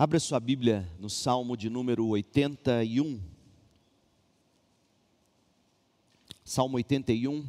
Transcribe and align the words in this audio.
Abra 0.00 0.20
sua 0.20 0.38
Bíblia 0.38 0.88
no 1.00 1.10
Salmo 1.10 1.56
de 1.56 1.68
número 1.68 2.06
81. 2.06 3.20
Salmo 6.44 6.76
81. 6.76 7.44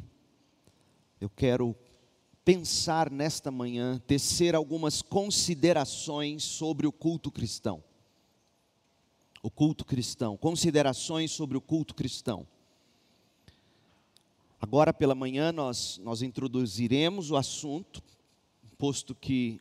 Eu 1.20 1.30
quero 1.30 1.76
pensar 2.44 3.08
nesta 3.08 3.52
manhã, 3.52 4.02
tecer 4.04 4.56
algumas 4.56 5.00
considerações 5.00 6.42
sobre 6.42 6.88
o 6.88 6.92
culto 6.92 7.30
cristão. 7.30 7.84
O 9.44 9.48
culto 9.48 9.84
cristão, 9.84 10.36
considerações 10.36 11.30
sobre 11.30 11.56
o 11.56 11.60
culto 11.60 11.94
cristão. 11.94 12.44
Agora 14.60 14.92
pela 14.92 15.14
manhã 15.14 15.52
nós, 15.52 16.00
nós 16.02 16.20
introduziremos 16.20 17.30
o 17.30 17.36
assunto, 17.36 18.02
posto 18.76 19.14
que, 19.14 19.60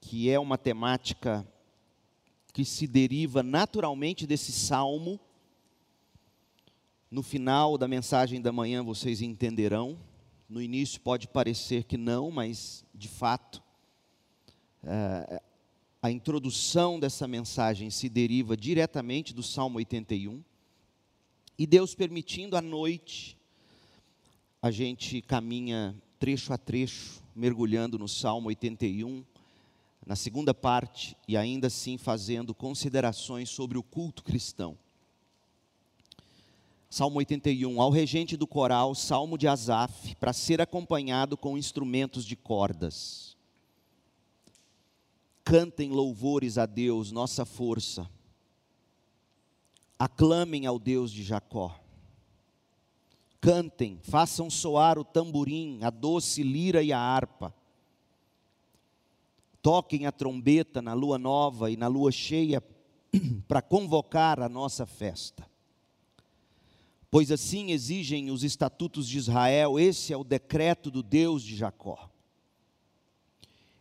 que 0.00 0.30
é 0.30 0.38
uma 0.38 0.56
temática 0.56 1.44
que 2.56 2.64
se 2.64 2.86
deriva 2.86 3.42
naturalmente 3.42 4.26
desse 4.26 4.50
salmo. 4.50 5.20
No 7.10 7.22
final 7.22 7.76
da 7.76 7.86
mensagem 7.86 8.40
da 8.40 8.50
manhã 8.50 8.82
vocês 8.82 9.20
entenderão. 9.20 9.98
No 10.48 10.62
início 10.62 10.98
pode 11.02 11.28
parecer 11.28 11.84
que 11.84 11.98
não, 11.98 12.30
mas 12.30 12.82
de 12.94 13.08
fato, 13.08 13.62
é, 14.82 15.42
a 16.00 16.10
introdução 16.10 16.98
dessa 16.98 17.28
mensagem 17.28 17.90
se 17.90 18.08
deriva 18.08 18.56
diretamente 18.56 19.34
do 19.34 19.42
Salmo 19.42 19.76
81. 19.76 20.42
E 21.58 21.66
Deus 21.66 21.94
permitindo, 21.94 22.56
à 22.56 22.62
noite, 22.62 23.36
a 24.62 24.70
gente 24.70 25.20
caminha 25.20 25.94
trecho 26.18 26.54
a 26.54 26.56
trecho, 26.56 27.22
mergulhando 27.34 27.98
no 27.98 28.08
Salmo 28.08 28.48
81 28.48 29.22
na 30.06 30.14
segunda 30.14 30.54
parte, 30.54 31.16
e 31.26 31.36
ainda 31.36 31.66
assim 31.66 31.98
fazendo 31.98 32.54
considerações 32.54 33.50
sobre 33.50 33.76
o 33.76 33.82
culto 33.82 34.22
cristão. 34.22 34.78
Salmo 36.88 37.18
81, 37.18 37.82
ao 37.82 37.90
regente 37.90 38.36
do 38.36 38.46
coral, 38.46 38.94
salmo 38.94 39.36
de 39.36 39.48
Asaf, 39.48 40.14
para 40.14 40.32
ser 40.32 40.60
acompanhado 40.60 41.36
com 41.36 41.58
instrumentos 41.58 42.24
de 42.24 42.36
cordas. 42.36 43.36
Cantem 45.42 45.90
louvores 45.90 46.56
a 46.56 46.66
Deus, 46.66 47.10
nossa 47.10 47.44
força. 47.44 48.08
Aclamem 49.98 50.66
ao 50.66 50.78
Deus 50.78 51.10
de 51.10 51.24
Jacó. 51.24 51.80
Cantem, 53.40 53.98
façam 54.04 54.48
soar 54.48 54.98
o 54.98 55.04
tamborim, 55.04 55.80
a 55.82 55.90
doce 55.90 56.44
lira 56.44 56.80
e 56.80 56.92
a 56.92 56.98
harpa 56.98 57.52
toquem 59.66 60.06
a 60.06 60.12
trombeta 60.12 60.80
na 60.80 60.94
lua 60.94 61.18
nova 61.18 61.68
e 61.72 61.76
na 61.76 61.88
lua 61.88 62.12
cheia 62.12 62.62
para 63.48 63.60
convocar 63.60 64.40
a 64.40 64.48
nossa 64.48 64.86
festa. 64.86 65.44
Pois 67.10 67.32
assim 67.32 67.72
exigem 67.72 68.30
os 68.30 68.44
estatutos 68.44 69.08
de 69.08 69.18
Israel, 69.18 69.76
esse 69.76 70.12
é 70.12 70.16
o 70.16 70.22
decreto 70.22 70.88
do 70.88 71.02
Deus 71.02 71.42
de 71.42 71.56
Jacó. 71.56 72.08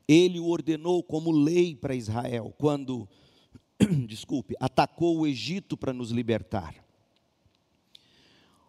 Ele 0.07 0.39
o 0.39 0.47
ordenou 0.47 1.03
como 1.03 1.29
lei 1.29 1.75
para 1.75 1.93
Israel, 1.93 2.51
quando, 2.57 3.07
desculpe, 4.07 4.55
atacou 4.59 5.19
o 5.19 5.27
Egito 5.27 5.77
para 5.77 5.93
nos 5.93 6.09
libertar 6.09 6.83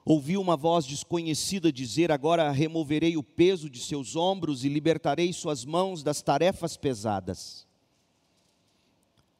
ouviu 0.07 0.41
uma 0.41 0.57
voz 0.57 0.87
desconhecida 0.87 1.73
dizer: 1.73 2.13
Agora 2.13 2.53
removerei 2.53 3.17
o 3.17 3.23
peso 3.25 3.69
de 3.69 3.81
seus 3.81 4.15
ombros 4.15 4.65
e 4.65 4.69
libertarei 4.69 5.33
suas 5.33 5.65
mãos 5.65 6.05
das 6.05 6.23
tarefas 6.23 6.77
pesadas. 6.77 7.67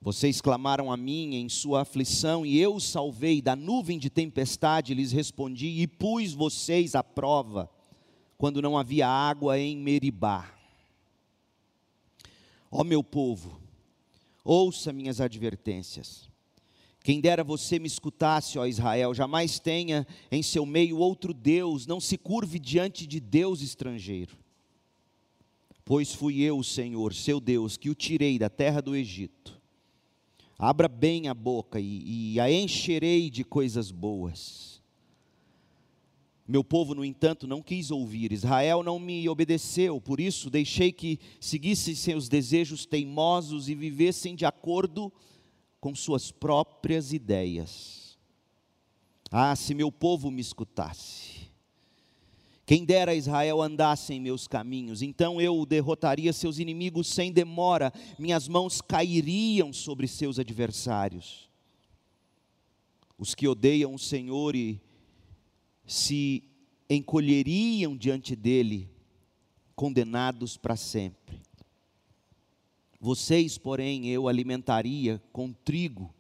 Vocês 0.01 0.41
clamaram 0.41 0.91
a 0.93 0.97
mim 0.97 1.37
em 1.37 1.49
sua 1.49 1.83
aflição, 1.83 2.45
e 2.45 2.59
eu 2.59 2.75
os 2.75 2.85
salvei 2.85 3.41
da 3.41 3.57
nuvem 3.57 3.99
de 3.99 4.11
tempestade, 4.11 4.93
lhes 4.93 5.13
respondi, 5.13 5.69
e 5.81 5.87
pus 5.87 6.33
vocês 6.33 6.95
à 6.95 7.03
prova, 7.03 7.71
quando 8.37 8.61
não 8.61 8.77
havia 8.77 9.09
água 9.09 9.59
em 9.59 9.77
Meribá. 9.77 10.53
Ó 12.71 12.85
meu 12.85 13.03
povo, 13.03 13.61
ouça 14.45 14.93
minhas 14.93 15.21
advertências 15.21 16.29
quem 17.07 17.21
dera 17.21 17.45
você 17.45 17.79
me 17.79 17.87
escutasse, 17.87 18.59
ó 18.59 18.67
Israel, 18.67 19.15
jamais 19.15 19.61
tenha 19.61 20.05
em 20.29 20.43
seu 20.43 20.67
meio 20.67 20.99
outro 20.99 21.33
Deus, 21.33 21.87
não 21.87 22.01
se 22.01 22.19
curve 22.19 22.59
diante 22.59 23.07
de 23.07 23.21
Deus 23.21 23.61
estrangeiro. 23.61 24.37
Pois 25.85 26.13
fui 26.13 26.43
eu, 26.43 26.61
Senhor, 26.65 27.15
seu 27.15 27.39
Deus, 27.39 27.77
que 27.77 27.89
o 27.89 27.95
tirei 27.95 28.41
da 28.41 28.51
terra 28.51 28.83
do 28.83 28.97
Egito. 28.97 29.57
Abra 30.59 30.89
bem 30.89 31.29
a 31.29 31.35
boca 31.35 31.79
e, 31.79 32.33
e 32.33 32.41
a 32.41 32.51
encherei 32.51 33.31
de 33.31 33.45
coisas 33.45 33.93
boas. 33.93 34.83
Meu 36.45 36.65
povo, 36.65 36.93
no 36.93 37.05
entanto, 37.05 37.47
não 37.47 37.63
quis 37.63 37.93
ouvir, 37.93 38.33
Israel 38.33 38.83
não 38.83 38.99
me 38.99 39.29
obedeceu, 39.29 40.01
por 40.01 40.19
isso 40.19 40.51
deixei 40.51 40.91
que 40.91 41.21
seguissem 41.39 41.95
seus 41.95 42.29
desejos 42.29 42.85
teimosos 42.85 43.69
e 43.69 43.77
vivessem 43.77 44.35
de 44.35 44.45
acordo 44.45 45.13
com 45.13 45.17
com 45.81 45.95
suas 45.95 46.31
próprias 46.31 47.13
ideias. 47.13 48.19
Ah, 49.31 49.55
se 49.57 49.75
meu 49.75 49.91
povo 49.91 50.31
me 50.31 50.41
escutasse. 50.41 51.47
Quem 52.65 52.85
dera 52.85 53.15
Israel 53.15 53.63
andasse 53.63 54.13
em 54.13 54.21
meus 54.21 54.49
caminhos, 54.49 55.01
então 55.01 55.41
eu 55.41 55.65
derrotaria 55.65 56.33
seus 56.33 56.59
inimigos 56.59 57.07
sem 57.07 57.31
demora, 57.31 57.93
minhas 58.19 58.49
mãos 58.49 58.81
cairiam 58.81 59.73
sobre 59.73 60.09
seus 60.09 60.41
adversários. 60.41 61.49
Os 63.17 63.37
que 63.37 63.47
odeiam 63.47 63.95
o 63.95 63.99
Senhor 63.99 64.57
e 64.57 64.81
se 65.87 66.43
encolheriam 66.91 67.97
diante 67.97 68.35
dele, 68.35 68.91
condenados 69.77 70.57
para 70.57 70.75
sempre. 70.75 71.41
Vocês, 73.01 73.59
porém, 73.59 74.09
eu 74.09 74.29
alimentaria 74.29 75.23
com 75.33 75.53
trigo 75.53 76.15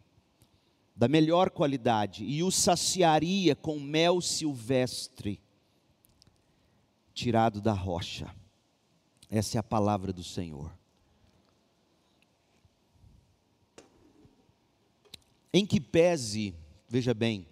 da 0.95 1.09
melhor 1.09 1.51
qualidade 1.51 2.25
e 2.25 2.43
os 2.43 2.55
saciaria 2.55 3.55
com 3.55 3.79
mel 3.79 4.21
silvestre 4.21 5.41
tirado 7.13 7.61
da 7.61 7.73
rocha. 7.73 8.35
Essa 9.31 9.59
é 9.59 9.61
a 9.61 9.63
palavra 9.63 10.13
do 10.13 10.23
Senhor. 10.23 10.73
Em 15.53 15.67
que 15.67 15.81
pese, 15.81 16.55
veja 16.89 17.15
bem, 17.15 17.47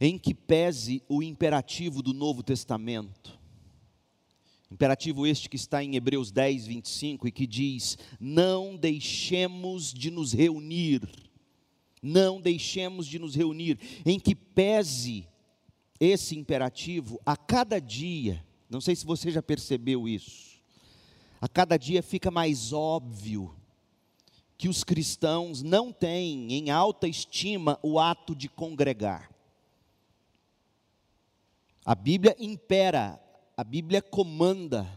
em 0.00 0.18
que 0.18 0.34
pese 0.34 1.02
o 1.08 1.22
imperativo 1.22 2.02
do 2.02 2.14
Novo 2.14 2.42
Testamento, 2.42 3.38
Imperativo 4.70 5.26
este 5.26 5.48
que 5.48 5.56
está 5.56 5.82
em 5.82 5.96
Hebreus 5.96 6.30
10, 6.30 6.66
25 6.66 7.26
e 7.26 7.32
que 7.32 7.46
diz: 7.46 7.98
Não 8.20 8.76
deixemos 8.76 9.92
de 9.92 10.10
nos 10.10 10.32
reunir, 10.32 11.02
não 12.00 12.40
deixemos 12.40 13.06
de 13.06 13.18
nos 13.18 13.34
reunir, 13.34 13.78
em 14.06 14.18
que 14.20 14.34
pese 14.34 15.26
esse 15.98 16.38
imperativo 16.38 17.20
a 17.26 17.36
cada 17.36 17.80
dia, 17.80 18.44
não 18.68 18.80
sei 18.80 18.94
se 18.94 19.04
você 19.04 19.30
já 19.30 19.42
percebeu 19.42 20.08
isso, 20.08 20.60
a 21.40 21.48
cada 21.48 21.76
dia 21.76 22.02
fica 22.02 22.30
mais 22.30 22.72
óbvio 22.72 23.56
que 24.56 24.68
os 24.68 24.84
cristãos 24.84 25.62
não 25.62 25.90
têm 25.90 26.52
em 26.52 26.70
alta 26.70 27.08
estima 27.08 27.78
o 27.82 27.98
ato 27.98 28.36
de 28.36 28.48
congregar. 28.48 29.30
A 31.84 31.94
Bíblia 31.94 32.36
impera 32.38 33.18
a 33.60 33.64
Bíblia 33.64 34.00
comanda. 34.00 34.90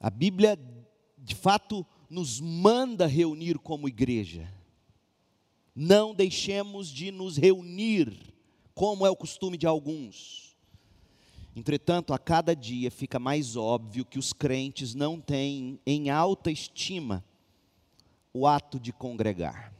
A 0.00 0.08
Bíblia, 0.08 0.58
de 1.18 1.34
fato, 1.34 1.84
nos 2.08 2.40
manda 2.40 3.06
reunir 3.06 3.58
como 3.58 3.86
igreja. 3.86 4.50
Não 5.74 6.14
deixemos 6.14 6.88
de 6.88 7.10
nos 7.10 7.36
reunir, 7.36 8.32
como 8.74 9.06
é 9.06 9.10
o 9.10 9.16
costume 9.16 9.58
de 9.58 9.66
alguns. 9.66 10.56
Entretanto, 11.54 12.14
a 12.14 12.18
cada 12.18 12.56
dia 12.56 12.90
fica 12.90 13.18
mais 13.18 13.54
óbvio 13.54 14.06
que 14.06 14.18
os 14.18 14.32
crentes 14.32 14.94
não 14.94 15.20
têm 15.20 15.78
em 15.84 16.08
alta 16.08 16.50
estima 16.50 17.22
o 18.32 18.46
ato 18.46 18.80
de 18.80 18.94
congregar. 18.94 19.74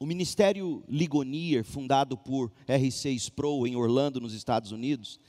O 0.00 0.06
Ministério 0.06 0.82
Ligonier, 0.88 1.62
fundado 1.62 2.16
por 2.16 2.50
R.C. 2.66 3.10
Sproul 3.10 3.66
em 3.66 3.76
Orlando, 3.76 4.18
nos 4.18 4.32
Estados 4.32 4.72
Unidos, 4.72 5.20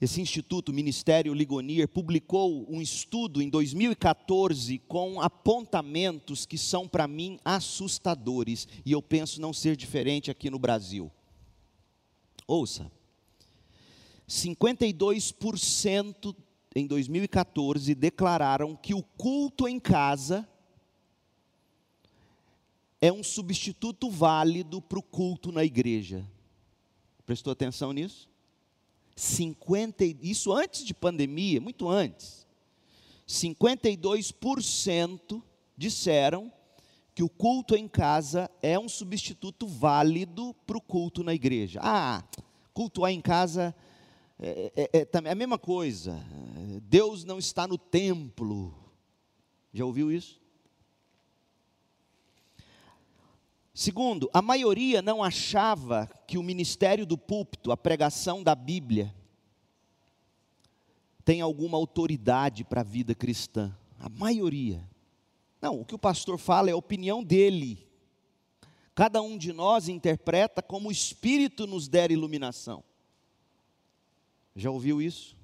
esse 0.00 0.20
instituto, 0.20 0.74
Ministério 0.74 1.32
Ligonier, 1.32 1.88
publicou 1.88 2.70
um 2.70 2.82
estudo 2.82 3.40
em 3.40 3.48
2014 3.48 4.78
com 4.80 5.22
apontamentos 5.22 6.44
que 6.44 6.58
são 6.58 6.86
para 6.86 7.08
mim 7.08 7.38
assustadores 7.42 8.68
e 8.84 8.92
eu 8.92 9.00
penso 9.00 9.40
não 9.40 9.54
ser 9.54 9.74
diferente 9.74 10.30
aqui 10.30 10.50
no 10.50 10.58
Brasil. 10.58 11.10
Ouça. 12.46 12.92
52% 14.28 16.36
em 16.74 16.86
2014 16.86 17.94
declararam 17.94 18.76
que 18.76 18.92
o 18.92 19.02
culto 19.02 19.66
em 19.66 19.80
casa 19.80 20.46
é 23.00 23.10
um 23.10 23.22
substituto 23.22 24.10
válido 24.10 24.82
para 24.82 24.98
o 24.98 25.02
culto 25.02 25.50
na 25.50 25.64
igreja. 25.64 26.22
Prestou 27.24 27.50
atenção 27.50 27.92
nisso? 27.92 28.28
50, 29.16 30.04
isso 30.22 30.52
antes 30.52 30.84
de 30.84 30.92
pandemia, 30.92 31.58
muito 31.60 31.88
antes. 31.88 32.46
52% 33.26 35.42
disseram 35.76 36.52
que 37.14 37.22
o 37.22 37.28
culto 37.28 37.74
em 37.74 37.88
casa 37.88 38.50
é 38.62 38.78
um 38.78 38.88
substituto 38.88 39.66
válido 39.66 40.54
para 40.66 40.76
o 40.76 40.82
culto 40.82 41.24
na 41.24 41.34
igreja. 41.34 41.80
Ah, 41.82 42.22
cultuar 42.74 43.10
em 43.10 43.22
casa 43.22 43.74
é, 44.38 44.70
é, 44.76 44.90
é, 44.92 45.08
é, 45.10 45.30
a 45.30 45.34
mesma 45.34 45.58
coisa. 45.58 46.22
Deus 46.82 47.24
não 47.24 47.38
está 47.38 47.66
no 47.66 47.78
templo. 47.78 48.74
Já 49.72 49.86
ouviu 49.86 50.12
isso? 50.12 50.38
Segundo, 53.78 54.30
a 54.32 54.40
maioria 54.40 55.02
não 55.02 55.22
achava 55.22 56.06
que 56.26 56.38
o 56.38 56.42
ministério 56.42 57.04
do 57.04 57.18
púlpito, 57.18 57.70
a 57.70 57.76
pregação 57.76 58.42
da 58.42 58.54
Bíblia, 58.54 59.14
tem 61.26 61.42
alguma 61.42 61.76
autoridade 61.76 62.64
para 62.64 62.80
a 62.80 62.82
vida 62.82 63.14
cristã. 63.14 63.76
A 63.98 64.08
maioria. 64.08 64.82
Não, 65.60 65.78
o 65.78 65.84
que 65.84 65.94
o 65.94 65.98
pastor 65.98 66.38
fala 66.38 66.70
é 66.70 66.72
a 66.72 66.76
opinião 66.76 67.22
dele. 67.22 67.86
Cada 68.94 69.20
um 69.20 69.36
de 69.36 69.52
nós 69.52 69.90
interpreta 69.90 70.62
como 70.62 70.88
o 70.88 70.92
Espírito 70.92 71.66
nos 71.66 71.86
der 71.86 72.10
iluminação. 72.10 72.82
Já 74.54 74.70
ouviu 74.70 75.02
isso? 75.02 75.35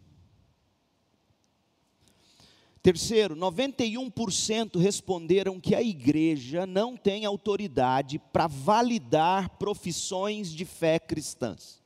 Terceiro, 2.83 3.37
91% 3.37 4.77
responderam 4.77 5.61
que 5.61 5.73
a 5.73 5.81
igreja 5.81 6.67
não 6.67 6.97
tem 6.97 7.25
autoridade 7.25 8.19
para 8.19 8.49
validar 8.49 9.51
profissões 9.51 10.51
de 10.51 10.65
fé 10.65 10.99
cristãs. 10.99 11.81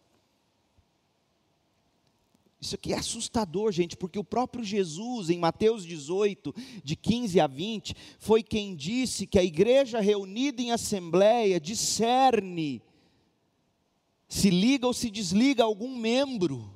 Isso 2.58 2.74
aqui 2.74 2.94
é 2.94 2.96
assustador, 2.96 3.70
gente, 3.72 3.94
porque 3.94 4.18
o 4.18 4.24
próprio 4.24 4.64
Jesus, 4.64 5.28
em 5.28 5.38
Mateus 5.38 5.84
18, 5.84 6.54
de 6.82 6.96
15 6.96 7.40
a 7.40 7.46
20, 7.46 7.94
foi 8.18 8.42
quem 8.42 8.74
disse 8.74 9.26
que 9.26 9.38
a 9.38 9.44
igreja 9.44 10.00
reunida 10.00 10.62
em 10.62 10.72
assembleia 10.72 11.60
discerne 11.60 12.82
se 14.26 14.48
liga 14.48 14.86
ou 14.86 14.94
se 14.94 15.10
desliga 15.10 15.62
algum 15.62 15.94
membro 15.94 16.75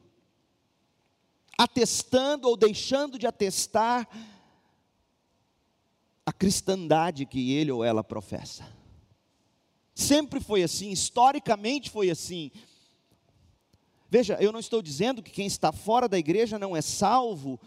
atestando 1.61 2.49
ou 2.49 2.57
deixando 2.57 3.19
de 3.19 3.27
atestar 3.27 4.09
a 6.25 6.33
cristandade 6.33 7.27
que 7.27 7.53
ele 7.53 7.71
ou 7.71 7.85
ela 7.85 8.03
professa. 8.03 8.67
Sempre 9.95 10.41
foi 10.41 10.63
assim, 10.63 10.91
historicamente 10.91 11.91
foi 11.91 12.09
assim. 12.09 12.51
Veja, 14.09 14.39
eu 14.41 14.53
não 14.53 14.59
estou 14.59 14.81
dizendo 14.81 15.23
que 15.23 15.31
quem 15.31 15.47
está 15.47 15.71
fora 15.71 16.09
da 16.09 16.19
igreja 16.19 16.59
não 16.59 16.75
é 16.75 16.81
salvo, 16.81 17.61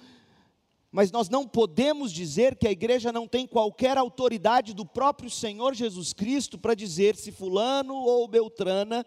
mas 0.92 1.12
nós 1.12 1.30
não 1.30 1.48
podemos 1.48 2.12
dizer 2.12 2.56
que 2.56 2.68
a 2.68 2.72
igreja 2.72 3.12
não 3.12 3.28
tem 3.28 3.46
qualquer 3.46 3.96
autoridade 4.00 4.74
do 4.74 4.88
próprio 4.88 5.30
Senhor 5.30 5.76
Jesus 5.76 6.14
Cristo 6.14 6.58
para 6.58 6.74
dizer 6.74 7.16
se 7.16 7.32
Fulano 7.32 7.94
ou 7.94 8.28
Beltrana, 8.28 9.06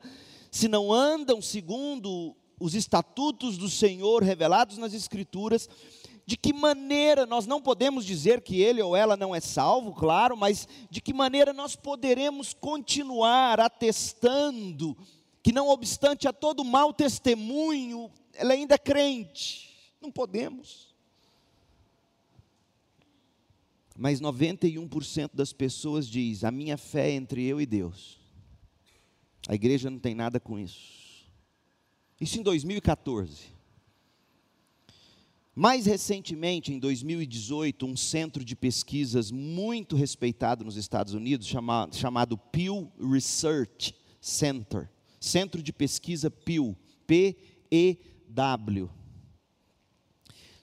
se 0.48 0.68
não 0.68 0.92
andam 0.92 1.42
segundo 1.42 2.36
os 2.58 2.74
estatutos 2.74 3.58
do 3.58 3.68
Senhor 3.68 4.22
revelados 4.22 4.78
nas 4.78 4.94
Escrituras, 4.94 5.68
de 6.24 6.36
que 6.36 6.52
maneira 6.52 7.24
nós 7.24 7.46
não 7.46 7.62
podemos 7.62 8.04
dizer 8.04 8.40
que 8.40 8.60
ele 8.60 8.82
ou 8.82 8.96
ela 8.96 9.16
não 9.16 9.34
é 9.34 9.40
salvo, 9.40 9.92
claro, 9.92 10.36
mas 10.36 10.66
de 10.90 11.00
que 11.00 11.12
maneira 11.12 11.52
nós 11.52 11.76
poderemos 11.76 12.52
continuar 12.52 13.60
atestando 13.60 14.96
que, 15.46 15.52
não 15.52 15.68
obstante 15.68 16.26
a 16.26 16.32
todo 16.32 16.64
mau 16.64 16.92
testemunho, 16.92 18.10
ela 18.34 18.52
ainda 18.52 18.74
é 18.74 18.78
crente? 18.78 19.70
Não 20.00 20.10
podemos. 20.10 20.92
Mas 23.96 24.20
91% 24.20 25.30
das 25.32 25.52
pessoas 25.52 26.08
diz: 26.08 26.42
a 26.42 26.50
minha 26.50 26.76
fé 26.76 27.10
é 27.10 27.14
entre 27.14 27.44
eu 27.44 27.60
e 27.60 27.66
Deus. 27.66 28.18
A 29.46 29.54
igreja 29.54 29.88
não 29.88 30.00
tem 30.00 30.16
nada 30.16 30.40
com 30.40 30.58
isso. 30.58 31.05
Isso 32.20 32.38
em 32.38 32.42
2014. 32.42 33.56
Mais 35.54 35.86
recentemente, 35.86 36.72
em 36.72 36.78
2018, 36.78 37.86
um 37.86 37.96
centro 37.96 38.44
de 38.44 38.54
pesquisas 38.54 39.30
muito 39.30 39.96
respeitado 39.96 40.64
nos 40.64 40.76
Estados 40.76 41.14
Unidos, 41.14 41.46
chamado, 41.46 41.96
chamado 41.96 42.36
Pew 42.36 42.92
Research 43.00 43.94
Center, 44.20 44.90
Centro 45.18 45.62
de 45.62 45.72
Pesquisa 45.72 46.30
Pew, 46.30 46.76
P-E-W, 47.06 48.90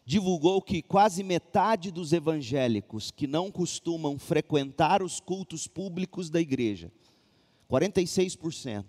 divulgou 0.05 0.61
que 0.61 0.81
quase 0.81 1.23
metade 1.23 1.89
dos 1.89 2.13
evangélicos 2.13 3.09
que 3.09 3.25
não 3.25 3.49
costumam 3.49 4.19
frequentar 4.19 5.01
os 5.01 5.19
cultos 5.19 5.67
públicos 5.67 6.29
da 6.29 6.39
igreja, 6.39 6.91
46%, 7.69 8.85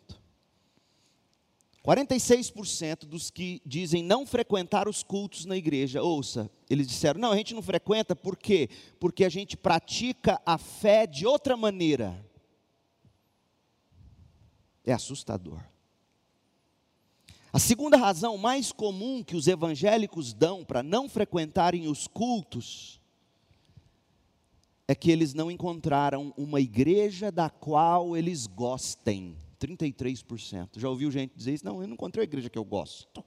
46% 1.85 3.05
dos 3.05 3.31
que 3.31 3.61
dizem 3.65 4.03
não 4.03 4.27
frequentar 4.27 4.89
os 4.89 5.03
cultos 5.03 5.45
na 5.45 5.55
igreja, 5.55 6.03
ouça, 6.03 6.51
eles 6.71 6.89
disseram: 6.89 7.21
não, 7.21 7.33
a 7.33 7.37
gente 7.37 7.53
não 7.53 7.61
frequenta, 7.61 8.17
por 8.17 8.39
quê? 8.39 8.71
Porque 8.99 9.23
a 9.23 9.29
gente 9.29 9.55
pratica 9.55 10.41
a 10.47 10.57
fé 10.57 11.07
de 11.07 11.27
outra 11.27 11.57
maneira. 11.57 12.25
É 14.83 14.93
assustador. 14.95 15.61
A 17.53 17.59
segunda 17.59 17.97
razão 17.97 18.37
mais 18.39 18.73
comum 18.73 19.23
que 19.23 19.37
os 19.37 19.47
evangélicos 19.47 20.33
dão 20.33 20.65
para 20.65 20.83
não 20.83 21.09
frequentarem 21.09 21.87
os 21.87 22.07
cultos 22.07 23.01
é 24.89 24.95
que 24.95 25.11
eles 25.11 25.35
não 25.35 25.51
encontraram 25.51 26.33
uma 26.37 26.61
igreja 26.61 27.31
da 27.31 27.49
qual 27.49 28.17
eles 28.17 28.47
gostem. 28.47 29.37
33%. 29.55 30.79
Já 30.79 30.89
ouviu 30.89 31.11
gente 31.11 31.33
dizer 31.37 31.55
isso? 31.55 31.65
Não, 31.65 31.81
eu 31.81 31.87
não 31.87 31.95
encontrei 31.95 32.23
a 32.23 32.25
igreja 32.25 32.51
que 32.51 32.59
eu 32.59 32.65
gosto. 32.65 33.25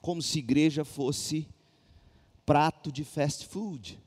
Como 0.00 0.22
se 0.22 0.38
igreja 0.38 0.84
fosse 0.84 1.48
prato 2.44 2.90
de 2.90 3.04
fast 3.04 3.46
food. 3.46 4.00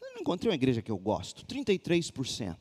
Eu 0.00 0.14
não 0.14 0.20
encontrei 0.20 0.50
uma 0.50 0.56
igreja 0.56 0.82
que 0.82 0.90
eu 0.90 0.98
gosto. 0.98 1.46
33%. 1.46 2.56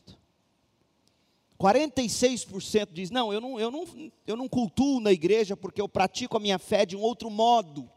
46% 1.61 2.89
diz: 2.91 3.11
Não, 3.11 3.31
eu 3.31 3.39
não, 3.39 3.59
eu, 3.59 3.69
não, 3.69 4.11
eu 4.25 4.35
não 4.35 4.49
cultuo 4.49 4.99
na 4.99 5.11
igreja 5.11 5.55
porque 5.55 5.79
eu 5.79 5.87
pratico 5.87 6.37
a 6.37 6.39
minha 6.39 6.57
fé 6.57 6.85
de 6.85 6.95
um 6.95 7.01
outro 7.01 7.29
modo. 7.29 7.89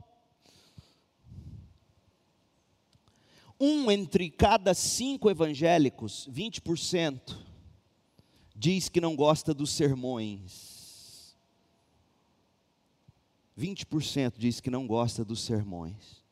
Um 3.58 3.90
entre 3.90 4.28
cada 4.30 4.74
cinco 4.74 5.30
evangélicos, 5.30 6.28
20%, 6.30 7.36
diz 8.54 8.88
que 8.88 9.00
não 9.00 9.16
gosta 9.16 9.52
dos 9.52 9.70
sermões. 9.70 11.34
20% 13.58 14.34
diz 14.36 14.60
que 14.60 14.70
não 14.70 14.86
gosta 14.86 15.24
dos 15.24 15.40
sermões. 15.40 16.22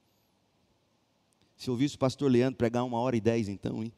Se 1.56 1.70
ouvisse 1.70 1.96
o 1.96 1.98
pastor 1.98 2.30
Leandro 2.30 2.58
pregar 2.58 2.84
uma 2.84 2.98
hora 2.98 3.16
e 3.16 3.20
dez, 3.20 3.48
então, 3.48 3.82
hein? 3.82 3.92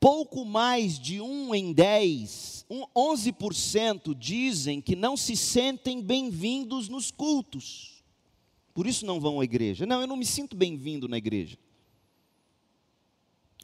Pouco 0.00 0.44
mais 0.44 0.98
de 0.98 1.20
um 1.20 1.54
em 1.54 1.72
dez, 1.72 2.64
um, 2.70 2.84
11% 2.96 4.14
dizem 4.14 4.80
que 4.80 4.94
não 4.94 5.16
se 5.16 5.36
sentem 5.36 6.00
bem-vindos 6.00 6.88
nos 6.88 7.10
cultos. 7.10 8.02
Por 8.72 8.86
isso 8.86 9.04
não 9.04 9.18
vão 9.18 9.40
à 9.40 9.44
igreja. 9.44 9.84
Não, 9.84 10.00
eu 10.00 10.06
não 10.06 10.16
me 10.16 10.24
sinto 10.24 10.56
bem-vindo 10.56 11.08
na 11.08 11.18
igreja. 11.18 11.58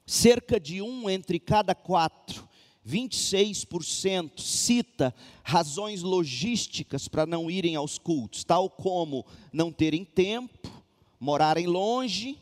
Cerca 0.04 0.59
de 0.59 0.83
um 0.83 1.09
entre 1.09 1.38
cada 1.38 1.75
quatro 1.75 2.49
26% 2.87 4.41
cita 4.41 5.14
razões 5.43 6.03
logísticas 6.03 7.09
para 7.09 7.25
não 7.25 7.50
irem 7.50 7.76
aos 7.76 7.99
cultos, 7.99 8.45
tal 8.45 8.69
como 8.69 9.25
não 9.53 9.73
terem 9.73 10.05
tempo, 10.05 10.71
morarem 11.19 11.67
longe, 11.67 12.38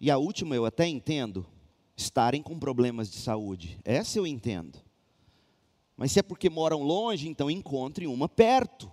e 0.00 0.10
a 0.10 0.16
última 0.16 0.56
eu 0.56 0.64
até 0.64 0.88
entendo, 0.88 1.46
estarem 1.96 2.42
com 2.42 2.58
problemas 2.58 3.10
de 3.10 3.18
saúde. 3.18 3.78
Essa 3.84 4.18
eu 4.18 4.26
entendo. 4.26 4.78
Mas 5.96 6.12
se 6.12 6.18
é 6.18 6.22
porque 6.22 6.48
moram 6.48 6.82
longe, 6.82 7.28
então 7.28 7.50
encontrem 7.50 8.08
uma 8.08 8.26
perto. 8.26 8.90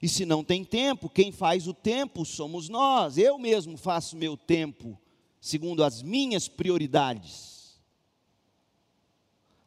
E 0.00 0.08
se 0.08 0.24
não 0.24 0.44
tem 0.44 0.64
tempo, 0.64 1.10
quem 1.10 1.32
faz 1.32 1.66
o 1.66 1.74
tempo 1.74 2.24
somos 2.24 2.68
nós. 2.68 3.18
Eu 3.18 3.36
mesmo 3.36 3.76
faço 3.76 4.16
meu 4.16 4.36
tempo 4.36 4.96
segundo 5.40 5.82
as 5.82 6.02
minhas 6.02 6.46
prioridades. 6.46 7.80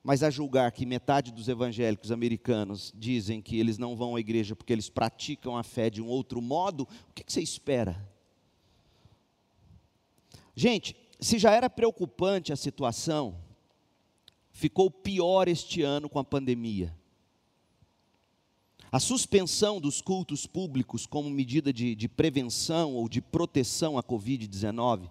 Mas 0.03 0.21
a 0.21 0.29
julgar 0.29 0.71
que 0.71 0.85
metade 0.85 1.31
dos 1.31 1.47
evangélicos 1.47 2.11
americanos 2.11 2.93
dizem 2.95 3.41
que 3.41 3.57
eles 3.57 3.77
não 3.77 3.95
vão 3.95 4.15
à 4.15 4.19
igreja 4.19 4.55
porque 4.55 4.73
eles 4.73 4.89
praticam 4.89 5.57
a 5.57 5.63
fé 5.63 5.89
de 5.89 6.01
um 6.01 6.07
outro 6.07 6.41
modo, 6.41 6.83
o 7.09 7.13
que, 7.13 7.23
você 7.25 7.41
espera? 7.41 8.07
Gente, 10.55 10.95
se 11.19 11.39
já 11.39 11.51
era 11.51 11.69
preocupante 11.69 12.51
a 12.51 12.57
situação, 12.57 13.39
ficou 14.51 14.91
pior 14.91 15.47
este 15.47 15.81
ano 15.81 16.09
com 16.09 16.19
a 16.19 16.23
pandemia. 16.23 16.95
A 18.91 18.99
suspensão 18.99 19.81
dos 19.81 20.01
cultos 20.01 20.45
públicos 20.45 21.07
como 21.07 21.29
medida 21.29 21.73
de, 21.73 21.95
de 21.95 22.07
prevenção 22.07 22.93
ou 22.93 23.09
de 23.09 23.21
proteção 23.21 23.97
à 23.97 24.03
Covid-19 24.03 25.09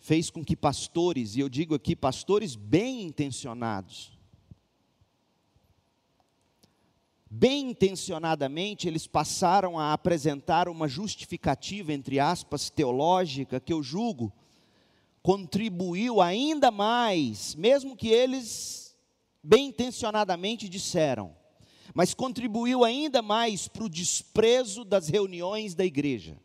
fez 0.00 0.30
com 0.30 0.44
que 0.44 0.56
pastores, 0.56 1.36
e 1.36 1.40
eu 1.40 1.48
digo 1.48 1.74
aqui 1.74 1.94
pastores 1.94 2.56
bem 2.56 3.02
intencionados, 3.02 4.18
bem 7.30 7.70
intencionadamente, 7.70 8.88
eles 8.88 9.06
passaram 9.06 9.78
a 9.78 9.92
apresentar 9.92 10.68
uma 10.68 10.88
justificativa, 10.88 11.92
entre 11.92 12.18
aspas, 12.18 12.68
teológica, 12.70 13.60
que 13.60 13.72
eu 13.72 13.82
julgo 13.82 14.32
contribuiu 15.22 16.20
ainda 16.20 16.70
mais, 16.70 17.54
mesmo 17.54 17.96
que 17.96 18.08
eles 18.08 18.96
bem 19.42 19.68
intencionadamente 19.68 20.68
disseram, 20.68 21.34
mas 21.94 22.14
contribuiu 22.14 22.84
ainda 22.84 23.20
mais 23.22 23.68
para 23.68 23.84
o 23.84 23.88
desprezo 23.88 24.84
das 24.84 25.08
reuniões 25.08 25.74
da 25.74 25.84
igreja. 25.84 26.38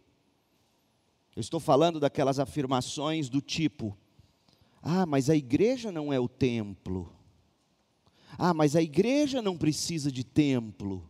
Eu 1.36 1.42
estou 1.42 1.60
falando 1.60 2.00
daquelas 2.00 2.40
afirmações 2.40 3.28
do 3.28 3.42
tipo: 3.42 3.98
ah, 4.82 5.06
mas 5.06 5.30
a 5.30 5.36
igreja 5.36 5.92
não 5.92 6.14
é 6.14 6.20
o 6.20 6.30
templo. 6.30 7.12
Ah, 8.38 8.54
mas 8.54 8.76
a 8.76 8.82
igreja 8.82 9.42
não 9.42 9.58
precisa 9.58 10.12
de 10.12 10.24
templo. 10.24 11.10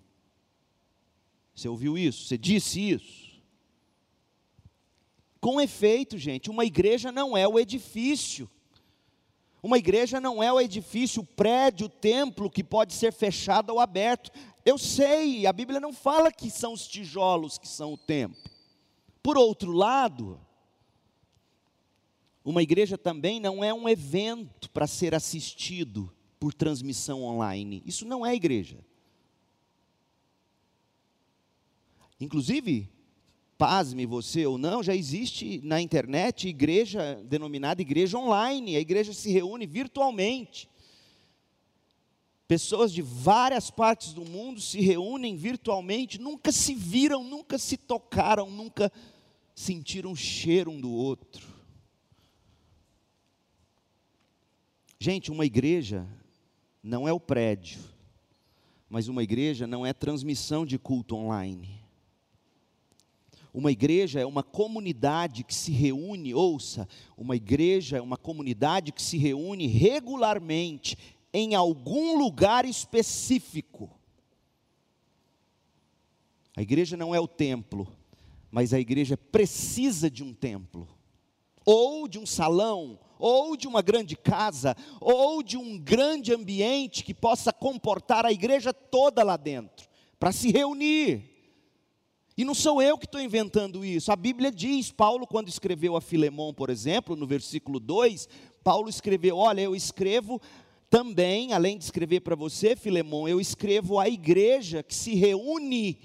Você 1.53 1.67
ouviu 1.67 1.98
isso? 1.98 2.25
Você 2.25 2.38
disse 2.38 2.79
isso? 2.79 3.41
Com 5.39 5.62
efeito, 5.62 6.17
gente, 6.17 6.50
uma 6.50 6.65
igreja 6.65 7.12
não 7.12 7.38
é 7.38 7.48
o 7.48 7.60
edifício. 7.60 8.50
Uma 9.62 9.77
igreja 9.77 10.22
não 10.22 10.41
é 10.41 10.51
o 10.51 10.62
edifício, 10.62 11.22
o 11.22 11.25
prédio, 11.25 11.88
o 11.88 11.89
templo 11.89 12.50
que 12.50 12.63
pode 12.63 12.94
ser 12.94 13.12
fechado 13.12 13.72
ou 13.72 13.79
aberto. 13.79 14.32
Eu 14.63 14.77
sei, 14.77 15.46
a 15.46 15.53
Bíblia 15.53 15.79
não 15.79 15.91
fala 15.91 16.32
que 16.32 16.50
são 16.50 16.74
os 16.74 16.88
tijolos 16.88 17.58
que 17.58 17.67
são 17.67 17.94
o 17.94 17.98
templo. 17.98 18.55
Por 19.25 19.39
outro 19.39 19.72
lado, 19.72 20.39
uma 22.44 22.62
igreja 22.62 22.96
também 22.96 23.39
não 23.39 23.63
é 23.63 23.74
um 23.74 23.89
evento 23.89 24.70
para 24.70 24.86
ser 24.86 25.15
assistido 25.15 26.13
por 26.39 26.53
transmissão 26.53 27.24
online. 27.24 27.82
Isso 27.88 28.05
não 28.05 28.24
é 28.24 28.36
igreja. 28.36 28.86
Inclusive, 32.22 32.88
pasme 33.58 34.05
você 34.05 34.46
ou 34.46 34.60
não, 34.60 34.84
já 34.84 34.96
existe 34.96 35.60
na 35.63 35.82
internet 35.82 36.48
igreja 36.48 37.20
denominada 37.25 37.82
igreja 37.82 38.20
online. 38.20 38.75
A 38.75 38.79
igreja 38.79 39.12
se 39.12 39.32
reúne 39.32 39.65
virtualmente. 39.65 40.70
Pessoas 42.48 42.94
de 42.94 43.01
várias 43.01 43.72
partes 43.72 44.13
do 44.13 44.24
mundo 44.24 44.62
se 44.62 44.79
reúnem 44.82 45.36
virtualmente, 45.36 46.22
nunca 46.22 46.51
se 46.51 46.75
viram, 46.75 47.24
nunca 47.24 47.58
se 47.58 47.75
tocaram, 47.75 48.51
nunca 48.51 48.91
sentiram 49.56 50.12
o 50.12 50.16
cheiro 50.16 50.70
um 50.70 50.80
do 50.80 50.92
outro. 50.92 51.48
Gente, 55.00 55.32
uma 55.32 55.46
igreja 55.46 56.06
não 56.84 57.08
é 57.08 57.14
o 57.14 57.20
prédio, 57.20 57.80
mas 58.90 59.08
uma 59.08 59.24
igreja 59.24 59.66
não 59.66 59.86
é 59.86 59.94
transmissão 59.94 60.66
de 60.66 60.78
culto 60.78 61.16
online. 61.16 61.84
Uma 63.54 63.72
igreja 63.72 64.20
é 64.20 64.26
uma 64.26 64.44
comunidade 64.44 65.46
que 65.46 65.56
se 65.56 65.72
reúne, 65.72 66.34
ouça, 66.34 66.88
uma 67.16 67.38
igreja 67.38 67.98
é 67.98 68.02
uma 68.02 68.18
comunidade 68.18 68.92
que 68.92 69.02
se 69.02 69.18
reúne 69.18 69.68
regularmente 69.68 70.98
em 71.32 71.56
algum 71.56 72.18
lugar 72.18 72.66
específico. 72.66 73.90
A 76.58 76.62
igreja 76.62 76.98
não 76.98 77.16
é 77.16 77.20
o 77.20 77.28
templo, 77.28 77.88
mas 78.56 78.74
a 78.74 78.80
igreja 78.80 79.18
precisa 79.18 80.10
de 80.10 80.24
um 80.24 80.34
templo, 80.34 80.88
ou 81.66 82.08
de 82.08 82.18
um 82.18 82.26
salão, 82.26 82.98
ou 83.20 83.58
de 83.58 83.68
uma 83.68 83.82
grande 83.82 84.16
casa, 84.16 84.78
ou 85.02 85.44
de 85.44 85.58
um 85.58 85.78
grande 85.78 86.34
ambiente 86.34 87.04
que 87.04 87.14
possa 87.14 87.52
comportar 87.52 88.26
a 88.26 88.32
igreja 88.32 88.72
toda 88.74 89.24
lá 89.24 89.36
dentro, 89.36 89.90
para 90.18 90.32
se 90.32 90.54
reunir 90.54 91.36
e 92.38 92.46
não 92.46 92.54
sou 92.54 92.82
eu 92.82 92.98
que 92.98 93.06
estou 93.06 93.20
inventando 93.20 93.84
isso. 93.84 94.10
A 94.10 94.16
Bíblia 94.16 94.50
diz, 94.50 94.90
Paulo, 94.90 95.28
quando 95.28 95.50
escreveu 95.50 95.98
a 95.98 96.02
Filemão, 96.02 96.54
por 96.54 96.70
exemplo, 96.70 97.14
no 97.14 97.28
versículo 97.28 97.78
2, 97.78 98.30
Paulo 98.64 98.88
escreveu: 98.88 99.36
Olha, 99.36 99.60
eu 99.60 99.76
escrevo 99.76 100.42
também, 100.90 101.52
além 101.52 101.78
de 101.78 101.84
escrever 101.84 102.22
para 102.22 102.38
você, 102.38 102.74
Filemão, 102.74 103.28
eu 103.28 103.42
escrevo 103.42 104.00
a 104.00 104.08
igreja 104.08 104.82
que 104.82 104.96
se 104.96 105.14
reúne. 105.14 106.00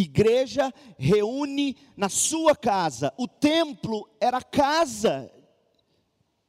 Igreja 0.00 0.72
reúne 0.98 1.76
na 1.94 2.08
sua 2.08 2.56
casa. 2.56 3.12
O 3.18 3.28
templo 3.28 4.08
era 4.18 4.38
a 4.38 4.42
casa 4.42 5.30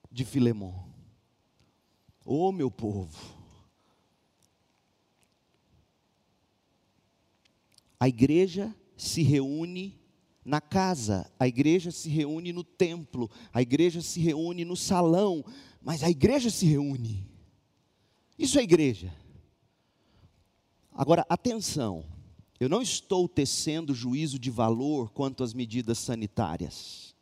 de 0.10 0.24
Filemão. 0.24 0.90
Ô 2.26 2.48
oh, 2.48 2.52
meu 2.54 2.72
povo. 2.72 3.42
A 8.00 8.08
igreja 8.08 8.74
se 8.96 9.22
reúne 9.22 10.00
na 10.46 10.62
casa, 10.62 11.30
a 11.38 11.46
igreja 11.46 11.92
se 11.92 12.08
reúne 12.10 12.54
no 12.54 12.64
templo, 12.64 13.30
a 13.52 13.62
igreja 13.62 14.02
se 14.02 14.22
reúne 14.22 14.64
no 14.64 14.78
salão, 14.78 15.44
mas 15.82 16.04
a 16.04 16.10
igreja 16.10 16.50
se 16.50 16.66
reúne. 16.66 17.30
Isso 18.40 18.58
é 18.58 18.64
igreja. 18.64 19.14
Agora, 20.94 21.26
atenção, 21.30 22.06
eu 22.62 22.70
não 22.70 22.80
estou 22.80 23.28
tecendo 23.28 23.92
juízo 23.92 24.38
de 24.38 24.52
valor 24.52 25.10
quanto 25.10 25.44
às 25.44 25.52
medidas 25.52 25.98
sanitárias. 25.98 27.16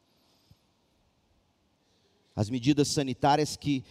As 2.36 2.50
medidas 2.50 2.90
sanitárias 2.90 3.56
que, 3.56 3.86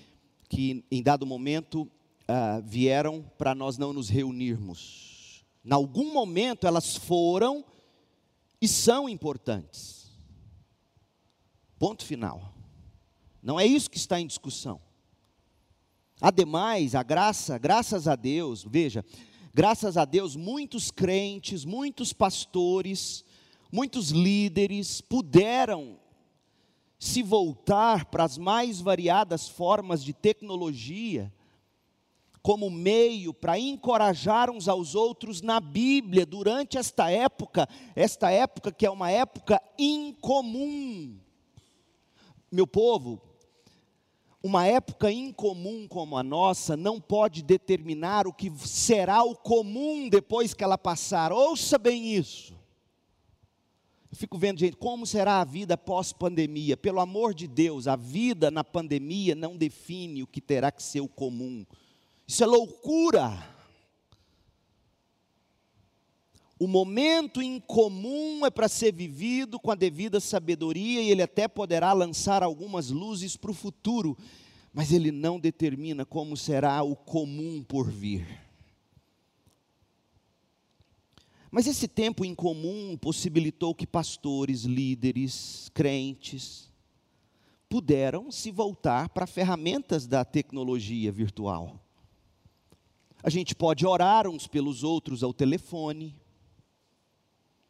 que 0.46 0.84
em 0.90 1.02
dado 1.02 1.24
momento, 1.24 1.90
uh, 2.28 2.62
vieram 2.62 3.22
para 3.38 3.54
nós 3.54 3.78
não 3.78 3.94
nos 3.94 4.10
reunirmos. 4.10 5.42
Em 5.64 5.72
algum 5.72 6.12
momento 6.12 6.66
elas 6.66 6.94
foram 6.94 7.64
e 8.60 8.68
são 8.68 9.08
importantes. 9.08 10.12
Ponto 11.78 12.04
final. 12.04 12.52
Não 13.42 13.58
é 13.58 13.64
isso 13.64 13.90
que 13.90 13.96
está 13.96 14.20
em 14.20 14.26
discussão. 14.26 14.82
Ademais, 16.20 16.94
a 16.94 17.02
graça, 17.02 17.56
graças 17.56 18.06
a 18.06 18.16
Deus, 18.16 18.66
veja, 18.68 19.02
graças 19.58 19.96
a 19.96 20.04
Deus, 20.04 20.36
muitos 20.36 20.88
crentes, 20.88 21.64
muitos 21.64 22.12
pastores, 22.12 23.24
muitos 23.72 24.10
líderes 24.10 25.00
puderam 25.00 25.98
se 26.96 27.24
voltar 27.24 28.04
para 28.04 28.22
as 28.22 28.38
mais 28.38 28.80
variadas 28.80 29.48
formas 29.48 30.04
de 30.04 30.12
tecnologia 30.12 31.34
como 32.40 32.70
meio 32.70 33.34
para 33.34 33.58
encorajar 33.58 34.48
uns 34.48 34.68
aos 34.68 34.94
outros 34.94 35.42
na 35.42 35.58
Bíblia 35.58 36.24
durante 36.24 36.78
esta 36.78 37.10
época, 37.10 37.68
esta 37.96 38.30
época 38.30 38.70
que 38.70 38.86
é 38.86 38.90
uma 38.90 39.10
época 39.10 39.60
incomum. 39.76 41.18
Meu 42.48 42.64
povo, 42.64 43.20
uma 44.42 44.66
época 44.66 45.10
incomum 45.10 45.88
como 45.88 46.16
a 46.16 46.22
nossa 46.22 46.76
não 46.76 47.00
pode 47.00 47.42
determinar 47.42 48.26
o 48.26 48.32
que 48.32 48.52
será 48.58 49.22
o 49.24 49.34
comum 49.34 50.08
depois 50.08 50.54
que 50.54 50.62
ela 50.62 50.78
passar. 50.78 51.32
Ouça 51.32 51.76
bem 51.76 52.14
isso. 52.14 52.56
Eu 54.10 54.16
fico 54.16 54.38
vendo, 54.38 54.60
gente, 54.60 54.76
como 54.76 55.04
será 55.04 55.40
a 55.40 55.44
vida 55.44 55.76
pós-pandemia? 55.76 56.76
Pelo 56.76 57.00
amor 57.00 57.34
de 57.34 57.46
Deus, 57.46 57.86
a 57.86 57.96
vida 57.96 58.50
na 58.50 58.64
pandemia 58.64 59.34
não 59.34 59.56
define 59.56 60.22
o 60.22 60.26
que 60.26 60.40
terá 60.40 60.70
que 60.70 60.82
ser 60.82 61.00
o 61.00 61.08
comum. 61.08 61.66
Isso 62.26 62.42
é 62.42 62.46
loucura. 62.46 63.57
O 66.58 66.66
momento 66.66 67.40
incomum 67.40 68.44
é 68.44 68.50
para 68.50 68.68
ser 68.68 68.92
vivido 68.92 69.60
com 69.60 69.70
a 69.70 69.76
devida 69.76 70.18
sabedoria 70.18 71.00
e 71.00 71.10
ele 71.10 71.22
até 71.22 71.46
poderá 71.46 71.92
lançar 71.92 72.42
algumas 72.42 72.90
luzes 72.90 73.36
para 73.36 73.52
o 73.52 73.54
futuro, 73.54 74.18
mas 74.72 74.92
ele 74.92 75.12
não 75.12 75.38
determina 75.38 76.04
como 76.04 76.36
será 76.36 76.82
o 76.82 76.96
comum 76.96 77.62
por 77.62 77.88
vir. 77.88 78.26
Mas 81.50 81.66
esse 81.66 81.86
tempo 81.86 82.24
incomum 82.24 82.96
possibilitou 82.96 83.74
que 83.74 83.86
pastores, 83.86 84.64
líderes, 84.64 85.70
crentes, 85.72 86.68
puderam 87.68 88.30
se 88.30 88.50
voltar 88.50 89.08
para 89.10 89.26
ferramentas 89.26 90.06
da 90.06 90.24
tecnologia 90.24 91.12
virtual. 91.12 91.80
A 93.22 93.30
gente 93.30 93.54
pode 93.54 93.86
orar 93.86 94.26
uns 94.28 94.46
pelos 94.46 94.82
outros 94.82 95.22
ao 95.22 95.32
telefone. 95.32 96.14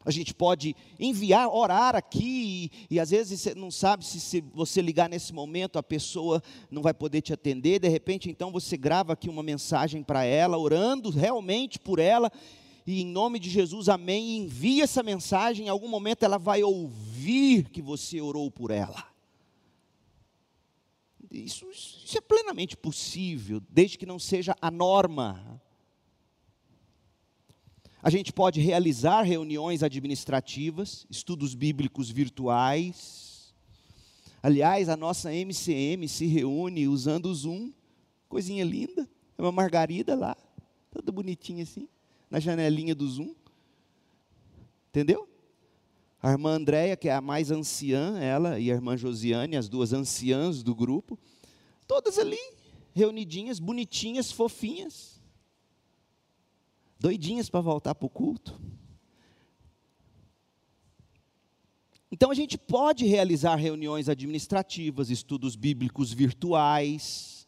A 0.04 0.10
gente 0.10 0.32
pode 0.32 0.76
enviar, 0.98 1.48
orar 1.48 1.96
aqui, 1.96 2.70
e, 2.88 2.94
e, 2.94 3.00
às 3.00 3.10
vezes 3.10 3.40
você 3.40 3.54
não 3.54 3.70
sabe 3.70 4.06
se, 4.06 4.20
se 4.20 4.40
você 4.40 4.80
ligar 4.80 5.08
nesse 5.08 5.32
momento 5.32 5.78
a 5.78 5.82
pessoa 5.82 6.42
não 6.70 6.80
vai 6.80 6.94
poder 6.94 7.20
te 7.20 7.32
atender, 7.32 7.80
de 7.80 7.88
repente 7.88 8.30
então 8.30 8.52
você 8.52 8.76
grava 8.76 9.12
aqui 9.12 9.28
uma 9.28 9.42
mensagem 9.42 10.02
para 10.02 10.24
ela, 10.24 10.56
orando 10.56 11.10
realmente 11.10 11.78
por 11.78 11.98
ela, 11.98 12.30
e 12.86 13.02
em 13.02 13.06
nome 13.06 13.38
de 13.38 13.50
Jesus, 13.50 13.88
amém, 13.88 14.30
e 14.30 14.36
envia 14.38 14.84
essa 14.84 15.02
mensagem, 15.02 15.66
em 15.66 15.68
algum 15.68 15.88
momento 15.88 16.22
ela 16.22 16.38
vai 16.38 16.62
ouvir 16.62 17.68
que 17.68 17.82
você 17.82 18.20
orou 18.20 18.50
por 18.50 18.70
ela. 18.70 19.04
Isso, 21.30 21.68
isso 21.70 22.16
é 22.16 22.20
plenamente 22.20 22.76
possível, 22.76 23.60
desde 23.68 23.98
que 23.98 24.06
não 24.06 24.18
seja 24.18 24.56
a 24.60 24.70
norma. 24.70 25.60
A 28.00 28.10
gente 28.10 28.32
pode 28.32 28.60
realizar 28.60 29.22
reuniões 29.22 29.82
administrativas, 29.82 31.04
estudos 31.10 31.54
bíblicos 31.54 32.10
virtuais. 32.10 33.52
Aliás, 34.40 34.88
a 34.88 34.96
nossa 34.96 35.32
MCM 35.32 36.06
se 36.08 36.26
reúne 36.26 36.86
usando 36.86 37.26
o 37.26 37.34
Zoom, 37.34 37.72
coisinha 38.28 38.64
linda, 38.64 39.08
é 39.36 39.42
uma 39.42 39.50
margarida 39.50 40.14
lá, 40.14 40.36
toda 40.92 41.10
bonitinha 41.10 41.64
assim, 41.64 41.88
na 42.30 42.38
janelinha 42.38 42.94
do 42.94 43.08
Zoom. 43.08 43.34
Entendeu? 44.90 45.28
A 46.22 46.30
irmã 46.30 46.50
Andréia, 46.50 46.96
que 46.96 47.08
é 47.08 47.14
a 47.14 47.20
mais 47.20 47.50
anciã, 47.50 48.16
ela 48.18 48.60
e 48.60 48.70
a 48.70 48.74
irmã 48.74 48.96
Josiane, 48.96 49.56
as 49.56 49.68
duas 49.68 49.92
anciãs 49.92 50.62
do 50.62 50.74
grupo, 50.74 51.18
todas 51.86 52.16
ali, 52.16 52.38
reunidinhas, 52.94 53.58
bonitinhas, 53.58 54.30
fofinhas, 54.30 55.17
doidinhas 56.98 57.48
para 57.48 57.60
voltar 57.60 57.94
para 57.94 58.06
o 58.06 58.10
culto. 58.10 58.60
Então 62.10 62.30
a 62.30 62.34
gente 62.34 62.56
pode 62.56 63.06
realizar 63.06 63.56
reuniões 63.56 64.08
administrativas, 64.08 65.10
estudos 65.10 65.54
bíblicos 65.54 66.12
virtuais. 66.12 67.46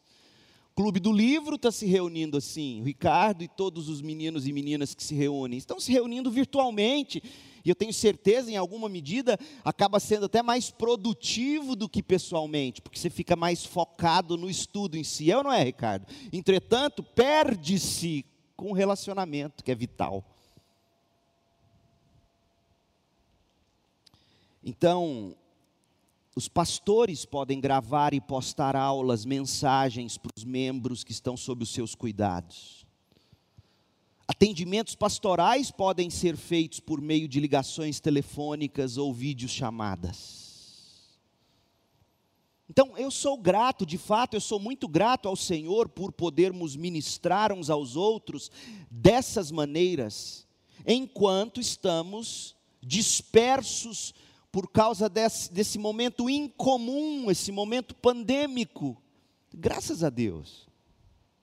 O 0.71 0.75
Clube 0.75 0.99
do 0.99 1.11
Livro 1.11 1.55
está 1.55 1.71
se 1.71 1.85
reunindo 1.85 2.37
assim, 2.37 2.81
o 2.81 2.83
Ricardo 2.83 3.43
e 3.43 3.47
todos 3.47 3.89
os 3.89 4.01
meninos 4.01 4.47
e 4.47 4.53
meninas 4.53 4.93
que 4.93 5.03
se 5.03 5.15
reúnem 5.15 5.57
estão 5.57 5.79
se 5.79 5.91
reunindo 5.91 6.31
virtualmente 6.31 7.21
e 7.63 7.69
eu 7.69 7.75
tenho 7.75 7.93
certeza, 7.93 8.51
em 8.51 8.57
alguma 8.57 8.89
medida, 8.89 9.37
acaba 9.63 9.99
sendo 9.99 10.25
até 10.25 10.41
mais 10.41 10.71
produtivo 10.71 11.75
do 11.75 11.87
que 11.87 12.01
pessoalmente, 12.01 12.81
porque 12.81 12.97
você 12.97 13.09
fica 13.09 13.35
mais 13.35 13.63
focado 13.63 14.35
no 14.35 14.49
estudo 14.49 14.97
em 14.97 15.03
si, 15.03 15.31
é 15.31 15.37
ou 15.37 15.43
não 15.43 15.53
é, 15.53 15.63
Ricardo? 15.63 16.07
Entretanto, 16.33 17.03
perde-se 17.03 18.25
com 18.61 18.73
relacionamento, 18.73 19.63
que 19.63 19.71
é 19.71 19.75
vital. 19.75 20.23
Então, 24.63 25.35
os 26.35 26.47
pastores 26.47 27.25
podem 27.25 27.59
gravar 27.59 28.13
e 28.13 28.21
postar 28.21 28.75
aulas, 28.75 29.25
mensagens 29.25 30.15
para 30.15 30.31
os 30.37 30.43
membros 30.43 31.03
que 31.03 31.11
estão 31.11 31.35
sob 31.35 31.63
os 31.63 31.73
seus 31.73 31.95
cuidados. 31.95 32.85
Atendimentos 34.27 34.93
pastorais 34.93 35.71
podem 35.71 36.11
ser 36.11 36.37
feitos 36.37 36.79
por 36.79 37.01
meio 37.01 37.27
de 37.27 37.39
ligações 37.39 37.99
telefônicas 37.99 38.95
ou 38.95 39.11
videochamadas. 39.11 40.40
Então, 42.71 42.97
eu 42.97 43.11
sou 43.11 43.37
grato, 43.37 43.85
de 43.85 43.97
fato, 43.97 44.33
eu 44.33 44.39
sou 44.39 44.57
muito 44.57 44.87
grato 44.87 45.27
ao 45.27 45.35
Senhor 45.35 45.89
por 45.89 46.09
podermos 46.09 46.73
ministrar 46.73 47.51
uns 47.51 47.69
aos 47.69 47.97
outros 47.97 48.49
dessas 48.89 49.51
maneiras, 49.51 50.47
enquanto 50.87 51.59
estamos 51.59 52.55
dispersos 52.81 54.13
por 54.53 54.71
causa 54.71 55.09
desse, 55.09 55.51
desse 55.51 55.77
momento 55.77 56.29
incomum, 56.29 57.29
esse 57.29 57.51
momento 57.51 57.93
pandêmico. 57.93 58.95
Graças 59.53 60.01
a 60.01 60.09
Deus. 60.09 60.65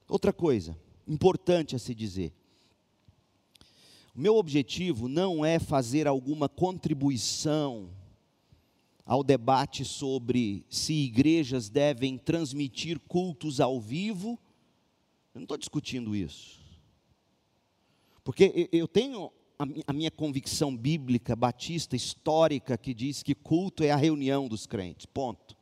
Outra 0.09 0.33
coisa 0.33 0.79
importante 1.07 1.77
a 1.77 1.79
se 1.79 1.95
dizer: 1.95 2.33
meu 4.15 4.37
objetivo 4.37 5.09
não 5.09 5.45
é 5.45 5.59
fazer 5.59 6.09
alguma 6.09 6.49
contribuição 6.49 7.91
ao 9.09 9.25
debate 9.25 9.87
sobre 9.87 10.67
se 10.69 10.93
igrejas 10.93 11.71
devem 11.71 12.19
transmitir 12.19 13.01
cultos 13.01 13.59
ao 13.59 13.81
vivo. 13.81 14.39
Eu 15.35 15.39
não 15.39 15.45
estou 15.45 15.57
discutindo 15.57 16.15
isso. 16.15 16.61
Porque 18.23 18.69
eu 18.71 18.87
tenho 18.87 19.33
a 19.87 19.93
minha 19.95 20.11
convicção 20.11 20.77
bíblica, 20.77 21.35
batista, 21.35 21.97
histórica, 21.97 22.77
que 22.77 22.93
diz 22.93 23.23
que 23.23 23.35
culto 23.35 23.83
é 23.83 23.91
a 23.91 23.97
reunião 23.97 24.47
dos 24.47 24.67
crentes. 24.67 25.07
Ponto. 25.07 25.57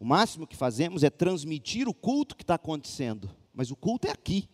O 0.00 0.04
máximo 0.04 0.44
que 0.44 0.56
fazemos 0.56 1.04
é 1.04 1.08
transmitir 1.08 1.88
o 1.88 1.94
culto 1.94 2.34
que 2.34 2.42
está 2.42 2.56
acontecendo. 2.56 3.30
Mas 3.54 3.70
o 3.70 3.76
culto 3.76 4.08
é 4.08 4.10
aqui. 4.10 4.48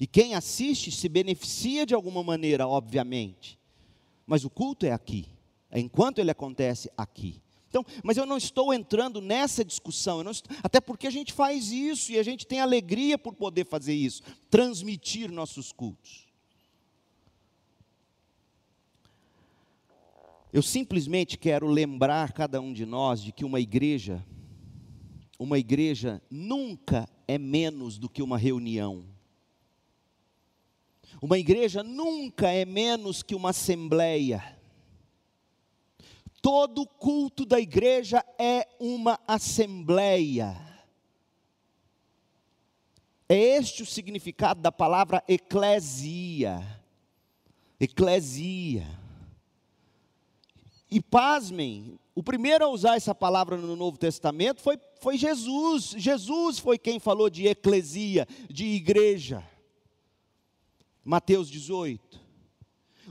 E 0.00 0.08
quem 0.08 0.34
assiste 0.34 0.90
se 0.90 1.08
beneficia 1.08 1.86
de 1.86 1.94
alguma 1.94 2.24
maneira, 2.24 2.66
obviamente. 2.66 3.57
Mas 4.28 4.44
o 4.44 4.50
culto 4.50 4.84
é 4.84 4.92
aqui, 4.92 5.26
é 5.70 5.80
enquanto 5.80 6.18
ele 6.18 6.30
acontece 6.30 6.90
aqui. 6.94 7.40
Então, 7.70 7.82
mas 8.04 8.18
eu 8.18 8.26
não 8.26 8.36
estou 8.36 8.74
entrando 8.74 9.22
nessa 9.22 9.64
discussão, 9.64 10.22
estou, 10.30 10.54
até 10.62 10.82
porque 10.82 11.06
a 11.06 11.10
gente 11.10 11.32
faz 11.32 11.72
isso 11.72 12.12
e 12.12 12.18
a 12.18 12.22
gente 12.22 12.46
tem 12.46 12.60
alegria 12.60 13.16
por 13.16 13.34
poder 13.34 13.64
fazer 13.64 13.94
isso, 13.94 14.22
transmitir 14.50 15.32
nossos 15.32 15.72
cultos. 15.72 16.28
Eu 20.52 20.62
simplesmente 20.62 21.38
quero 21.38 21.66
lembrar 21.66 22.32
cada 22.32 22.60
um 22.60 22.72
de 22.72 22.84
nós 22.84 23.22
de 23.22 23.32
que 23.32 23.46
uma 23.46 23.60
igreja, 23.60 24.22
uma 25.38 25.58
igreja 25.58 26.22
nunca 26.30 27.08
é 27.26 27.38
menos 27.38 27.98
do 27.98 28.10
que 28.10 28.22
uma 28.22 28.36
reunião. 28.36 29.06
Uma 31.20 31.38
igreja 31.38 31.82
nunca 31.82 32.48
é 32.50 32.64
menos 32.64 33.22
que 33.22 33.34
uma 33.34 33.50
assembleia. 33.50 34.56
Todo 36.40 36.86
culto 36.86 37.44
da 37.44 37.58
igreja 37.58 38.24
é 38.38 38.68
uma 38.78 39.18
assembleia. 39.26 40.56
É 43.28 43.36
este 43.36 43.82
o 43.82 43.86
significado 43.86 44.60
da 44.60 44.70
palavra 44.70 45.22
eclesia. 45.28 46.62
Eclesia. 47.80 48.86
E 50.90 51.00
pasmem, 51.00 51.98
o 52.14 52.22
primeiro 52.22 52.64
a 52.64 52.68
usar 52.68 52.96
essa 52.96 53.14
palavra 53.14 53.56
no 53.56 53.76
Novo 53.76 53.98
Testamento 53.98 54.62
foi, 54.62 54.78
foi 55.00 55.18
Jesus. 55.18 55.94
Jesus 55.98 56.58
foi 56.58 56.78
quem 56.78 56.98
falou 56.98 57.28
de 57.28 57.46
eclesia, 57.46 58.26
de 58.48 58.64
igreja. 58.64 59.44
Mateus 61.08 61.48
18. 61.48 62.20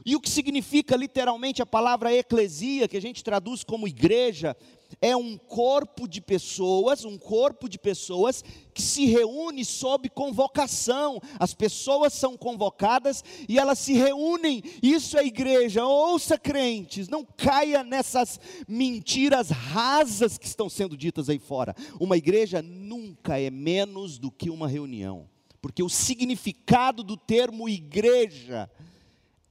E 0.06 0.16
o 0.16 0.22
que 0.22 0.30
significa 0.30 0.96
literalmente 0.96 1.64
a 1.64 1.66
palavra 1.66 2.14
eclesia, 2.14 2.88
que 2.88 2.96
a 2.96 3.02
gente 3.02 3.24
traduz 3.24 3.64
como 3.64 3.88
igreja, 3.88 4.56
é 5.02 5.18
um 5.18 5.36
corpo 5.36 6.08
de 6.08 6.22
pessoas, 6.22 7.04
um 7.04 7.18
corpo 7.18 7.68
de 7.68 7.80
pessoas 7.80 8.44
que 8.72 8.84
se 8.84 9.08
reúne 9.08 9.66
sob 9.66 10.10
convocação. 10.10 11.20
As 11.40 11.56
pessoas 11.56 12.14
são 12.14 12.38
convocadas 12.38 13.24
e 13.50 13.58
elas 13.58 13.80
se 13.80 13.94
reúnem. 13.94 14.62
Isso 14.84 15.18
é 15.18 15.26
igreja. 15.26 15.84
Ouça, 15.84 16.38
crentes, 16.38 17.10
não 17.10 17.26
caia 17.26 17.84
nessas 17.84 18.40
mentiras 18.68 19.50
rasas 19.50 20.38
que 20.38 20.46
estão 20.46 20.70
sendo 20.70 20.96
ditas 20.96 21.30
aí 21.30 21.40
fora. 21.40 21.76
Uma 22.00 22.16
igreja 22.16 22.62
nunca 22.62 23.40
é 23.40 23.50
menos 23.50 24.20
do 24.20 24.30
que 24.30 24.52
uma 24.52 24.68
reunião 24.68 25.28
porque 25.68 25.84
o 25.84 25.90
significado 25.90 27.04
do 27.04 27.18
termo 27.18 27.68
igreja 27.68 28.72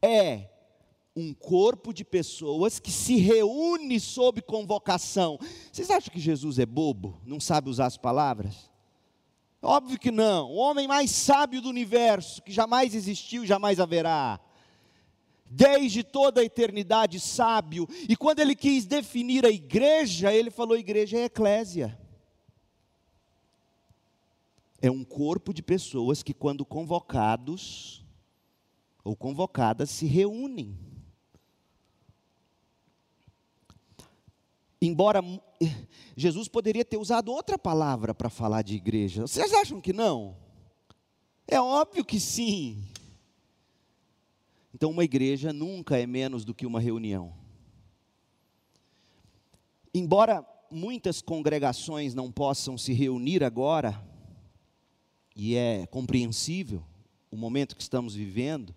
é 0.00 0.48
um 1.14 1.34
corpo 1.34 1.92
de 1.92 2.06
pessoas 2.06 2.78
que 2.78 2.90
se 2.90 3.18
reúne 3.18 4.00
sob 4.00 4.40
convocação. 4.40 5.38
Vocês 5.70 5.90
acham 5.90 6.10
que 6.10 6.18
Jesus 6.18 6.58
é 6.58 6.64
bobo? 6.64 7.20
Não 7.26 7.38
sabe 7.38 7.68
usar 7.68 7.84
as 7.84 7.98
palavras? 7.98 8.70
Óbvio 9.60 9.98
que 9.98 10.10
não. 10.10 10.52
O 10.52 10.54
homem 10.54 10.88
mais 10.88 11.10
sábio 11.10 11.60
do 11.60 11.68
universo, 11.68 12.42
que 12.42 12.50
jamais 12.50 12.94
existiu 12.94 13.44
e 13.44 13.46
jamais 13.46 13.78
haverá. 13.78 14.40
Desde 15.44 16.02
toda 16.02 16.40
a 16.40 16.44
eternidade 16.44 17.20
sábio. 17.20 17.86
E 18.08 18.16
quando 18.16 18.40
ele 18.40 18.56
quis 18.56 18.86
definir 18.86 19.44
a 19.44 19.50
igreja, 19.50 20.32
ele 20.32 20.50
falou: 20.50 20.78
igreja 20.78 21.18
é 21.18 21.24
eclésia 21.24 22.05
é 24.86 24.90
um 24.90 25.04
corpo 25.04 25.52
de 25.52 25.62
pessoas 25.62 26.22
que, 26.22 26.34
quando 26.34 26.64
convocados 26.64 28.04
ou 29.02 29.16
convocadas, 29.16 29.90
se 29.90 30.06
reúnem. 30.06 30.78
Embora 34.80 35.22
Jesus 36.16 36.48
poderia 36.48 36.84
ter 36.84 36.96
usado 36.96 37.32
outra 37.32 37.58
palavra 37.58 38.14
para 38.14 38.28
falar 38.28 38.62
de 38.62 38.74
igreja, 38.76 39.22
vocês 39.22 39.52
acham 39.52 39.80
que 39.80 39.92
não? 39.92 40.36
É 41.48 41.60
óbvio 41.60 42.04
que 42.04 42.20
sim. 42.20 42.84
Então, 44.74 44.90
uma 44.90 45.04
igreja 45.04 45.52
nunca 45.52 45.98
é 45.98 46.06
menos 46.06 46.44
do 46.44 46.54
que 46.54 46.66
uma 46.66 46.80
reunião. 46.80 47.32
Embora 49.94 50.46
muitas 50.70 51.22
congregações 51.22 52.14
não 52.14 52.30
possam 52.30 52.76
se 52.76 52.92
reunir 52.92 53.42
agora, 53.42 54.04
e 55.36 55.54
é 55.54 55.86
compreensível 55.86 56.82
o 57.30 57.36
momento 57.36 57.76
que 57.76 57.82
estamos 57.82 58.14
vivendo, 58.14 58.74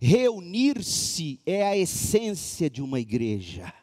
reunir-se 0.00 1.40
é 1.44 1.66
a 1.66 1.76
essência 1.76 2.70
de 2.70 2.80
uma 2.80 3.00
igreja. 3.00 3.74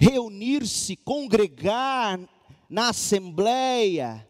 Reunir-se, 0.00 0.96
congregar 0.96 2.18
na 2.68 2.88
assembleia, 2.88 4.28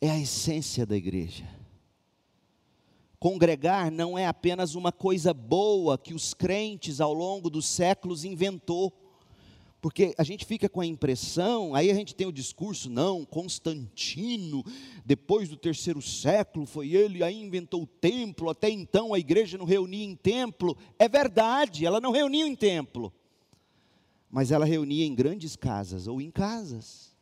é 0.00 0.08
a 0.08 0.18
essência 0.18 0.86
da 0.86 0.96
igreja. 0.96 1.44
Congregar 3.18 3.90
não 3.90 4.16
é 4.16 4.26
apenas 4.26 4.76
uma 4.76 4.92
coisa 4.92 5.34
boa 5.34 5.98
que 5.98 6.14
os 6.14 6.32
crentes 6.32 7.00
ao 7.00 7.12
longo 7.12 7.50
dos 7.50 7.66
séculos 7.66 8.22
inventou. 8.22 8.92
Porque 9.80 10.12
a 10.18 10.24
gente 10.24 10.44
fica 10.44 10.68
com 10.68 10.80
a 10.80 10.86
impressão, 10.86 11.72
aí 11.72 11.88
a 11.90 11.94
gente 11.94 12.14
tem 12.14 12.26
o 12.26 12.32
discurso, 12.32 12.90
não, 12.90 13.24
Constantino, 13.24 14.64
depois 15.04 15.48
do 15.48 15.56
terceiro 15.56 16.02
século, 16.02 16.66
foi 16.66 16.90
ele, 16.90 17.22
aí 17.22 17.40
inventou 17.40 17.82
o 17.82 17.86
templo, 17.86 18.50
até 18.50 18.68
então 18.68 19.14
a 19.14 19.20
igreja 19.20 19.56
não 19.56 19.64
reunia 19.64 20.04
em 20.04 20.16
templo. 20.16 20.76
É 20.98 21.08
verdade, 21.08 21.86
ela 21.86 22.00
não 22.00 22.10
reunia 22.10 22.44
em 22.44 22.56
templo, 22.56 23.12
mas 24.28 24.50
ela 24.50 24.64
reunia 24.64 25.06
em 25.06 25.14
grandes 25.14 25.54
casas 25.54 26.08
ou 26.08 26.20
em 26.20 26.30
casas. 26.30 27.16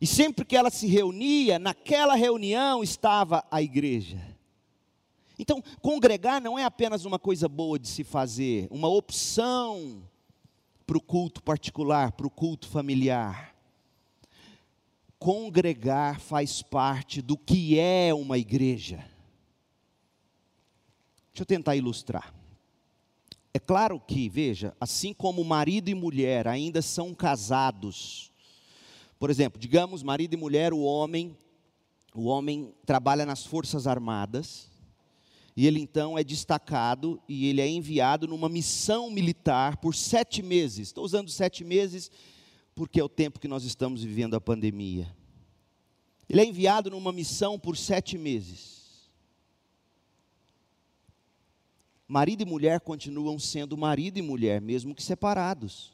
E 0.00 0.06
sempre 0.06 0.46
que 0.46 0.56
ela 0.56 0.70
se 0.70 0.86
reunia, 0.86 1.58
naquela 1.58 2.14
reunião 2.14 2.82
estava 2.82 3.44
a 3.50 3.60
igreja. 3.60 4.38
Então, 5.38 5.62
congregar 5.82 6.40
não 6.40 6.58
é 6.58 6.64
apenas 6.64 7.04
uma 7.04 7.18
coisa 7.18 7.48
boa 7.48 7.78
de 7.78 7.86
se 7.86 8.02
fazer, 8.02 8.66
uma 8.70 8.88
opção 8.88 10.02
para 10.88 10.96
o 10.96 11.02
culto 11.02 11.42
particular, 11.42 12.12
para 12.12 12.26
o 12.26 12.30
culto 12.30 12.66
familiar. 12.66 13.54
Congregar 15.18 16.18
faz 16.18 16.62
parte 16.62 17.20
do 17.20 17.36
que 17.36 17.78
é 17.78 18.14
uma 18.14 18.38
igreja. 18.38 18.96
Deixa 21.30 21.42
eu 21.42 21.44
tentar 21.44 21.76
ilustrar. 21.76 22.34
É 23.52 23.58
claro 23.58 24.00
que, 24.00 24.30
veja, 24.30 24.74
assim 24.80 25.12
como 25.12 25.44
marido 25.44 25.90
e 25.90 25.94
mulher 25.94 26.48
ainda 26.48 26.80
são 26.80 27.14
casados, 27.14 28.32
por 29.18 29.28
exemplo, 29.28 29.60
digamos, 29.60 30.02
marido 30.02 30.32
e 30.32 30.38
mulher, 30.38 30.72
o 30.72 30.80
homem, 30.80 31.36
o 32.14 32.24
homem 32.24 32.74
trabalha 32.86 33.26
nas 33.26 33.44
Forças 33.44 33.86
Armadas, 33.86 34.70
e 35.58 35.66
ele 35.66 35.80
então 35.80 36.16
é 36.16 36.22
destacado 36.22 37.20
e 37.28 37.48
ele 37.48 37.60
é 37.60 37.66
enviado 37.66 38.28
numa 38.28 38.48
missão 38.48 39.10
militar 39.10 39.78
por 39.78 39.92
sete 39.92 40.40
meses. 40.40 40.86
Estou 40.86 41.04
usando 41.04 41.28
sete 41.28 41.64
meses 41.64 42.12
porque 42.76 43.00
é 43.00 43.02
o 43.02 43.08
tempo 43.08 43.40
que 43.40 43.48
nós 43.48 43.64
estamos 43.64 44.04
vivendo 44.04 44.36
a 44.36 44.40
pandemia. 44.40 45.12
Ele 46.28 46.42
é 46.42 46.44
enviado 46.44 46.90
numa 46.90 47.12
missão 47.12 47.58
por 47.58 47.76
sete 47.76 48.16
meses. 48.16 49.10
Marido 52.06 52.42
e 52.42 52.46
mulher 52.46 52.78
continuam 52.78 53.36
sendo 53.36 53.76
marido 53.76 54.16
e 54.16 54.22
mulher, 54.22 54.60
mesmo 54.60 54.94
que 54.94 55.02
separados. 55.02 55.92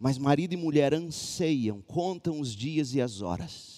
Mas 0.00 0.16
marido 0.16 0.54
e 0.54 0.56
mulher 0.56 0.94
anseiam, 0.94 1.82
contam 1.82 2.40
os 2.40 2.56
dias 2.56 2.94
e 2.94 3.02
as 3.02 3.20
horas 3.20 3.77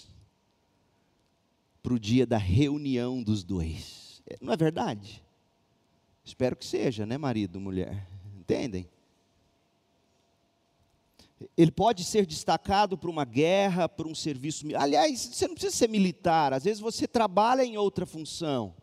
para 1.83 1.95
o 1.95 1.99
dia 1.99 2.27
da 2.27 2.39
reunião 2.39 3.23
dos 3.23 3.43
dois. 3.43 4.23
É, 4.27 4.37
não 4.41 4.53
é 4.53 4.57
verdade? 4.57 5.25
Espero 6.25 6.57
que 6.57 6.65
seja, 6.65 7.07
né, 7.07 7.17
marido 7.19 7.61
mulher? 7.61 8.07
Entendem? 8.39 8.89
Ele 11.57 11.71
pode 11.71 12.05
ser 12.05 12.27
destacado 12.27 12.99
para 12.99 13.11
uma 13.11 13.25
guerra, 13.25 13.89
para 13.89 14.07
um 14.07 14.15
serviço. 14.15 14.67
Aliás, 14.77 15.21
você 15.21 15.49
não 15.49 15.55
precisa 15.55 15.75
ser 15.75 15.89
militar, 15.89 16.53
às 16.53 16.65
vezes 16.65 16.81
você 16.81 17.09
trabalha 17.09 17.65
em 17.65 17.77
outra 17.79 18.05
função. 18.05 18.75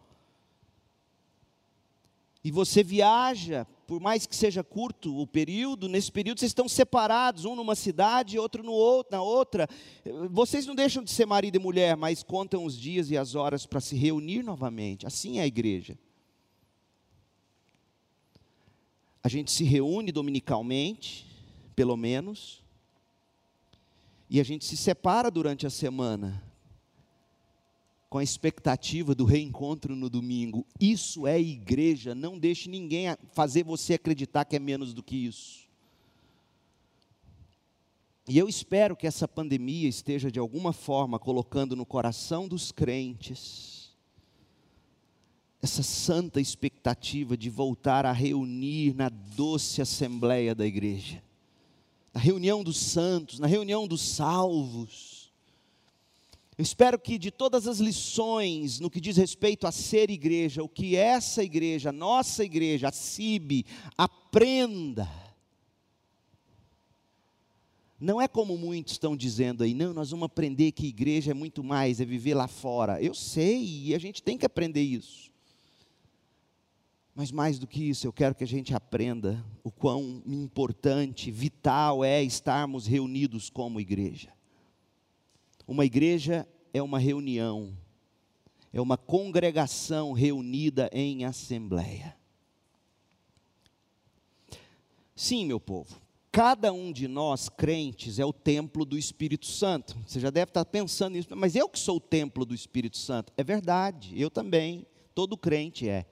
E 2.44 2.52
você 2.52 2.82
viaja 2.82 3.68
por 3.88 4.02
mais 4.02 4.28
que 4.28 4.36
seja 4.36 4.66
curto 4.66 5.18
o 5.18 5.26
período, 5.26 5.88
nesse 5.88 6.12
período 6.12 6.40
vocês 6.40 6.50
estão 6.50 6.68
separados, 6.68 7.46
um 7.46 7.56
numa 7.56 7.74
cidade, 7.74 8.38
outro 8.38 8.62
no 8.62 8.74
outro, 8.74 9.16
na 9.16 9.24
outra. 9.24 9.66
Vocês 10.30 10.66
não 10.66 10.76
deixam 10.76 11.02
de 11.02 11.10
ser 11.10 11.26
marido 11.26 11.56
e 11.56 11.60
mulher, 11.60 11.96
mas 11.96 12.22
contam 12.22 12.66
os 12.66 12.78
dias 12.78 13.10
e 13.10 13.18
as 13.18 13.34
horas 13.34 13.66
para 13.66 13.80
se 13.80 13.96
reunir 13.96 14.44
novamente. 14.44 15.08
Assim 15.08 15.40
é 15.40 15.44
a 15.44 15.48
igreja. 15.48 15.98
A 19.24 19.30
gente 19.30 19.52
se 19.52 19.64
reúne 19.64 20.12
dominicalmente, 20.12 21.26
pelo 21.74 21.96
menos, 21.96 22.62
e 24.30 24.42
a 24.42 24.44
gente 24.44 24.66
se 24.66 24.76
separa 24.76 25.32
durante 25.32 25.66
a 25.66 25.70
semana 25.70 26.44
com 28.10 28.18
a 28.18 28.24
expectativa 28.24 29.14
do 29.14 29.26
reencontro 29.26 29.96
no 29.96 30.10
domingo. 30.10 30.66
Isso 30.80 31.28
é 31.28 31.40
igreja, 31.40 32.16
não 32.16 32.40
deixe 32.40 32.70
ninguém 32.70 33.08
fazer 33.34 33.64
você 33.64 33.96
acreditar 33.96 34.46
que 34.46 34.56
é 34.56 34.60
menos 34.60 34.94
do 34.94 35.04
que 35.04 35.16
isso. 35.16 35.68
E 38.28 38.38
eu 38.38 38.48
espero 38.48 38.96
que 38.96 39.08
essa 39.08 39.28
pandemia 39.28 39.88
esteja 39.88 40.32
de 40.32 40.40
alguma 40.40 40.74
forma 40.74 41.18
colocando 41.18 41.76
no 41.76 41.86
coração 41.86 42.48
dos 42.48 42.72
crentes 42.72 43.96
essa 45.62 45.82
santa 45.82 46.40
expectativa 46.40 47.36
de 47.36 47.50
voltar 47.50 48.06
a 48.06 48.12
reunir 48.12 48.94
na 48.94 49.10
doce 49.10 49.82
assembleia 49.82 50.54
da 50.54 50.66
igreja, 50.66 51.22
na 52.14 52.22
reunião 52.22 52.64
dos 52.64 52.78
santos, 52.78 53.40
na 53.40 53.48
reunião 53.48 53.88
dos 53.88 54.02
salvos 54.02 55.07
eu 56.58 56.64
espero 56.64 56.98
que 56.98 57.20
de 57.20 57.30
todas 57.30 57.68
as 57.68 57.78
lições 57.78 58.80
no 58.80 58.90
que 58.90 59.00
diz 59.00 59.16
respeito 59.16 59.68
a 59.68 59.72
ser 59.72 60.10
igreja, 60.10 60.64
o 60.64 60.70
que 60.70 60.96
essa 60.96 61.44
igreja, 61.44 61.92
nossa 61.92 62.44
igreja, 62.44 62.88
a 62.88 62.92
CIB, 62.92 63.64
aprenda. 63.96 65.08
Não 68.00 68.20
é 68.20 68.28
como 68.28 68.58
muitos 68.58 68.94
estão 68.94 69.16
dizendo 69.16 69.64
aí, 69.64 69.76
não, 69.76 69.94
nós 69.94 70.10
vamos 70.10 70.26
aprender 70.26 70.72
que 70.72 70.88
igreja 70.88 71.30
é 71.30 71.34
muito 71.34 71.64
mais, 71.64 72.02
é 72.02 72.06
viver 72.06 72.34
lá 72.34 72.48
fora. 72.48 73.00
Eu 73.02 73.14
sei, 73.14 73.64
e 73.86 73.96
a 73.96 74.00
gente 74.00 74.24
tem 74.24 74.36
que 74.36 74.46
aprender 74.46 74.82
isso. 74.82 75.32
Mas 77.14 77.32
mais 77.32 77.60
do 77.60 77.68
que 77.68 77.84
isso, 77.84 78.08
eu 78.08 78.14
quero 78.14 78.34
que 78.34 78.44
a 78.44 78.48
gente 78.48 78.74
aprenda 78.74 79.46
o 79.64 79.72
quão 79.72 80.24
importante, 80.26 81.30
vital 81.30 82.04
é 82.04 82.24
estarmos 82.24 82.88
reunidos 82.88 83.48
como 83.48 83.80
igreja. 83.80 84.37
Uma 85.68 85.86
igreja 85.86 86.48
é 86.74 86.82
uma 86.82 86.98
reunião, 86.98 87.78
é 88.72 88.80
uma 88.80 88.98
congregação 88.98 90.14
reunida 90.14 90.90
em 90.94 91.26
assembleia. 91.26 92.16
Sim, 95.16 95.46
meu 95.46 95.60
povo, 95.60 96.00
cada 96.32 96.72
um 96.72 96.92
de 96.92 97.08
nós 97.08 97.50
crentes 97.50 98.20
é 98.20 98.26
o 98.26 98.32
templo 98.32 98.86
do 98.86 98.98
Espírito 98.98 99.48
Santo. 99.48 99.98
Você 100.06 100.20
já 100.20 100.30
deve 100.30 100.52
estar 100.52 100.64
pensando 100.64 101.14
nisso, 101.14 101.36
mas 101.36 101.56
eu 101.56 101.68
que 101.68 101.80
sou 101.80 101.98
o 101.98 102.02
templo 102.02 102.46
do 102.46 102.54
Espírito 102.54 102.98
Santo. 102.98 103.34
É 103.36 103.44
verdade, 103.44 104.14
eu 104.20 104.30
também, 104.30 104.86
todo 105.16 105.36
crente 105.36 105.90
é. 105.90 106.06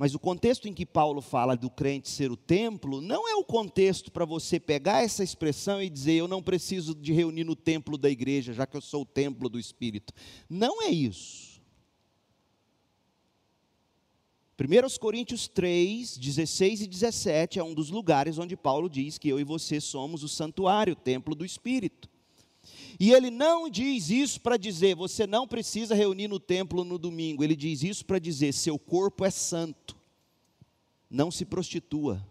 Mas 0.00 0.14
o 0.14 0.18
contexto 0.18 0.66
em 0.66 0.72
que 0.72 0.86
Paulo 0.86 1.20
fala 1.20 1.54
do 1.54 1.68
crente 1.68 2.08
ser 2.08 2.30
o 2.30 2.36
templo, 2.36 3.02
não 3.02 3.28
é 3.28 3.34
o 3.34 3.44
contexto 3.44 4.10
para 4.10 4.24
você 4.24 4.58
pegar 4.58 5.02
essa 5.02 5.22
expressão 5.22 5.82
e 5.82 5.90
dizer, 5.90 6.14
eu 6.14 6.26
não 6.26 6.42
preciso 6.42 6.94
de 6.94 7.12
reunir 7.12 7.44
no 7.44 7.54
templo 7.54 7.98
da 7.98 8.08
igreja, 8.08 8.54
já 8.54 8.66
que 8.66 8.74
eu 8.74 8.80
sou 8.80 9.02
o 9.02 9.04
templo 9.04 9.46
do 9.50 9.58
Espírito. 9.58 10.14
Não 10.48 10.80
é 10.80 10.88
isso. 10.88 11.60
1 14.58 14.98
Coríntios 14.98 15.46
3, 15.48 16.16
16 16.16 16.80
e 16.80 16.86
17 16.86 17.58
é 17.58 17.62
um 17.62 17.74
dos 17.74 17.90
lugares 17.90 18.38
onde 18.38 18.56
Paulo 18.56 18.88
diz 18.88 19.18
que 19.18 19.28
eu 19.28 19.38
e 19.38 19.44
você 19.44 19.82
somos 19.82 20.22
o 20.22 20.28
santuário, 20.28 20.94
o 20.94 20.96
templo 20.96 21.34
do 21.34 21.44
Espírito. 21.44 22.09
E 23.00 23.12
ele 23.14 23.30
não 23.30 23.70
diz 23.70 24.10
isso 24.10 24.42
para 24.42 24.58
dizer, 24.58 24.94
você 24.94 25.26
não 25.26 25.48
precisa 25.48 25.94
reunir 25.94 26.28
no 26.28 26.38
templo 26.38 26.84
no 26.84 26.98
domingo. 26.98 27.42
Ele 27.42 27.56
diz 27.56 27.82
isso 27.82 28.04
para 28.04 28.18
dizer, 28.18 28.52
seu 28.52 28.78
corpo 28.78 29.24
é 29.24 29.30
santo. 29.30 29.96
Não 31.08 31.30
se 31.30 31.46
prostitua. 31.46 32.22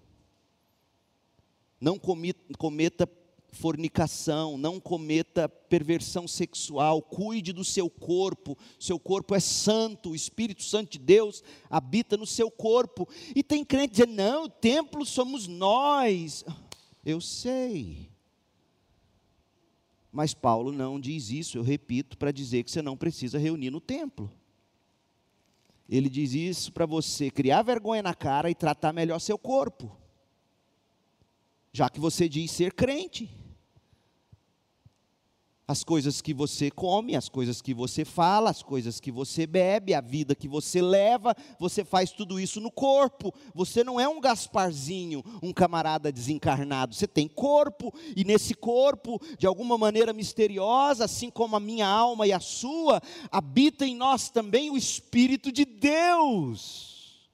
Não 1.82 1.98
cometa 1.98 3.10
fornicação, 3.52 4.60
não 4.60 4.80
cometa 4.80 5.50
perversão 5.50 6.28
sexual, 6.28 7.02
cuide 7.02 7.52
do 7.52 7.64
seu 7.64 7.90
corpo, 7.90 8.56
seu 8.80 9.00
corpo 9.00 9.34
é 9.34 9.40
santo, 9.40 10.12
o 10.12 10.16
Espírito 10.16 10.62
Santo 10.62 10.92
de 10.92 11.00
Deus 11.00 11.44
habita 11.68 12.16
no 12.16 12.28
seu 12.28 12.52
corpo. 12.52 13.10
E 13.36 13.42
tem 13.42 13.66
crente 13.66 13.94
dizendo: 13.94 14.14
não, 14.14 14.44
o 14.44 14.50
templo 14.50 15.04
somos 15.04 15.48
nós. 15.48 16.46
Eu 17.04 17.20
sei. 17.20 18.09
Mas 20.12 20.34
Paulo 20.34 20.72
não 20.72 21.00
diz 21.00 21.30
isso, 21.30 21.58
eu 21.58 21.62
repito, 21.62 22.18
para 22.18 22.32
dizer 22.32 22.64
que 22.64 22.72
você 22.72 22.82
não 22.82 22.98
precisa 22.98 23.38
reunir 23.38 23.70
no 23.70 23.80
templo. 23.80 24.32
Ele 25.88 26.10
diz 26.10 26.34
isso 26.34 26.72
para 26.72 26.86
você 26.86 27.32
criar 27.32 27.62
vergonha 27.62 28.02
na 28.02 28.14
cara 28.14 28.50
e 28.50 28.56
tratar 28.56 28.94
melhor 28.94 29.20
seu 29.20 29.38
corpo. 29.38 29.96
Já 31.72 31.90
que 31.90 32.00
você 32.00 32.28
diz 32.28 32.52
ser 32.52 32.74
crente 32.74 33.30
as 35.70 35.84
coisas 35.84 36.20
que 36.20 36.34
você 36.34 36.72
come, 36.72 37.16
as 37.16 37.30
coisas 37.30 37.62
que 37.62 37.76
você 37.76 38.04
fala, 38.04 38.50
as 38.50 38.64
coisas 38.64 39.00
que 39.00 39.12
você 39.12 39.46
bebe, 39.46 39.94
a 39.94 40.02
vida 40.02 40.34
que 40.34 40.48
você 40.48 40.82
leva, 40.82 41.36
você 41.60 41.86
faz 41.86 42.12
tudo 42.12 42.40
isso 42.40 42.60
no 42.60 42.72
corpo. 42.72 43.32
Você 43.54 43.84
não 43.84 44.00
é 44.00 44.08
um 44.08 44.20
Gasparzinho, 44.20 45.24
um 45.44 45.54
camarada 45.54 46.12
desencarnado. 46.12 46.96
Você 46.96 47.06
tem 47.06 47.28
corpo, 47.28 47.94
e 48.16 48.24
nesse 48.24 48.56
corpo, 48.56 49.22
de 49.38 49.46
alguma 49.46 49.78
maneira 49.78 50.12
misteriosa, 50.12 51.06
assim 51.06 51.30
como 51.30 51.56
a 51.56 51.60
minha 51.60 51.88
alma 51.88 52.26
e 52.26 52.34
a 52.34 52.40
sua, 52.40 53.00
habita 53.32 53.86
em 53.86 53.96
nós 53.96 54.28
também 54.28 54.72
o 54.72 54.78
Espírito 54.78 55.52
de 55.52 55.66
Deus. 55.66 57.30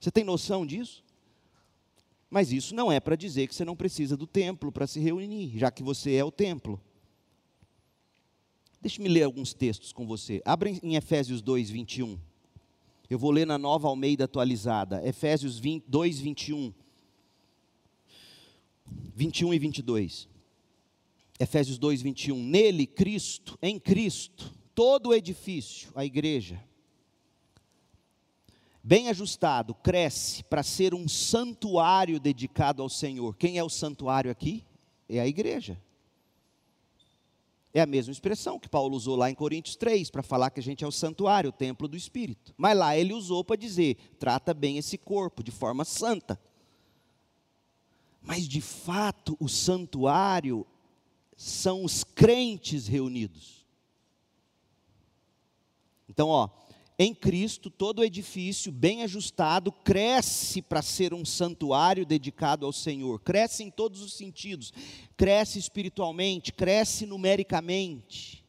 Você 0.00 0.10
tem 0.10 0.24
noção 0.24 0.64
disso? 0.64 1.04
Mas 2.30 2.50
isso 2.50 2.74
não 2.74 2.90
é 2.90 2.98
para 2.98 3.14
dizer 3.14 3.46
que 3.46 3.54
você 3.54 3.64
não 3.66 3.76
precisa 3.76 4.16
do 4.16 4.26
templo 4.26 4.72
para 4.72 4.86
se 4.86 4.98
reunir, 5.00 5.58
já 5.58 5.70
que 5.70 5.82
você 5.82 6.14
é 6.14 6.24
o 6.24 6.30
templo. 6.30 6.80
Deixe-me 8.80 9.08
ler 9.08 9.24
alguns 9.24 9.52
textos 9.52 9.92
com 9.92 10.06
você. 10.06 10.40
Abra 10.44 10.70
em 10.70 10.96
Efésios 10.96 11.42
2, 11.42 11.68
21. 11.68 12.18
Eu 13.10 13.18
vou 13.18 13.30
ler 13.30 13.46
na 13.46 13.58
nova 13.58 13.88
Almeida 13.88 14.24
atualizada. 14.24 15.06
Efésios 15.06 15.58
20, 15.58 15.84
2, 15.86 16.20
21. 16.20 16.72
21 19.14 19.52
e 19.52 19.58
22. 19.58 20.28
Efésios 21.38 21.76
2, 21.76 22.00
21. 22.00 22.42
Nele, 22.42 22.86
Cristo, 22.86 23.58
em 23.60 23.78
Cristo, 23.78 24.52
todo 24.74 25.10
o 25.10 25.14
edifício, 25.14 25.90
a 25.94 26.04
igreja, 26.04 26.62
bem 28.82 29.08
ajustado, 29.08 29.74
cresce 29.74 30.42
para 30.44 30.62
ser 30.62 30.94
um 30.94 31.06
santuário 31.06 32.18
dedicado 32.18 32.82
ao 32.82 32.88
Senhor. 32.88 33.36
Quem 33.36 33.58
é 33.58 33.64
o 33.64 33.68
santuário 33.68 34.30
aqui? 34.30 34.64
É 35.08 35.20
a 35.20 35.26
igreja. 35.26 35.78
É 37.72 37.80
a 37.80 37.86
mesma 37.86 38.12
expressão 38.12 38.58
que 38.58 38.68
Paulo 38.68 38.96
usou 38.96 39.14
lá 39.14 39.30
em 39.30 39.34
Coríntios 39.34 39.76
3, 39.76 40.10
para 40.10 40.22
falar 40.22 40.50
que 40.50 40.58
a 40.58 40.62
gente 40.62 40.82
é 40.82 40.86
o 40.86 40.92
santuário, 40.92 41.50
o 41.50 41.52
templo 41.52 41.86
do 41.86 41.96
Espírito. 41.96 42.52
Mas 42.56 42.76
lá 42.76 42.96
ele 42.96 43.12
usou 43.12 43.44
para 43.44 43.56
dizer: 43.56 43.96
trata 44.18 44.52
bem 44.52 44.76
esse 44.76 44.98
corpo 44.98 45.42
de 45.42 45.52
forma 45.52 45.84
santa. 45.84 46.40
Mas 48.20 48.48
de 48.48 48.60
fato, 48.60 49.36
o 49.38 49.48
santuário 49.48 50.66
são 51.36 51.84
os 51.84 52.04
crentes 52.04 52.86
reunidos. 52.86 53.64
Então, 56.08 56.28
ó, 56.28 56.48
em 57.02 57.14
Cristo, 57.14 57.70
todo 57.70 58.04
edifício 58.04 58.70
bem 58.70 59.02
ajustado 59.02 59.72
cresce 59.72 60.60
para 60.60 60.82
ser 60.82 61.14
um 61.14 61.24
santuário 61.24 62.04
dedicado 62.04 62.66
ao 62.66 62.74
Senhor. 62.74 63.20
Cresce 63.20 63.64
em 63.64 63.70
todos 63.70 64.02
os 64.02 64.12
sentidos. 64.12 64.70
Cresce 65.16 65.58
espiritualmente, 65.58 66.52
cresce 66.52 67.06
numericamente. 67.06 68.44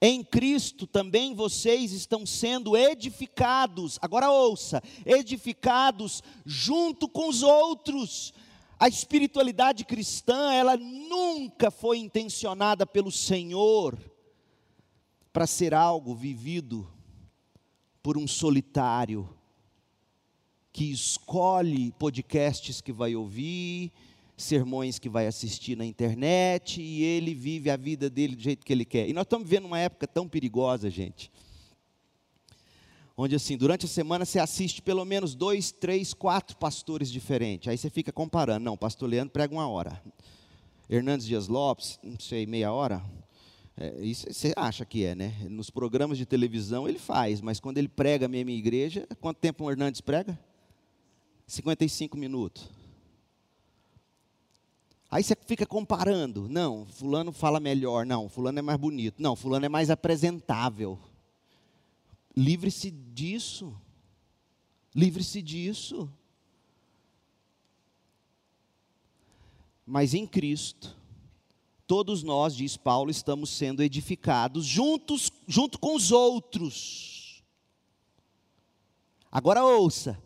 Em 0.00 0.24
Cristo 0.24 0.86
também 0.86 1.34
vocês 1.34 1.92
estão 1.92 2.24
sendo 2.24 2.74
edificados. 2.74 3.98
Agora 4.00 4.30
ouça, 4.30 4.82
edificados 5.04 6.22
junto 6.46 7.06
com 7.06 7.28
os 7.28 7.42
outros. 7.42 8.32
A 8.80 8.88
espiritualidade 8.88 9.84
cristã, 9.84 10.50
ela 10.54 10.78
nunca 10.78 11.70
foi 11.70 11.98
intencionada 11.98 12.86
pelo 12.86 13.12
Senhor 13.12 13.98
para 15.30 15.46
ser 15.46 15.74
algo 15.74 16.14
vivido 16.14 16.90
por 18.08 18.16
um 18.16 18.26
solitário 18.26 19.28
que 20.72 20.90
escolhe 20.90 21.92
podcasts 21.98 22.80
que 22.80 22.90
vai 22.90 23.14
ouvir, 23.14 23.92
sermões 24.34 24.98
que 24.98 25.10
vai 25.10 25.26
assistir 25.26 25.76
na 25.76 25.84
internet 25.84 26.80
e 26.80 27.02
ele 27.02 27.34
vive 27.34 27.68
a 27.68 27.76
vida 27.76 28.08
dele 28.08 28.34
do 28.34 28.40
jeito 28.40 28.64
que 28.64 28.72
ele 28.72 28.86
quer. 28.86 29.10
E 29.10 29.12
nós 29.12 29.24
estamos 29.24 29.46
vivendo 29.46 29.66
uma 29.66 29.78
época 29.78 30.06
tão 30.06 30.26
perigosa, 30.26 30.88
gente. 30.88 31.30
Onde 33.14 33.34
assim, 33.34 33.58
durante 33.58 33.84
a 33.84 33.88
semana 33.90 34.24
você 34.24 34.38
assiste 34.38 34.80
pelo 34.80 35.04
menos 35.04 35.34
dois, 35.34 35.70
três, 35.70 36.14
quatro 36.14 36.56
pastores 36.56 37.12
diferentes. 37.12 37.68
Aí 37.68 37.76
você 37.76 37.90
fica 37.90 38.10
comparando. 38.10 38.64
Não, 38.64 38.74
pastor 38.74 39.06
Leandro 39.06 39.34
prega 39.34 39.52
uma 39.52 39.68
hora. 39.68 40.02
Hernandes 40.88 41.26
Dias 41.26 41.46
Lopes, 41.46 42.00
não 42.02 42.18
sei, 42.18 42.46
meia 42.46 42.72
hora. 42.72 43.04
É, 43.80 44.04
isso 44.04 44.26
você 44.28 44.52
acha 44.56 44.84
que 44.84 45.04
é, 45.04 45.14
né? 45.14 45.36
Nos 45.48 45.70
programas 45.70 46.18
de 46.18 46.26
televisão 46.26 46.88
ele 46.88 46.98
faz, 46.98 47.40
mas 47.40 47.60
quando 47.60 47.78
ele 47.78 47.88
prega 47.88 48.26
a 48.26 48.28
minha 48.28 48.42
igreja, 48.50 49.06
quanto 49.20 49.38
tempo 49.38 49.64
o 49.64 49.70
Hernandes 49.70 50.00
prega? 50.00 50.36
55 51.46 52.16
minutos. 52.16 52.68
Aí 55.08 55.22
você 55.22 55.36
fica 55.46 55.64
comparando. 55.64 56.48
Não, 56.48 56.86
fulano 56.86 57.32
fala 57.32 57.60
melhor. 57.60 58.04
Não, 58.04 58.28
fulano 58.28 58.58
é 58.58 58.62
mais 58.62 58.78
bonito. 58.78 59.22
Não, 59.22 59.36
fulano 59.36 59.64
é 59.64 59.68
mais 59.68 59.90
apresentável. 59.90 60.98
Livre-se 62.36 62.90
disso. 62.90 63.74
Livre-se 64.94 65.40
disso. 65.40 66.12
Mas 69.86 70.12
em 70.12 70.26
Cristo, 70.26 70.94
todos 71.88 72.22
nós, 72.22 72.54
diz 72.54 72.76
Paulo, 72.76 73.10
estamos 73.10 73.48
sendo 73.48 73.82
edificados 73.82 74.66
juntos, 74.66 75.32
junto 75.46 75.78
com 75.78 75.96
os 75.96 76.12
outros. 76.12 77.42
Agora 79.32 79.64
ouça, 79.64 80.22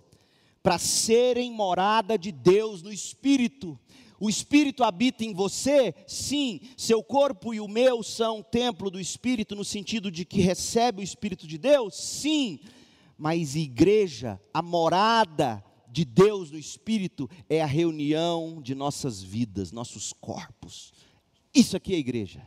para 0.61 0.77
serem 0.77 1.53
morada 1.53 2.18
de 2.18 2.33
Deus 2.33 2.83
no 2.83 2.92
Espírito. 2.92 3.79
O 4.18 4.29
Espírito 4.29 4.83
habita 4.83 5.25
em 5.25 5.33
você? 5.33 5.94
Sim, 6.05 6.61
seu 6.77 7.01
corpo 7.01 7.55
e 7.55 7.61
o 7.61 7.68
meu 7.68 8.03
são 8.03 8.42
templo 8.42 8.90
do 8.90 9.01
Espírito, 9.01 9.55
no 9.55 9.64
sentido 9.64 10.11
de 10.11 10.25
que 10.25 10.40
recebe 10.40 11.01
o 11.01 11.05
Espírito 11.05 11.46
de 11.46 11.59
Deus? 11.59 11.94
Sim, 11.94 12.59
mas 13.16 13.55
igreja, 13.55 14.40
a 14.53 14.62
morada 14.62 15.64
de 15.88 16.05
Deus 16.05 16.51
no 16.51 16.59
Espírito, 16.59 17.31
é 17.48 17.62
a 17.62 17.66
reunião 17.66 18.61
de 18.61 18.75
nossas 18.75 19.22
vidas, 19.22 19.70
nossos 19.70 20.12
corpos 20.12 20.92
isso 21.55 21.77
aqui 21.77 21.95
é 21.95 21.99
igreja. 21.99 22.43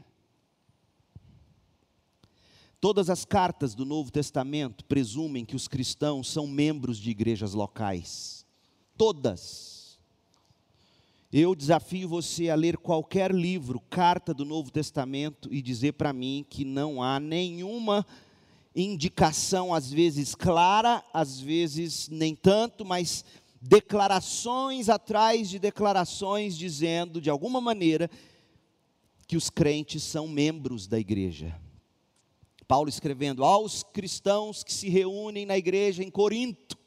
Todas 2.79 3.09
as 3.09 3.25
cartas 3.25 3.73
do 3.73 3.83
Novo 3.85 4.11
Testamento 4.11 4.85
presumem 4.85 5.43
que 5.43 5.55
os 5.55 5.67
cristãos 5.67 6.29
são 6.29 6.45
membros 6.45 6.97
de 6.97 7.09
igrejas 7.09 7.53
locais. 7.53 8.45
Todas. 8.97 9.99
Eu 11.33 11.55
desafio 11.55 12.07
você 12.07 12.49
a 12.49 12.55
ler 12.55 12.77
qualquer 12.77 13.33
livro, 13.33 13.79
carta 13.89 14.33
do 14.33 14.45
Novo 14.45 14.71
Testamento, 14.71 15.49
e 15.51 15.61
dizer 15.61 15.93
para 15.93 16.13
mim 16.13 16.45
que 16.47 16.63
não 16.63 17.01
há 17.01 17.19
nenhuma 17.19 18.05
indicação, 18.75 19.73
às 19.73 19.91
vezes 19.91 20.35
clara, 20.35 21.03
às 21.13 21.39
vezes 21.39 22.07
nem 22.09 22.35
tanto, 22.35 22.85
mas 22.85 23.25
declarações 23.61 24.89
atrás 24.89 25.49
de 25.49 25.57
declarações 25.57 26.57
dizendo, 26.57 27.19
de 27.19 27.29
alguma 27.29 27.59
maneira, 27.59 28.09
que 29.27 29.37
os 29.37 29.49
crentes 29.49 30.03
são 30.03 30.27
membros 30.27 30.87
da 30.87 30.99
igreja. 30.99 31.59
Paulo 32.67 32.89
escrevendo 32.89 33.43
aos 33.43 33.83
cristãos 33.83 34.63
que 34.63 34.73
se 34.73 34.89
reúnem 34.89 35.45
na 35.45 35.57
igreja 35.57 36.03
em 36.03 36.09
Corinto. 36.09 36.77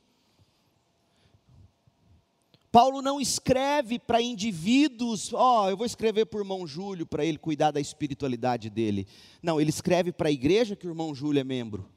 Paulo 2.70 3.01
não 3.01 3.20
escreve 3.20 3.98
para 3.98 4.20
indivíduos, 4.20 5.33
ó, 5.33 5.64
oh, 5.64 5.70
eu 5.70 5.77
vou 5.77 5.87
escrever 5.87 6.27
para 6.27 6.38
o 6.38 6.42
irmão 6.42 6.66
Júlio 6.66 7.07
para 7.07 7.24
ele 7.24 7.38
cuidar 7.38 7.70
da 7.70 7.81
espiritualidade 7.81 8.68
dele. 8.68 9.07
Não, 9.42 9.61
ele 9.61 9.70
escreve 9.70 10.12
para 10.12 10.29
a 10.29 10.33
igreja 10.33 10.77
que 10.77 10.87
o 10.87 10.90
irmão 10.90 11.14
Júlio 11.14 11.40
é 11.40 11.44
membro. 11.44 11.88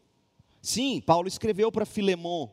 Sim, 0.62 1.02
Paulo 1.02 1.28
escreveu 1.28 1.72
para 1.72 1.86
Filemon, 1.86 2.50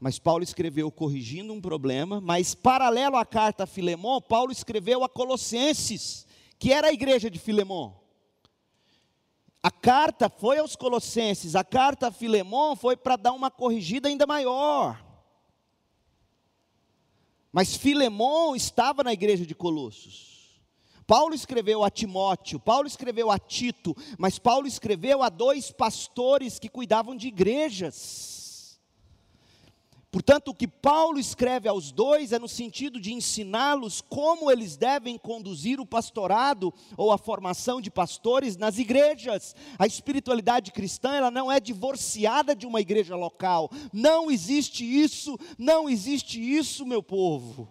mas 0.00 0.18
Paulo 0.18 0.44
escreveu 0.44 0.90
corrigindo 0.92 1.52
um 1.52 1.60
problema, 1.60 2.20
mas 2.20 2.54
paralelo 2.54 3.16
à 3.16 3.26
carta 3.26 3.64
a 3.64 3.66
Filemon, 3.66 4.20
Paulo 4.20 4.52
escreveu 4.52 5.02
a 5.02 5.08
Colossenses, 5.08 6.26
que 6.58 6.72
era 6.72 6.88
a 6.88 6.92
igreja 6.92 7.28
de 7.28 7.38
Filemon. 7.38 7.92
A 9.60 9.72
carta 9.72 10.30
foi 10.30 10.58
aos 10.58 10.76
Colossenses, 10.76 11.56
a 11.56 11.64
carta 11.64 12.08
a 12.08 12.12
Filemon 12.12 12.76
foi 12.76 12.96
para 12.96 13.16
dar 13.16 13.32
uma 13.32 13.50
corrigida 13.50 14.08
ainda 14.08 14.26
maior. 14.26 15.04
Mas 17.50 17.74
Filemon 17.74 18.54
estava 18.54 19.02
na 19.02 19.12
igreja 19.12 19.44
de 19.44 19.54
Colossos. 19.54 20.60
Paulo 21.08 21.34
escreveu 21.34 21.82
a 21.82 21.90
Timóteo, 21.90 22.60
Paulo 22.60 22.86
escreveu 22.86 23.30
a 23.30 23.38
Tito, 23.38 23.96
mas 24.16 24.38
Paulo 24.38 24.66
escreveu 24.68 25.22
a 25.22 25.28
dois 25.28 25.72
pastores 25.72 26.58
que 26.58 26.68
cuidavam 26.68 27.16
de 27.16 27.26
igrejas. 27.26 28.47
Portanto, 30.10 30.48
o 30.48 30.54
que 30.54 30.66
Paulo 30.66 31.18
escreve 31.18 31.68
aos 31.68 31.92
dois 31.92 32.32
é 32.32 32.38
no 32.38 32.48
sentido 32.48 32.98
de 32.98 33.12
ensiná-los 33.12 34.00
como 34.00 34.50
eles 34.50 34.74
devem 34.74 35.18
conduzir 35.18 35.80
o 35.80 35.86
pastorado 35.86 36.72
ou 36.96 37.12
a 37.12 37.18
formação 37.18 37.78
de 37.78 37.90
pastores 37.90 38.56
nas 38.56 38.78
igrejas. 38.78 39.54
A 39.78 39.86
espiritualidade 39.86 40.72
cristã, 40.72 41.12
ela 41.12 41.30
não 41.30 41.52
é 41.52 41.60
divorciada 41.60 42.56
de 42.56 42.66
uma 42.66 42.80
igreja 42.80 43.14
local. 43.16 43.70
Não 43.92 44.30
existe 44.30 44.82
isso, 44.82 45.38
não 45.58 45.90
existe 45.90 46.40
isso, 46.40 46.86
meu 46.86 47.02
povo. 47.02 47.68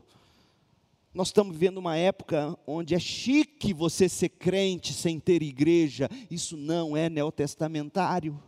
Nós 1.16 1.30
estamos 1.30 1.58
vivendo 1.58 1.80
uma 1.80 1.98
época 1.98 2.56
onde 2.68 2.94
é 2.94 3.00
chique 3.00 3.74
você 3.74 4.08
ser 4.08 4.30
crente 4.30 4.94
sem 4.94 5.20
ter 5.20 5.42
igreja. 5.42 6.08
Isso 6.30 6.56
não 6.56 6.96
é 6.96 7.10
neotestamentário. 7.10 8.40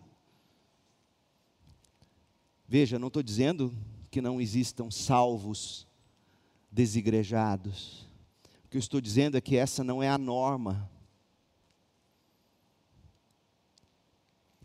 Veja, 2.72 3.00
não 3.00 3.08
estou 3.08 3.24
dizendo 3.24 3.76
que 4.12 4.22
não 4.22 4.40
existam 4.40 4.92
salvos 4.92 5.88
desigrejados. 6.72 8.08
O 8.64 8.70
que 8.70 8.78
eu 8.78 8.80
estou 8.80 9.02
dizendo 9.02 9.36
é 9.36 9.42
que 9.42 9.56
essa 9.56 9.84
não 9.84 10.04
é 10.04 10.08
a 10.08 10.20
norma. 10.20 10.88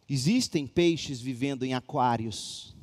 Existem 0.07 0.67
peixes 0.67 1.19
vivendo 1.19 1.65
em 1.65 1.73
aquários, 1.73 2.77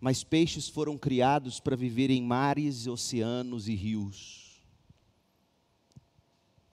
mas 0.00 0.24
peixes 0.24 0.68
foram 0.68 0.98
criados 0.98 1.60
para 1.60 1.76
viver 1.76 2.10
em 2.10 2.20
mares, 2.20 2.88
oceanos 2.88 3.68
e 3.68 3.74
rios. 3.76 4.60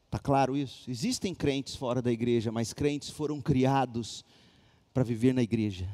Está 0.07 0.17
claro 0.17 0.57
isso? 0.57 0.89
Existem 0.89 1.35
crentes 1.35 1.75
fora 1.75 2.01
da 2.01 2.11
igreja, 2.11 2.51
mas 2.51 2.73
crentes 2.73 3.11
foram 3.11 3.39
criados 3.39 4.25
para 4.91 5.03
viver 5.03 5.31
na 5.31 5.43
igreja. 5.43 5.87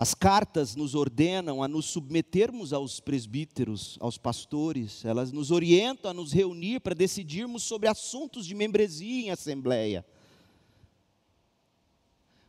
As 0.00 0.14
cartas 0.14 0.76
nos 0.76 0.94
ordenam 0.94 1.60
a 1.60 1.66
nos 1.66 1.86
submetermos 1.86 2.72
aos 2.72 3.00
presbíteros, 3.00 3.98
aos 4.00 4.16
pastores, 4.16 5.04
elas 5.04 5.32
nos 5.32 5.50
orientam 5.50 6.08
a 6.08 6.14
nos 6.14 6.30
reunir 6.30 6.78
para 6.78 6.94
decidirmos 6.94 7.64
sobre 7.64 7.88
assuntos 7.88 8.46
de 8.46 8.54
membresia 8.54 9.26
em 9.26 9.30
assembleia. 9.30 10.06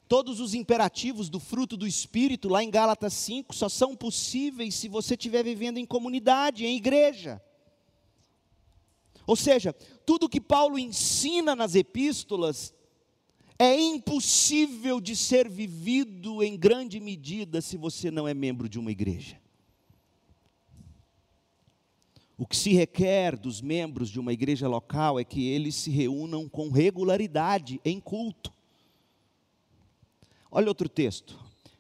Todos 0.08 0.40
os 0.40 0.54
imperativos 0.54 1.28
do 1.28 1.40
fruto 1.40 1.76
do 1.76 1.88
Espírito, 1.88 2.48
lá 2.48 2.64
em 2.64 2.70
Gálatas 2.70 3.14
5, 3.16 3.56
só 3.56 3.68
são 3.68 3.96
possíveis 3.96 4.76
se 4.76 4.88
você 4.88 5.16
estiver 5.16 5.44
vivendo 5.44 5.80
em 5.80 5.88
comunidade, 5.88 6.68
em 6.68 6.78
igreja. 6.78 7.42
Ou 9.26 9.36
seja, 9.36 9.74
tudo 10.06 10.30
que 10.30 10.40
Paulo 10.40 10.78
ensina 10.78 11.56
nas 11.56 11.74
epístolas 11.74 12.76
é 13.62 13.78
impossível 13.78 15.02
de 15.02 15.18
ser 15.18 15.50
vivido 15.50 16.42
em 16.42 16.56
grande 16.56 16.98
medida 16.98 17.60
se 17.60 17.76
você 17.76 18.10
não 18.10 18.26
é 18.26 18.34
membro 18.34 18.70
de 18.70 18.80
uma 18.80 18.90
igreja. 18.90 19.38
O 22.38 22.48
que 22.48 22.56
se 22.56 22.72
requer 22.72 23.36
dos 23.36 23.60
membros 23.60 24.10
de 24.10 24.18
uma 24.18 24.32
igreja 24.32 24.66
local 24.66 25.20
é 25.20 25.26
que 25.26 25.46
eles 25.46 25.76
se 25.76 25.92
reúnam 25.92 26.48
com 26.48 26.70
regularidade 26.70 27.82
em 27.84 28.00
culto. 28.00 28.54
Olha 30.50 30.70
outro 30.70 30.88
texto, 30.88 31.38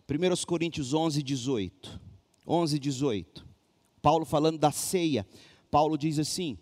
1 0.09 0.45
Coríntios 0.45 0.93
11, 0.93 1.23
18. 1.23 2.01
11, 2.45 2.77
18. 2.77 3.47
Paulo 4.01 4.25
falando 4.25 4.57
da 4.57 4.69
ceia. 4.69 5.25
Paulo 5.71 5.97
diz 5.97 6.19
assim: 6.19 6.57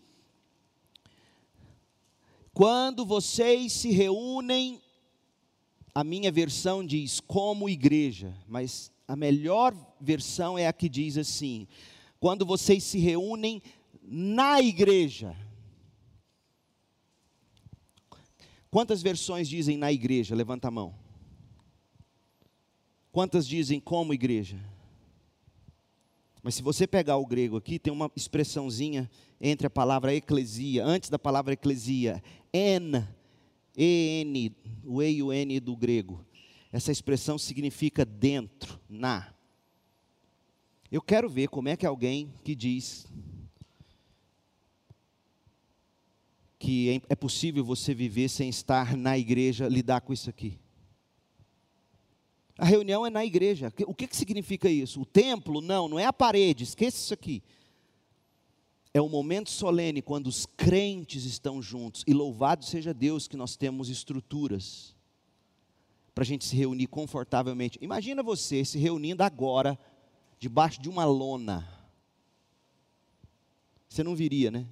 Quando 2.53 3.03
vocês 3.03 3.73
se 3.73 3.89
reúnem 3.89 4.79
a 5.97 6.03
minha 6.03 6.31
versão 6.31 6.85
diz 6.85 7.19
como 7.19 7.67
igreja, 7.67 8.31
mas 8.47 8.91
a 9.07 9.15
melhor 9.15 9.73
versão 9.99 10.55
é 10.55 10.67
a 10.67 10.71
que 10.71 10.87
diz 10.87 11.17
assim: 11.17 11.67
quando 12.19 12.45
vocês 12.45 12.83
se 12.83 12.99
reúnem 12.99 13.63
na 14.03 14.61
igreja. 14.61 15.35
Quantas 18.69 19.01
versões 19.01 19.49
dizem 19.49 19.75
na 19.75 19.91
igreja? 19.91 20.35
Levanta 20.35 20.67
a 20.67 20.71
mão. 20.71 20.93
Quantas 23.11 23.47
dizem 23.47 23.79
como 23.79 24.13
igreja? 24.13 24.63
Mas 26.43 26.53
se 26.53 26.61
você 26.61 26.85
pegar 26.85 27.17
o 27.17 27.25
grego 27.25 27.57
aqui, 27.57 27.79
tem 27.79 27.91
uma 27.91 28.11
expressãozinha 28.15 29.09
entre 29.41 29.65
a 29.65 29.71
palavra 29.71 30.13
eclesia, 30.13 30.85
antes 30.85 31.09
da 31.09 31.17
palavra 31.17 31.53
eclesia, 31.53 32.21
en, 32.53 33.03
en, 33.75 34.55
o 34.87 35.03
E 35.03 35.21
o 35.21 35.33
N 35.33 35.59
do 35.59 35.75
grego. 35.75 36.25
Essa 36.71 36.91
expressão 36.91 37.37
significa 37.37 38.05
dentro, 38.05 38.79
na. 38.89 39.33
Eu 40.89 41.01
quero 41.01 41.29
ver 41.29 41.49
como 41.49 41.67
é 41.67 41.75
que 41.75 41.85
alguém 41.85 42.33
que 42.43 42.55
diz 42.55 43.05
que 46.57 46.89
é, 46.89 47.01
é 47.09 47.15
possível 47.15 47.63
você 47.63 47.93
viver 47.93 48.29
sem 48.29 48.49
estar 48.49 48.95
na 48.95 49.17
igreja, 49.17 49.67
lidar 49.67 50.01
com 50.01 50.13
isso 50.13 50.29
aqui. 50.29 50.57
A 52.57 52.65
reunião 52.65 53.05
é 53.05 53.09
na 53.09 53.23
igreja. 53.23 53.71
O 53.85 53.93
que, 53.93 54.07
que 54.07 54.15
significa 54.15 54.69
isso? 54.69 55.01
O 55.01 55.05
templo? 55.05 55.61
Não, 55.61 55.87
não 55.87 55.99
é 55.99 56.05
a 56.05 56.13
parede, 56.13 56.63
esqueça 56.63 56.97
isso 56.97 57.13
aqui. 57.13 57.43
É 58.97 59.01
o 59.01 59.07
momento 59.07 59.51
solene 59.51 60.01
quando 60.01 60.25
os 60.25 60.47
crentes 60.47 61.23
estão 61.23 61.61
juntos. 61.61 62.03
E 62.07 62.15
louvado 62.15 62.65
seja 62.65 62.95
Deus 62.95 63.27
que 63.27 63.37
nós 63.37 63.55
temos 63.55 63.89
estruturas 63.89 64.95
para 66.15 66.23
a 66.23 66.25
gente 66.25 66.43
se 66.43 66.55
reunir 66.55 66.87
confortavelmente. 66.87 67.77
Imagina 67.79 68.23
você 68.23 68.65
se 68.65 68.79
reunindo 68.79 69.21
agora, 69.21 69.77
debaixo 70.39 70.81
de 70.81 70.89
uma 70.89 71.05
lona. 71.05 71.71
Você 73.87 74.01
não 74.01 74.15
viria, 74.15 74.49
né? 74.49 74.67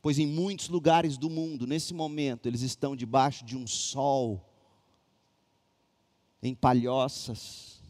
Pois 0.00 0.16
em 0.16 0.26
muitos 0.28 0.68
lugares 0.68 1.18
do 1.18 1.28
mundo, 1.28 1.66
nesse 1.66 1.92
momento, 1.92 2.46
eles 2.46 2.62
estão 2.62 2.94
debaixo 2.94 3.44
de 3.44 3.56
um 3.56 3.66
sol, 3.66 4.48
em 6.40 6.54
palhoças, 6.54 7.82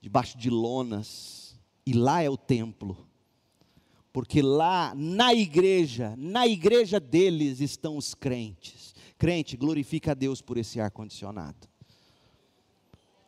debaixo 0.00 0.38
de 0.38 0.48
lonas, 0.48 1.58
e 1.84 1.92
lá 1.92 2.22
é 2.22 2.30
o 2.30 2.36
templo 2.36 3.09
porque 4.12 4.42
lá 4.42 4.94
na 4.94 5.32
igreja, 5.32 6.14
na 6.16 6.46
igreja 6.46 6.98
deles 6.98 7.60
estão 7.60 7.96
os 7.96 8.14
crentes. 8.14 8.94
Crente, 9.16 9.56
glorifique 9.56 10.10
a 10.10 10.14
Deus 10.14 10.40
por 10.40 10.56
esse 10.56 10.80
ar-condicionado. 10.80 11.68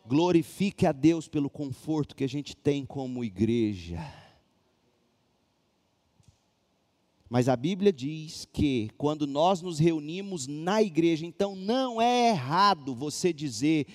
Glorifique 0.06 0.86
a 0.86 0.92
Deus 0.92 1.28
pelo 1.28 1.48
conforto 1.48 2.16
que 2.16 2.24
a 2.24 2.28
gente 2.28 2.56
tem 2.56 2.84
como 2.84 3.22
igreja. 3.22 4.00
Mas 7.32 7.48
a 7.48 7.56
Bíblia 7.56 7.92
diz 7.92 8.46
que 8.52 8.90
quando 8.98 9.26
nós 9.26 9.62
nos 9.62 9.78
reunimos 9.78 10.46
na 10.46 10.82
igreja, 10.82 11.24
então 11.24 11.56
não 11.56 11.98
é 12.00 12.30
errado 12.30 12.94
você 12.94 13.32
dizer, 13.32 13.86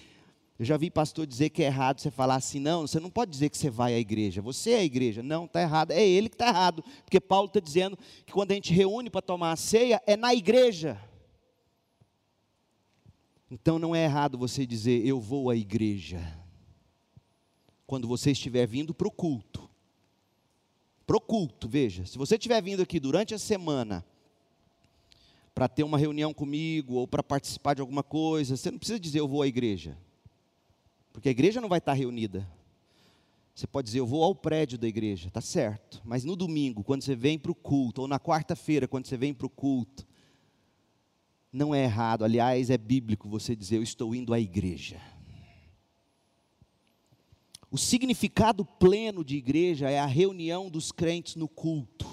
eu 0.59 0.65
já 0.65 0.75
vi 0.75 0.89
pastor 0.89 1.27
dizer 1.27 1.51
que 1.51 1.61
é 1.61 1.67
errado 1.67 1.99
você 1.99 2.09
falar 2.09 2.35
assim, 2.35 2.59
não, 2.59 2.87
você 2.87 2.99
não 2.99 3.11
pode 3.11 3.29
dizer 3.29 3.49
que 3.49 3.57
você 3.57 3.69
vai 3.69 3.93
à 3.93 3.99
igreja, 3.99 4.41
você 4.41 4.71
é 4.71 4.79
a 4.79 4.83
igreja. 4.83 5.21
Não, 5.21 5.45
está 5.45 5.61
errado, 5.61 5.91
é 5.91 6.03
ele 6.03 6.29
que 6.29 6.35
está 6.35 6.47
errado. 6.47 6.83
Porque 7.03 7.19
Paulo 7.19 7.47
está 7.47 7.59
dizendo 7.59 7.95
que 8.25 8.33
quando 8.33 8.51
a 8.51 8.55
gente 8.55 8.73
reúne 8.73 9.09
para 9.09 9.21
tomar 9.21 9.51
a 9.51 9.55
ceia, 9.55 10.01
é 10.07 10.17
na 10.17 10.33
igreja. 10.33 10.99
Então 13.51 13.77
não 13.77 13.95
é 13.95 14.03
errado 14.03 14.35
você 14.35 14.65
dizer, 14.65 15.05
eu 15.05 15.19
vou 15.19 15.51
à 15.51 15.55
igreja. 15.55 16.19
Quando 17.85 18.07
você 18.07 18.31
estiver 18.31 18.65
vindo 18.65 18.95
para 18.95 19.07
o 19.07 19.11
culto. 19.11 19.69
Para 21.05 21.17
o 21.17 21.21
culto, 21.21 21.69
veja, 21.69 22.03
se 22.05 22.17
você 22.17 22.35
estiver 22.35 22.61
vindo 22.63 22.81
aqui 22.81 22.99
durante 22.99 23.33
a 23.33 23.39
semana, 23.39 24.03
para 25.53 25.67
ter 25.67 25.83
uma 25.83 25.99
reunião 25.99 26.33
comigo, 26.33 26.95
ou 26.95 27.07
para 27.07 27.23
participar 27.23 27.75
de 27.75 27.81
alguma 27.81 28.03
coisa, 28.03 28.57
você 28.57 28.71
não 28.71 28.79
precisa 28.79 28.99
dizer 28.99 29.19
eu 29.19 29.27
vou 29.27 29.43
à 29.43 29.47
igreja. 29.47 29.97
Porque 31.17 31.29
a 31.29 31.31
igreja 31.31 31.59
não 31.59 31.67
vai 31.67 31.79
estar 31.79 31.93
reunida. 31.93 32.47
Você 33.55 33.65
pode 33.65 33.85
dizer, 33.85 33.97
eu 33.97 34.05
vou 34.05 34.23
ao 34.23 34.35
prédio 34.35 34.77
da 34.77 34.87
igreja, 34.87 35.29
está 35.29 35.41
certo. 35.41 35.99
Mas 36.05 36.23
no 36.23 36.35
domingo, 36.35 36.83
quando 36.83 37.01
você 37.01 37.15
vem 37.15 37.39
para 37.39 37.51
o 37.51 37.55
culto, 37.55 38.01
ou 38.01 38.07
na 38.07 38.19
quarta-feira, 38.19 38.87
quando 38.87 39.07
você 39.07 39.17
vem 39.17 39.33
para 39.33 39.47
o 39.47 39.49
culto, 39.49 40.05
não 41.51 41.73
é 41.73 41.85
errado, 41.85 42.23
aliás, 42.23 42.69
é 42.69 42.77
bíblico 42.77 43.27
você 43.27 43.55
dizer, 43.55 43.77
eu 43.77 43.81
estou 43.81 44.13
indo 44.13 44.31
à 44.31 44.39
igreja. 44.39 45.01
O 47.71 47.79
significado 47.79 48.63
pleno 48.63 49.25
de 49.25 49.37
igreja 49.37 49.89
é 49.89 49.97
a 49.97 50.05
reunião 50.05 50.69
dos 50.69 50.91
crentes 50.91 51.35
no 51.35 51.47
culto. 51.47 52.05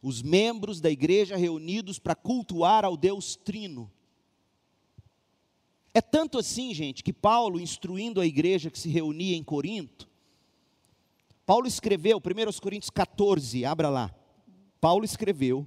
Os 0.00 0.22
membros 0.22 0.80
da 0.80 0.88
igreja 0.88 1.36
reunidos 1.36 1.98
para 1.98 2.14
cultuar 2.14 2.84
ao 2.84 2.96
Deus 2.96 3.34
Trino. 3.34 3.90
É 5.96 6.00
tanto 6.02 6.38
assim, 6.38 6.74
gente, 6.74 7.02
que 7.02 7.10
Paulo, 7.10 7.58
instruindo 7.58 8.20
a 8.20 8.26
igreja 8.26 8.70
que 8.70 8.78
se 8.78 8.90
reunia 8.90 9.34
em 9.34 9.42
Corinto, 9.42 10.06
Paulo 11.46 11.66
escreveu, 11.66 12.18
1 12.18 12.60
Coríntios 12.60 12.90
14, 12.90 13.64
abra 13.64 13.88
lá. 13.88 14.14
Paulo 14.78 15.06
escreveu 15.06 15.66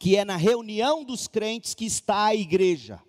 que 0.00 0.16
é 0.16 0.24
na 0.24 0.34
reunião 0.34 1.04
dos 1.04 1.28
crentes 1.28 1.76
que 1.76 1.84
está 1.84 2.24
a 2.24 2.34
igreja. 2.34 3.00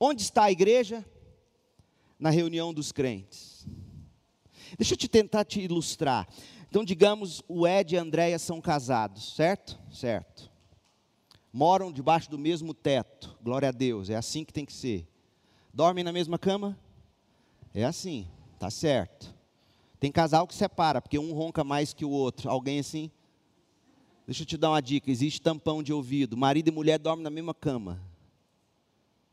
Onde 0.00 0.22
está 0.22 0.42
a 0.42 0.50
igreja? 0.50 1.06
Na 2.18 2.30
reunião 2.30 2.74
dos 2.74 2.90
crentes. 2.90 3.68
Deixa 4.76 4.94
eu 4.94 4.98
te 4.98 5.06
tentar 5.06 5.44
te 5.44 5.60
ilustrar. 5.60 6.26
Então, 6.68 6.84
digamos, 6.84 7.40
o 7.46 7.68
Ed 7.68 7.94
e 7.94 7.98
a 7.98 8.02
Andréia 8.02 8.40
são 8.40 8.60
casados, 8.60 9.36
certo? 9.36 9.78
Certo. 9.92 10.55
Moram 11.56 11.90
debaixo 11.90 12.30
do 12.30 12.36
mesmo 12.36 12.74
teto. 12.74 13.34
Glória 13.42 13.70
a 13.70 13.72
Deus, 13.72 14.10
é 14.10 14.14
assim 14.14 14.44
que 14.44 14.52
tem 14.52 14.66
que 14.66 14.74
ser. 14.74 15.08
Dormem 15.72 16.04
na 16.04 16.12
mesma 16.12 16.38
cama? 16.38 16.78
É 17.72 17.82
assim, 17.82 18.28
tá 18.58 18.68
certo. 18.68 19.34
Tem 19.98 20.12
casal 20.12 20.46
que 20.46 20.54
separa, 20.54 21.00
porque 21.00 21.18
um 21.18 21.32
ronca 21.32 21.64
mais 21.64 21.94
que 21.94 22.04
o 22.04 22.10
outro. 22.10 22.50
Alguém 22.50 22.80
assim? 22.80 23.10
Deixa 24.26 24.42
eu 24.42 24.46
te 24.46 24.58
dar 24.58 24.68
uma 24.68 24.82
dica: 24.82 25.10
existe 25.10 25.40
tampão 25.40 25.82
de 25.82 25.94
ouvido. 25.94 26.36
Marido 26.36 26.68
e 26.68 26.70
mulher 26.70 26.98
dormem 26.98 27.24
na 27.24 27.30
mesma 27.30 27.54
cama. 27.54 28.02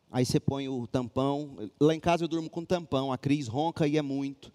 Aí 0.10 0.26
você 0.26 0.40
põe 0.40 0.70
o 0.70 0.88
tampão. 0.88 1.70
Lá 1.78 1.94
em 1.94 2.00
casa 2.00 2.24
eu 2.24 2.30
durmo 2.30 2.50
com 2.50 2.64
tampão. 2.64 3.12
A 3.12 3.18
Cris 3.18 3.50
ronca 3.50 3.86
e 3.86 3.98
é 3.98 4.02
muito. 4.02 4.50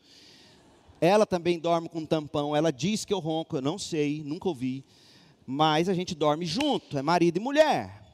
Ela 1.03 1.27
também 1.27 1.59
dorme 1.59 1.91
com 1.91 2.07
tampão. 2.07 2.57
Ela 2.57 2.73
diz 2.73 3.05
que 3.05 3.13
eu 3.13 3.19
ronco. 3.19 3.59
Eu 3.59 3.63
não 3.63 3.77
sei, 3.77 4.23
nunca 4.25 4.49
ouvi. 4.49 4.87
Mas 5.51 5.89
a 5.89 5.95
gente 5.95 6.15
dorme 6.15 6.45
junto. 6.45 6.99
É 6.99 7.01
marido 7.01 7.39
e 7.39 7.41
mulher. 7.41 8.05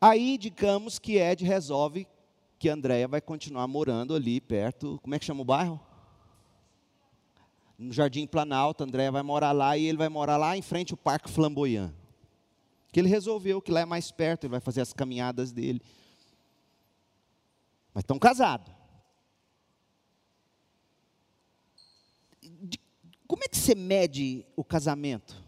Aí, 0.00 0.38
digamos 0.38 0.98
que 0.98 1.18
Ed 1.18 1.44
resolve 1.44 2.08
que 2.58 2.70
Andréia 2.70 3.06
vai 3.06 3.20
continuar 3.20 3.66
morando 3.66 4.14
ali 4.14 4.40
perto. 4.40 4.98
Como 5.02 5.14
é 5.14 5.18
que 5.18 5.26
chama 5.26 5.42
o 5.42 5.44
bairro? 5.44 5.78
No 7.78 7.92
Jardim 7.92 8.26
Planalto. 8.26 8.82
Andréia 8.82 9.12
vai 9.12 9.22
morar 9.22 9.52
lá 9.52 9.76
e 9.76 9.84
ele 9.84 9.98
vai 9.98 10.08
morar 10.08 10.38
lá 10.38 10.56
em 10.56 10.62
frente 10.62 10.94
ao 10.94 10.96
Parque 10.96 11.28
Flamboyant. 11.28 11.92
Que 12.90 13.00
ele 13.00 13.10
resolveu 13.10 13.60
que 13.60 13.70
lá 13.70 13.80
é 13.80 13.84
mais 13.84 14.10
perto, 14.10 14.44
ele 14.44 14.52
vai 14.52 14.60
fazer 14.60 14.80
as 14.80 14.94
caminhadas 14.94 15.52
dele. 15.52 15.82
Mas 17.92 18.04
estão 18.04 18.18
casados. 18.18 18.75
Como 23.26 23.42
é 23.44 23.48
que 23.48 23.56
você 23.56 23.74
mede 23.74 24.46
o 24.54 24.64
casamento? 24.64 25.42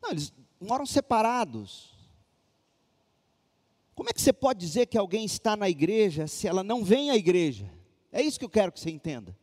Não, 0.00 0.10
eles 0.10 0.32
moram 0.60 0.86
separados. 0.86 1.94
Como 3.94 4.08
é 4.08 4.12
que 4.12 4.20
você 4.20 4.32
pode 4.32 4.60
dizer 4.60 4.86
que 4.86 4.96
alguém 4.96 5.24
está 5.24 5.56
na 5.56 5.68
igreja 5.68 6.26
se 6.26 6.46
ela 6.46 6.62
não 6.62 6.84
vem 6.84 7.10
à 7.10 7.16
igreja? 7.16 7.70
É 8.12 8.22
isso 8.22 8.38
que 8.38 8.44
eu 8.44 8.50
quero 8.50 8.72
que 8.72 8.80
você 8.80 8.90
entenda. 8.90 9.36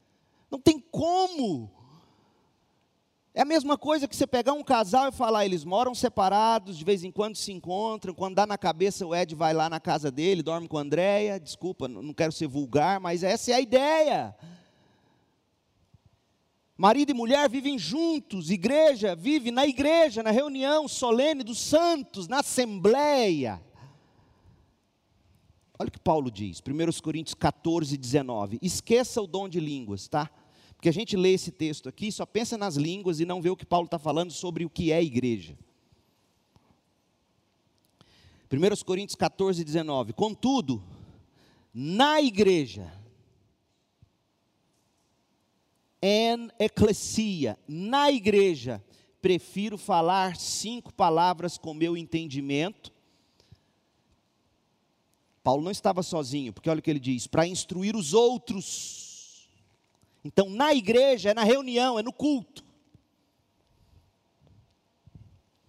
Não 0.49 0.59
tem 0.59 0.79
como 0.79 1.71
é 3.37 3.41
a 3.41 3.45
mesma 3.45 3.77
coisa 3.77 4.07
que 4.07 4.15
você 4.15 4.25
pegar 4.25 4.53
um 4.53 4.63
casal 4.63 5.09
e 5.09 5.11
falar, 5.11 5.45
eles 5.45 5.65
moram 5.65 5.93
separados, 5.93 6.77
de 6.77 6.85
vez 6.85 7.03
em 7.03 7.11
quando 7.11 7.35
se 7.35 7.51
encontram, 7.51 8.13
quando 8.13 8.35
dá 8.35 8.47
na 8.47 8.57
cabeça 8.57 9.05
o 9.05 9.13
Ed 9.13 9.35
vai 9.35 9.53
lá 9.53 9.69
na 9.69 9.77
casa 9.77 10.09
dele, 10.09 10.41
dorme 10.41 10.69
com 10.69 10.77
a 10.77 10.81
Andréia, 10.81 11.37
desculpa, 11.37 11.85
não 11.85 12.13
quero 12.13 12.31
ser 12.31 12.47
vulgar, 12.47 12.97
mas 13.01 13.23
essa 13.23 13.51
é 13.51 13.55
a 13.55 13.59
ideia. 13.59 14.33
Marido 16.77 17.11
e 17.11 17.13
mulher 17.13 17.49
vivem 17.49 17.79
juntos, 17.79 18.49
igreja 18.49 19.15
vive 19.15 19.49
na 19.49 19.65
igreja, 19.65 20.21
na 20.21 20.31
reunião 20.31 20.87
solene 20.89 21.41
dos 21.43 21.59
santos, 21.59 22.27
na 22.27 22.39
assembleia. 22.39 23.61
Olha 25.79 25.87
o 25.87 25.91
que 25.91 25.99
Paulo 25.99 26.29
diz, 26.29 26.61
1 26.61 27.01
Coríntios 27.01 27.33
14, 27.33 27.97
19. 27.97 28.59
Esqueça 28.61 29.21
o 29.21 29.27
dom 29.27 29.47
de 29.47 29.59
línguas, 29.59 30.07
tá? 30.07 30.29
Porque 30.75 30.89
a 30.89 30.93
gente 30.93 31.15
lê 31.15 31.33
esse 31.33 31.51
texto 31.51 31.87
aqui, 31.87 32.11
só 32.11 32.25
pensa 32.25 32.57
nas 32.57 32.75
línguas 32.75 33.19
e 33.21 33.25
não 33.25 33.41
vê 33.41 33.49
o 33.49 33.55
que 33.55 33.65
Paulo 33.65 33.85
está 33.85 33.97
falando 33.97 34.31
sobre 34.31 34.65
o 34.65 34.69
que 34.69 34.91
é 34.91 35.01
igreja. 35.01 35.57
1 38.51 38.83
Coríntios 38.85 39.15
14, 39.15 39.63
19. 39.63 40.13
Contudo, 40.13 40.83
na 41.73 42.21
igreja, 42.21 42.93
en 46.07 46.51
eclesia, 46.59 47.57
na 47.67 48.11
igreja, 48.11 48.83
prefiro 49.21 49.75
falar 49.75 50.35
cinco 50.35 50.93
palavras 50.93 51.57
com 51.57 51.73
meu 51.73 51.97
entendimento. 51.97 52.93
Paulo 55.41 55.63
não 55.63 55.71
estava 55.71 56.03
sozinho, 56.03 56.53
porque 56.53 56.69
olha 56.69 56.79
o 56.79 56.81
que 56.83 56.89
ele 56.91 56.99
diz: 56.99 57.25
para 57.25 57.47
instruir 57.47 57.95
os 57.95 58.13
outros 58.13 59.05
então, 60.25 60.49
na 60.49 60.73
igreja, 60.73 61.29
é 61.29 61.33
na 61.35 61.43
reunião, 61.43 61.99
é 61.99 62.01
no 62.01 62.11
culto. 62.11 62.65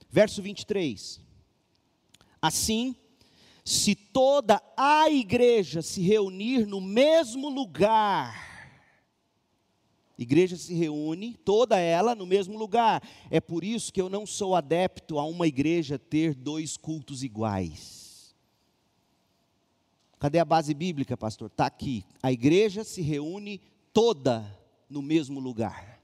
Verso 0.09 0.41
23. 0.41 1.20
Assim, 2.41 2.97
se 3.62 3.95
toda 3.95 4.62
a 4.74 5.11
igreja 5.11 5.82
se 5.82 6.01
reunir 6.01 6.64
no 6.64 6.80
mesmo 6.80 7.51
lugar, 7.51 8.55
igreja 10.18 10.56
se 10.56 10.74
reúne, 10.74 11.34
toda 11.44 11.78
ela 11.78 12.14
no 12.14 12.26
mesmo 12.26 12.58
lugar. 12.58 13.02
É 13.30 13.40
por 13.40 13.62
isso 13.62 13.92
que 13.92 14.00
eu 14.00 14.08
não 14.08 14.26
sou 14.26 14.54
adepto 14.54 15.18
a 15.18 15.24
uma 15.24 15.46
igreja 15.46 15.98
ter 15.98 16.34
dois 16.34 16.76
cultos 16.76 17.22
iguais. 17.22 18.34
Cadê 20.18 20.38
a 20.38 20.44
base 20.44 20.72
bíblica, 20.72 21.16
pastor? 21.16 21.48
Está 21.48 21.66
aqui. 21.66 22.04
A 22.22 22.32
igreja 22.32 22.82
se 22.84 23.02
reúne 23.02 23.60
toda 23.92 24.58
no 24.88 25.02
mesmo 25.02 25.38
lugar. 25.38 26.00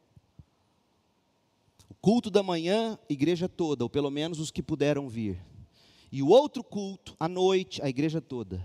O 1.88 1.94
culto 1.94 2.30
da 2.30 2.42
manhã, 2.42 2.98
igreja 3.08 3.48
toda, 3.48 3.84
ou 3.84 3.90
pelo 3.90 4.10
menos 4.10 4.38
os 4.38 4.50
que 4.50 4.62
puderam 4.62 5.08
vir. 5.08 5.42
E 6.10 6.22
o 6.22 6.28
outro 6.28 6.62
culto, 6.62 7.16
à 7.18 7.26
noite, 7.26 7.80
a 7.82 7.88
igreja 7.88 8.20
toda. 8.20 8.62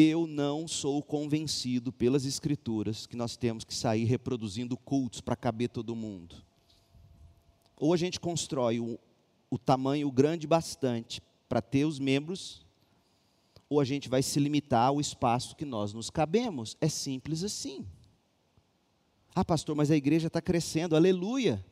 Eu 0.00 0.28
não 0.28 0.68
sou 0.68 1.02
convencido 1.02 1.92
pelas 1.92 2.24
Escrituras 2.24 3.04
que 3.04 3.16
nós 3.16 3.36
temos 3.36 3.64
que 3.64 3.74
sair 3.74 4.04
reproduzindo 4.04 4.76
cultos 4.76 5.20
para 5.20 5.34
caber 5.34 5.70
todo 5.70 5.96
mundo. 5.96 6.36
Ou 7.76 7.92
a 7.92 7.96
gente 7.96 8.20
constrói 8.20 8.78
o, 8.78 8.96
o 9.50 9.58
tamanho 9.58 10.08
grande 10.12 10.46
bastante 10.46 11.20
para 11.48 11.60
ter 11.60 11.84
os 11.84 11.98
membros 11.98 12.64
ou 13.68 13.80
a 13.80 13.84
gente 13.84 14.08
vai 14.08 14.22
se 14.22 14.38
limitar 14.38 14.86
ao 14.86 15.00
espaço 15.00 15.56
que 15.56 15.64
nós 15.64 15.92
nos 15.92 16.10
cabemos. 16.10 16.76
É 16.80 16.88
simples 16.88 17.42
assim. 17.42 17.84
Ah, 19.34 19.44
pastor, 19.44 19.74
mas 19.74 19.90
a 19.90 19.96
igreja 19.96 20.28
está 20.28 20.40
crescendo, 20.40 20.94
aleluia. 20.94 21.66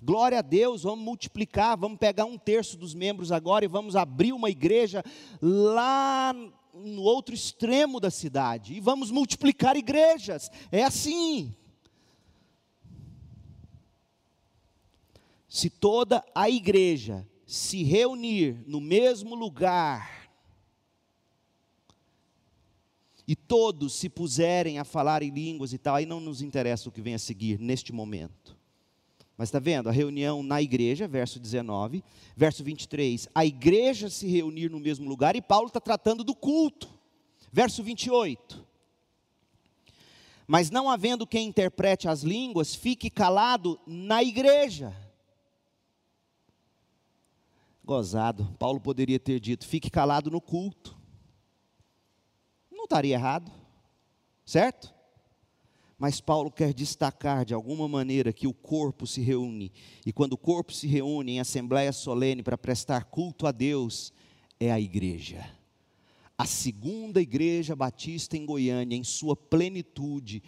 Glória 0.00 0.38
a 0.38 0.42
Deus, 0.42 0.84
vamos 0.84 1.04
multiplicar, 1.04 1.76
vamos 1.76 1.98
pegar 1.98 2.26
um 2.26 2.38
terço 2.38 2.76
dos 2.76 2.94
membros 2.94 3.32
agora 3.32 3.64
e 3.64 3.68
vamos 3.68 3.96
abrir 3.96 4.32
uma 4.32 4.50
igreja 4.50 5.02
lá 5.40 6.32
no 6.72 7.02
outro 7.02 7.34
extremo 7.34 8.00
da 8.00 8.10
cidade. 8.10 8.74
E 8.74 8.80
vamos 8.80 9.10
multiplicar 9.10 9.76
igrejas. 9.76 10.50
É 10.70 10.82
assim. 10.82 11.54
Se 15.48 15.68
toda 15.68 16.24
a 16.34 16.48
igreja 16.48 17.28
se 17.46 17.82
reunir 17.82 18.64
no 18.66 18.80
mesmo 18.80 19.34
lugar, 19.34 20.22
e 23.26 23.36
todos 23.36 23.94
se 23.94 24.08
puserem 24.08 24.78
a 24.78 24.84
falar 24.84 25.22
em 25.22 25.30
línguas 25.30 25.72
e 25.72 25.78
tal, 25.78 25.94
aí 25.94 26.06
não 26.06 26.20
nos 26.20 26.42
interessa 26.42 26.88
o 26.88 26.92
que 26.92 27.00
vem 27.00 27.14
a 27.14 27.18
seguir 27.18 27.58
neste 27.58 27.92
momento. 27.92 28.56
Mas 29.42 29.48
está 29.48 29.58
vendo? 29.58 29.88
A 29.88 29.92
reunião 29.92 30.40
na 30.40 30.62
igreja, 30.62 31.08
verso 31.08 31.40
19, 31.40 32.04
verso 32.36 32.62
23, 32.62 33.28
a 33.34 33.44
igreja 33.44 34.08
se 34.08 34.28
reunir 34.28 34.70
no 34.70 34.78
mesmo 34.78 35.08
lugar, 35.08 35.34
e 35.34 35.42
Paulo 35.42 35.66
está 35.66 35.80
tratando 35.80 36.22
do 36.22 36.32
culto. 36.32 36.88
Verso 37.50 37.82
28. 37.82 38.64
Mas 40.46 40.70
não 40.70 40.88
havendo 40.88 41.26
quem 41.26 41.48
interprete 41.48 42.06
as 42.06 42.22
línguas, 42.22 42.72
fique 42.72 43.10
calado 43.10 43.80
na 43.84 44.22
igreja. 44.22 44.94
Gozado, 47.84 48.54
Paulo 48.60 48.80
poderia 48.80 49.18
ter 49.18 49.40
dito: 49.40 49.66
fique 49.66 49.90
calado 49.90 50.30
no 50.30 50.40
culto 50.40 50.96
não 52.70 52.84
estaria 52.84 53.16
errado, 53.16 53.50
certo? 54.44 54.94
Mas 56.02 56.20
Paulo 56.20 56.50
quer 56.50 56.74
destacar 56.74 57.44
de 57.44 57.54
alguma 57.54 57.86
maneira 57.86 58.32
que 58.32 58.48
o 58.48 58.52
corpo 58.52 59.06
se 59.06 59.20
reúne, 59.20 59.70
e 60.04 60.12
quando 60.12 60.32
o 60.32 60.36
corpo 60.36 60.72
se 60.72 60.88
reúne 60.88 61.34
em 61.34 61.38
assembleia 61.38 61.92
solene 61.92 62.42
para 62.42 62.58
prestar 62.58 63.04
culto 63.04 63.46
a 63.46 63.52
Deus, 63.52 64.12
é 64.58 64.72
a 64.72 64.80
igreja. 64.80 65.48
A 66.36 66.44
segunda 66.44 67.22
igreja 67.22 67.76
batista 67.76 68.36
em 68.36 68.44
Goiânia, 68.44 68.96
em 68.96 69.04
sua 69.04 69.36
plenitude, 69.36 70.42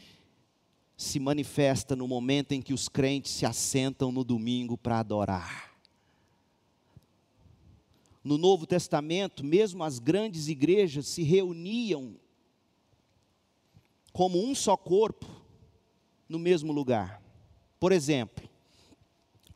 se 0.96 1.20
manifesta 1.20 1.94
no 1.94 2.08
momento 2.08 2.50
em 2.50 2.60
que 2.60 2.74
os 2.74 2.88
crentes 2.88 3.30
se 3.30 3.46
assentam 3.46 4.10
no 4.10 4.24
domingo 4.24 4.76
para 4.76 4.98
adorar. 4.98 5.72
No 8.24 8.36
Novo 8.36 8.66
Testamento, 8.66 9.44
mesmo 9.44 9.84
as 9.84 10.00
grandes 10.00 10.48
igrejas 10.48 11.06
se 11.06 11.22
reuniam 11.22 12.16
como 14.12 14.44
um 14.44 14.52
só 14.52 14.76
corpo 14.76 15.33
no 16.28 16.38
mesmo 16.38 16.72
lugar. 16.72 17.22
Por 17.78 17.92
exemplo, 17.92 18.48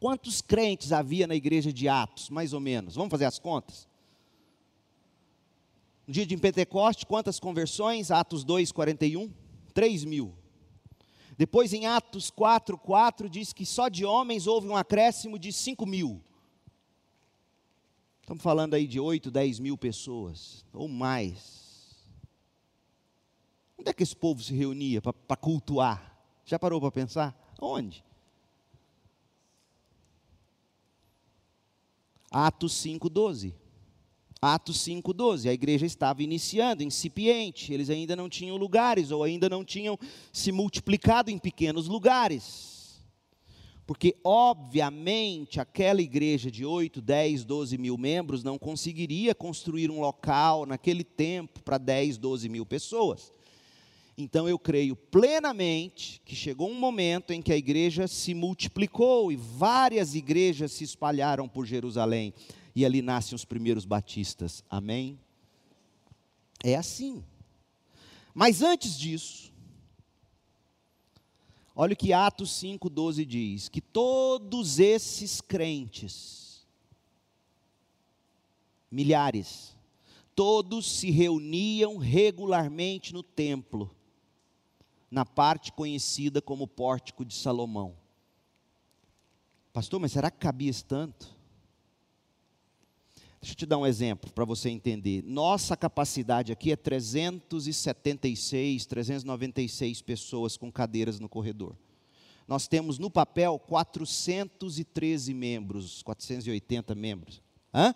Quantos 0.00 0.40
crentes 0.40 0.92
havia 0.92 1.26
na 1.26 1.34
igreja 1.34 1.72
de 1.72 1.88
Atos, 1.88 2.30
mais 2.30 2.52
ou 2.52 2.60
menos? 2.60 2.94
Vamos 2.94 3.10
fazer 3.10 3.24
as 3.24 3.38
contas? 3.38 3.88
No 6.06 6.14
dia 6.14 6.24
de 6.24 6.36
Pentecoste, 6.36 7.04
quantas 7.04 7.40
conversões? 7.40 8.10
Atos 8.10 8.44
2, 8.44 8.70
41? 8.70 9.32
3 9.74 10.04
mil. 10.04 10.34
Depois 11.36 11.72
em 11.72 11.86
Atos 11.86 12.30
4, 12.30 12.78
4 12.78 13.28
diz 13.28 13.52
que 13.52 13.66
só 13.66 13.88
de 13.88 14.04
homens 14.04 14.46
houve 14.46 14.68
um 14.68 14.76
acréscimo 14.76 15.38
de 15.38 15.52
5 15.52 15.84
mil. 15.84 16.22
Estamos 18.20 18.42
falando 18.42 18.74
aí 18.74 18.86
de 18.86 19.00
8, 19.00 19.30
10 19.30 19.58
mil 19.58 19.76
pessoas, 19.76 20.64
ou 20.72 20.86
mais. 20.86 22.06
Onde 23.76 23.90
é 23.90 23.92
que 23.92 24.02
esse 24.02 24.14
povo 24.14 24.42
se 24.42 24.54
reunia 24.54 25.00
para 25.02 25.36
cultuar? 25.36 26.17
Já 26.48 26.58
parou 26.58 26.80
para 26.80 26.90
pensar? 26.90 27.54
Onde? 27.60 28.02
Atos 32.30 32.72
5,12. 32.82 33.52
Atos 34.40 34.78
5,12. 34.78 35.50
A 35.50 35.52
igreja 35.52 35.84
estava 35.84 36.22
iniciando, 36.22 36.82
incipiente, 36.82 37.70
eles 37.70 37.90
ainda 37.90 38.16
não 38.16 38.30
tinham 38.30 38.56
lugares, 38.56 39.10
ou 39.10 39.22
ainda 39.22 39.46
não 39.46 39.62
tinham 39.62 39.98
se 40.32 40.50
multiplicado 40.50 41.30
em 41.30 41.36
pequenos 41.36 41.86
lugares. 41.86 43.04
Porque, 43.86 44.16
obviamente, 44.24 45.60
aquela 45.60 46.00
igreja 46.00 46.50
de 46.50 46.64
8, 46.64 47.02
10, 47.02 47.44
12 47.44 47.76
mil 47.76 47.98
membros 47.98 48.42
não 48.42 48.58
conseguiria 48.58 49.34
construir 49.34 49.90
um 49.90 50.00
local 50.00 50.64
naquele 50.64 51.04
tempo 51.04 51.62
para 51.62 51.76
10, 51.76 52.16
12 52.16 52.48
mil 52.48 52.64
pessoas. 52.64 53.34
Então, 54.20 54.48
eu 54.48 54.58
creio 54.58 54.96
plenamente 54.96 56.20
que 56.24 56.34
chegou 56.34 56.68
um 56.68 56.74
momento 56.74 57.30
em 57.32 57.40
que 57.40 57.52
a 57.52 57.56
igreja 57.56 58.08
se 58.08 58.34
multiplicou 58.34 59.30
e 59.30 59.36
várias 59.36 60.16
igrejas 60.16 60.72
se 60.72 60.82
espalharam 60.82 61.48
por 61.48 61.64
Jerusalém. 61.64 62.34
E 62.74 62.84
ali 62.84 63.00
nascem 63.00 63.36
os 63.36 63.44
primeiros 63.44 63.84
batistas. 63.84 64.64
Amém? 64.68 65.20
É 66.64 66.74
assim. 66.74 67.24
Mas 68.34 68.60
antes 68.60 68.98
disso, 68.98 69.48
Olha 71.80 71.92
o 71.92 71.96
que 71.96 72.12
Atos 72.12 72.50
5,12 72.60 73.24
diz: 73.24 73.68
que 73.68 73.80
todos 73.80 74.80
esses 74.80 75.40
crentes, 75.40 76.66
milhares, 78.90 79.76
todos 80.34 80.90
se 80.90 81.08
reuniam 81.12 81.96
regularmente 81.96 83.14
no 83.14 83.22
templo, 83.22 83.94
na 85.10 85.24
parte 85.24 85.72
conhecida 85.72 86.42
como 86.42 86.68
Pórtico 86.68 87.24
de 87.24 87.34
Salomão. 87.34 87.96
Pastor, 89.72 89.98
mas 90.00 90.12
será 90.12 90.30
que 90.30 90.38
cabia 90.38 90.70
esse 90.70 90.84
tanto? 90.84 91.36
Deixa 93.40 93.52
eu 93.52 93.56
te 93.56 93.66
dar 93.66 93.78
um 93.78 93.86
exemplo 93.86 94.32
para 94.32 94.44
você 94.44 94.68
entender. 94.68 95.22
Nossa 95.22 95.76
capacidade 95.76 96.50
aqui 96.50 96.72
é 96.72 96.76
376, 96.76 98.84
396 98.86 100.02
pessoas 100.02 100.56
com 100.56 100.72
cadeiras 100.72 101.20
no 101.20 101.28
corredor. 101.28 101.76
Nós 102.48 102.66
temos 102.66 102.98
no 102.98 103.10
papel 103.10 103.58
413 103.58 105.34
membros, 105.34 106.02
480 106.02 106.94
membros. 106.94 107.42
Hã? 107.72 107.94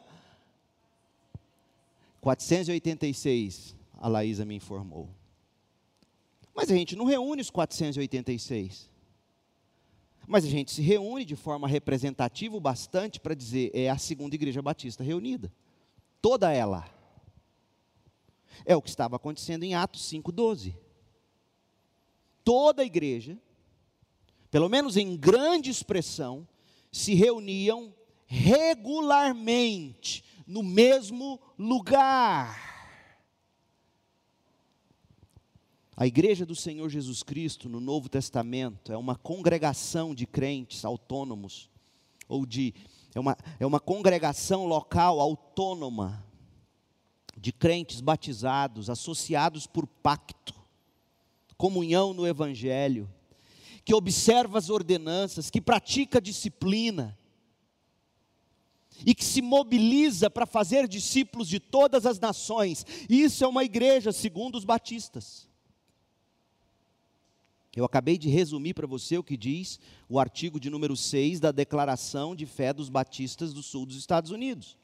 486, 2.20 3.74
a 3.94 4.06
Laísa 4.06 4.44
me 4.44 4.54
informou. 4.54 5.08
Mas 6.54 6.70
a 6.70 6.74
gente 6.74 6.94
não 6.96 7.04
reúne 7.04 7.42
os 7.42 7.50
486. 7.50 8.90
Mas 10.26 10.44
a 10.44 10.48
gente 10.48 10.70
se 10.70 10.82
reúne 10.82 11.24
de 11.24 11.34
forma 11.34 11.66
representativa 11.66 12.56
o 12.56 12.60
bastante 12.60 13.18
para 13.18 13.34
dizer 13.34 13.70
é 13.74 13.90
a 13.90 13.98
segunda 13.98 14.34
igreja 14.34 14.62
batista 14.62 15.02
reunida. 15.02 15.52
Toda 16.20 16.52
ela. 16.52 16.88
É 18.64 18.76
o 18.76 18.82
que 18.82 18.88
estava 18.88 19.16
acontecendo 19.16 19.64
em 19.64 19.74
Atos 19.74 20.08
5:12. 20.08 20.74
Toda 22.44 22.82
a 22.82 22.84
igreja, 22.84 23.38
pelo 24.50 24.68
menos 24.68 24.96
em 24.96 25.16
grande 25.16 25.70
expressão, 25.70 26.46
se 26.90 27.14
reuniam 27.14 27.94
regularmente 28.26 30.24
no 30.46 30.62
mesmo 30.62 31.40
lugar. 31.58 32.71
A 35.96 36.06
igreja 36.06 36.46
do 36.46 36.54
Senhor 36.54 36.88
Jesus 36.88 37.22
Cristo 37.22 37.68
no 37.68 37.78
Novo 37.78 38.08
Testamento 38.08 38.92
é 38.92 38.96
uma 38.96 39.14
congregação 39.14 40.14
de 40.14 40.26
crentes 40.26 40.84
autônomos, 40.84 41.68
ou 42.26 42.46
de, 42.46 42.72
é 43.14 43.20
uma, 43.20 43.36
é 43.60 43.66
uma 43.66 43.78
congregação 43.78 44.64
local 44.64 45.20
autônoma, 45.20 46.24
de 47.36 47.52
crentes 47.52 48.00
batizados, 48.00 48.88
associados 48.88 49.66
por 49.66 49.86
pacto, 49.86 50.54
comunhão 51.56 52.14
no 52.14 52.26
Evangelho, 52.26 53.10
que 53.84 53.94
observa 53.94 54.58
as 54.58 54.70
ordenanças, 54.70 55.50
que 55.50 55.60
pratica 55.60 56.20
disciplina, 56.20 57.18
e 59.04 59.14
que 59.14 59.24
se 59.24 59.42
mobiliza 59.42 60.30
para 60.30 60.46
fazer 60.46 60.86
discípulos 60.86 61.48
de 61.48 61.58
todas 61.58 62.06
as 62.06 62.20
nações. 62.20 62.86
Isso 63.08 63.42
é 63.44 63.48
uma 63.48 63.64
igreja, 63.64 64.12
segundo 64.12 64.56
os 64.56 64.64
batistas. 64.64 65.48
Eu 67.74 67.84
acabei 67.86 68.18
de 68.18 68.28
resumir 68.28 68.74
para 68.74 68.86
você 68.86 69.16
o 69.16 69.22
que 69.22 69.36
diz 69.36 69.80
o 70.08 70.18
artigo 70.18 70.60
de 70.60 70.68
número 70.68 70.94
6 70.94 71.40
da 71.40 71.50
Declaração 71.50 72.36
de 72.36 72.44
Fé 72.44 72.72
dos 72.72 72.90
Batistas 72.90 73.54
do 73.54 73.62
Sul 73.62 73.86
dos 73.86 73.96
Estados 73.96 74.30
Unidos. 74.30 74.76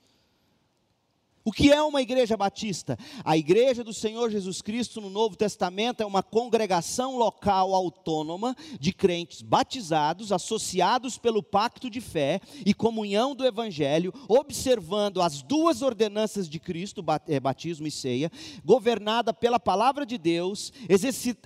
O 1.48 1.50
que 1.50 1.72
é 1.72 1.82
uma 1.82 2.02
igreja 2.02 2.36
batista? 2.36 2.98
A 3.24 3.34
igreja 3.34 3.82
do 3.82 3.94
Senhor 3.94 4.30
Jesus 4.30 4.60
Cristo 4.60 5.00
no 5.00 5.08
Novo 5.08 5.34
Testamento 5.34 6.02
é 6.02 6.04
uma 6.04 6.22
congregação 6.22 7.16
local 7.16 7.74
autônoma 7.74 8.54
de 8.78 8.92
crentes 8.92 9.40
batizados, 9.40 10.30
associados 10.30 11.16
pelo 11.16 11.42
pacto 11.42 11.88
de 11.88 12.02
fé 12.02 12.38
e 12.66 12.74
comunhão 12.74 13.34
do 13.34 13.46
Evangelho, 13.46 14.12
observando 14.28 15.22
as 15.22 15.40
duas 15.40 15.80
ordenanças 15.80 16.50
de 16.50 16.60
Cristo, 16.60 17.02
eh, 17.26 17.40
batismo 17.40 17.86
e 17.86 17.90
ceia, 17.90 18.30
governada 18.62 19.32
pela 19.32 19.58
palavra 19.58 20.04
de 20.04 20.18
Deus, 20.18 20.70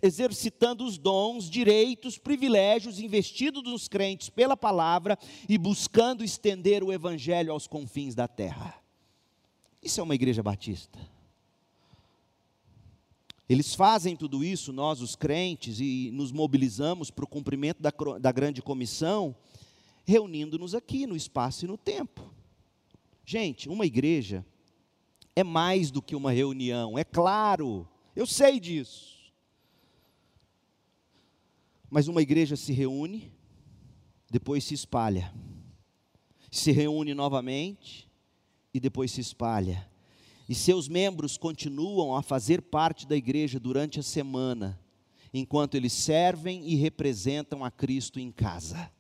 exercitando 0.03 0.85
os 0.85 0.99
dons, 0.99 1.49
direitos, 1.49 2.19
privilégios 2.19 2.99
investidos 2.99 3.63
nos 3.63 3.87
crentes 3.87 4.29
pela 4.29 4.57
palavra 4.57 5.17
e 5.49 5.57
buscando 5.57 6.25
estender 6.25 6.83
o 6.83 6.93
Evangelho 6.93 7.53
aos 7.53 7.69
confins 7.69 8.17
da 8.17 8.27
terra. 8.27 8.82
Isso 9.83 10.01
é 10.01 10.03
uma 10.03 10.15
igreja 10.15 10.43
batista. 10.43 10.99
Eles 13.49 13.75
fazem 13.75 14.17
tudo 14.17 14.45
isso, 14.45 14.73
nós, 14.73 15.01
os 15.01 15.17
crentes, 15.17 15.81
e 15.81 16.11
nos 16.13 16.31
mobilizamos 16.31 17.11
para 17.11 17.25
o 17.25 17.29
cumprimento 17.29 17.83
da, 17.83 17.93
da 18.21 18.33
grande 18.33 18.63
comissão, 18.63 19.35
reunindo-nos 20.05 20.75
aqui 20.75 21.07
no 21.07 21.17
espaço 21.17 21.65
e 21.65 21.69
no 21.69 21.77
tempo. 21.77 22.33
Gente, 23.27 23.69
uma 23.69 23.85
igreja 23.85 24.47
é 25.35 25.43
mais 25.43 25.91
do 25.91 26.01
que 26.01 26.15
uma 26.15 26.31
reunião, 26.31 26.99
é 26.99 27.05
claro, 27.05 27.89
eu 28.15 28.27
sei 28.27 28.61
disso. 28.61 29.21
Mas 31.91 32.09
uma 32.09 32.23
igreja 32.23 32.57
se 32.57 32.73
reúne, 32.73 33.31
depois 34.31 34.65
se 34.65 34.73
espalha, 34.73 35.33
se 36.51 36.73
reúne 36.73 37.13
novamente, 37.13 38.09
e 38.75 38.81
depois 38.81 39.11
se 39.11 39.21
espalha. 39.21 39.89
E 40.49 40.55
seus 40.55 40.89
membros 40.89 41.37
continuam 41.37 42.17
a 42.17 42.23
fazer 42.23 42.63
parte 42.63 43.07
da 43.07 43.17
igreja 43.17 43.61
durante 43.61 44.01
a 44.01 44.03
semana, 44.03 44.79
enquanto 45.33 45.77
eles 45.77 45.93
servem 45.93 46.67
e 46.69 46.75
representam 46.75 47.65
a 47.65 47.71
Cristo 47.71 48.19
em 48.19 48.31
casa. 48.31 48.91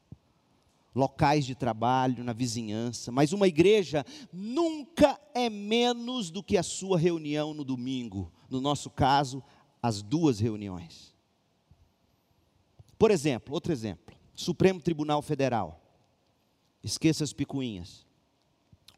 Locais 0.94 1.46
de 1.46 1.54
trabalho, 1.54 2.22
na 2.22 2.34
vizinhança, 2.34 3.10
mas 3.10 3.32
uma 3.32 3.48
igreja 3.48 4.04
nunca 4.30 5.18
é 5.34 5.48
menos 5.48 6.30
do 6.30 6.42
que 6.42 6.58
a 6.58 6.62
sua 6.62 6.98
reunião 6.98 7.54
no 7.54 7.64
domingo. 7.64 8.30
No 8.50 8.60
nosso 8.60 8.90
caso, 8.90 9.42
as 9.82 10.02
duas 10.02 10.38
reuniões. 10.38 11.14
Por 12.98 13.10
exemplo, 13.10 13.54
outro 13.54 13.72
exemplo: 13.72 14.14
Supremo 14.34 14.80
Tribunal 14.80 15.22
Federal. 15.22 15.80
Esqueça 16.84 17.24
as 17.24 17.32
picuinhas. 17.32 18.06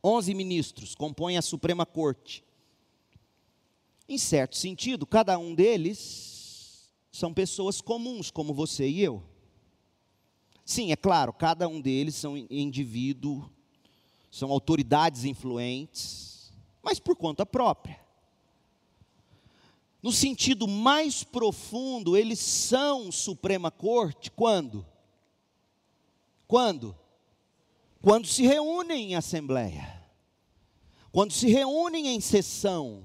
11 0.04 0.34
ministros 0.34 0.94
compõem 0.94 1.38
a 1.38 1.42
Suprema 1.42 1.86
Corte. 1.86 2.44
Em 4.06 4.18
certo 4.18 4.54
sentido, 4.54 5.06
cada 5.06 5.38
um 5.38 5.54
deles 5.54 6.92
são 7.10 7.32
pessoas 7.32 7.80
comuns, 7.80 8.30
como 8.30 8.52
você 8.52 8.86
e 8.86 9.00
eu. 9.00 9.22
Sim, 10.62 10.92
é 10.92 10.96
claro, 10.96 11.32
cada 11.32 11.66
um 11.66 11.80
deles 11.80 12.14
são 12.14 12.36
indivíduo, 12.36 13.50
são 14.30 14.50
autoridades 14.50 15.24
influentes, 15.24 16.52
mas 16.82 16.98
por 16.98 17.16
conta 17.16 17.46
própria. 17.46 17.98
No 20.02 20.12
sentido 20.12 20.68
mais 20.68 21.24
profundo, 21.24 22.14
eles 22.14 22.38
são 22.38 23.10
Suprema 23.10 23.70
Corte 23.70 24.30
quando? 24.30 24.84
Quando? 26.46 26.94
Quando 28.04 28.26
se 28.26 28.42
reúnem 28.42 29.12
em 29.12 29.14
assembleia, 29.14 29.98
quando 31.10 31.32
se 31.32 31.48
reúnem 31.48 32.08
em 32.08 32.20
sessão. 32.20 33.02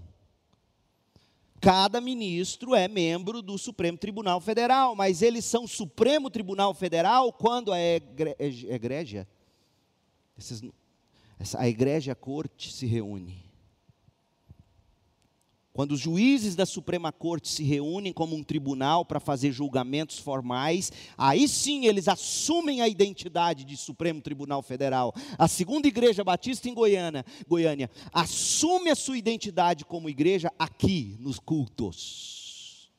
Cada 1.61 2.01
ministro 2.01 2.75
é 2.75 2.85
membro 2.85 3.41
do 3.41 3.57
Supremo 3.57 3.97
Tribunal 3.97 4.41
Federal, 4.41 4.97
mas 4.97 5.21
eles 5.21 5.45
são 5.45 5.65
Supremo 5.65 6.29
Tribunal 6.29 6.73
Federal 6.73 7.31
quando 7.31 7.71
a 7.71 7.79
egrégia, 7.79 9.25
a 11.57 11.67
igreja 11.69 12.11
a 12.11 12.15
corte 12.15 12.73
se 12.73 12.85
reúne. 12.85 13.48
Quando 15.79 15.93
os 15.93 16.01
juízes 16.01 16.57
da 16.57 16.65
Suprema 16.65 17.09
Corte 17.09 17.47
se 17.47 17.63
reúnem 17.63 18.11
como 18.11 18.35
um 18.35 18.43
tribunal 18.43 19.05
para 19.05 19.17
fazer 19.17 19.53
julgamentos 19.53 20.19
formais, 20.19 20.91
aí 21.17 21.47
sim 21.47 21.85
eles 21.85 22.09
assumem 22.09 22.81
a 22.81 22.87
identidade 22.89 23.63
de 23.63 23.77
Supremo 23.77 24.21
Tribunal 24.21 24.61
Federal. 24.61 25.15
A 25.37 25.47
segunda 25.47 25.87
igreja 25.87 26.21
batista 26.21 26.67
em 26.67 26.73
Goiânia, 26.73 27.23
Goiânia 27.47 27.89
assume 28.11 28.89
a 28.89 28.95
sua 28.95 29.17
identidade 29.17 29.85
como 29.85 30.09
igreja 30.09 30.51
aqui 30.59 31.15
nos 31.17 31.39
cultos. 31.39 32.91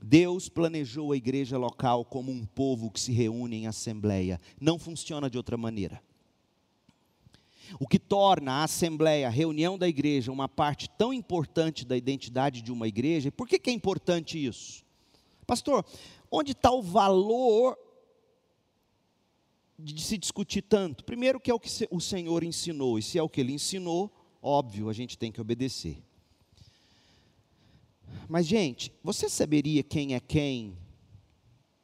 Deus 0.00 0.48
planejou 0.48 1.10
a 1.10 1.16
igreja 1.16 1.58
local 1.58 2.04
como 2.04 2.30
um 2.30 2.46
povo 2.46 2.92
que 2.92 3.00
se 3.00 3.10
reúne 3.10 3.56
em 3.56 3.66
assembleia. 3.66 4.40
Não 4.60 4.78
funciona 4.78 5.28
de 5.28 5.36
outra 5.36 5.56
maneira. 5.56 6.00
O 7.78 7.86
que 7.86 7.98
torna 7.98 8.52
a 8.52 8.64
assembleia, 8.64 9.28
a 9.28 9.30
reunião 9.30 9.78
da 9.78 9.88
igreja, 9.88 10.32
uma 10.32 10.48
parte 10.48 10.88
tão 10.90 11.12
importante 11.12 11.84
da 11.84 11.96
identidade 11.96 12.62
de 12.62 12.72
uma 12.72 12.88
igreja. 12.88 13.30
Por 13.30 13.46
que, 13.46 13.58
que 13.58 13.70
é 13.70 13.72
importante 13.72 14.44
isso? 14.44 14.84
Pastor, 15.46 15.84
onde 16.30 16.52
está 16.52 16.70
o 16.70 16.82
valor 16.82 17.78
de 19.78 20.00
se 20.02 20.18
discutir 20.18 20.62
tanto? 20.62 21.04
Primeiro, 21.04 21.40
que 21.40 21.50
é 21.50 21.54
o 21.54 21.60
que 21.60 21.70
o 21.90 22.00
Senhor 22.00 22.42
ensinou, 22.44 22.98
e 22.98 23.02
se 23.02 23.18
é 23.18 23.22
o 23.22 23.28
que 23.28 23.40
ele 23.40 23.52
ensinou, 23.52 24.10
óbvio, 24.42 24.88
a 24.88 24.92
gente 24.92 25.18
tem 25.18 25.32
que 25.32 25.40
obedecer. 25.40 26.02
Mas, 28.28 28.46
gente, 28.46 28.92
você 29.02 29.28
saberia 29.28 29.82
quem 29.82 30.14
é 30.14 30.20
quem 30.20 30.76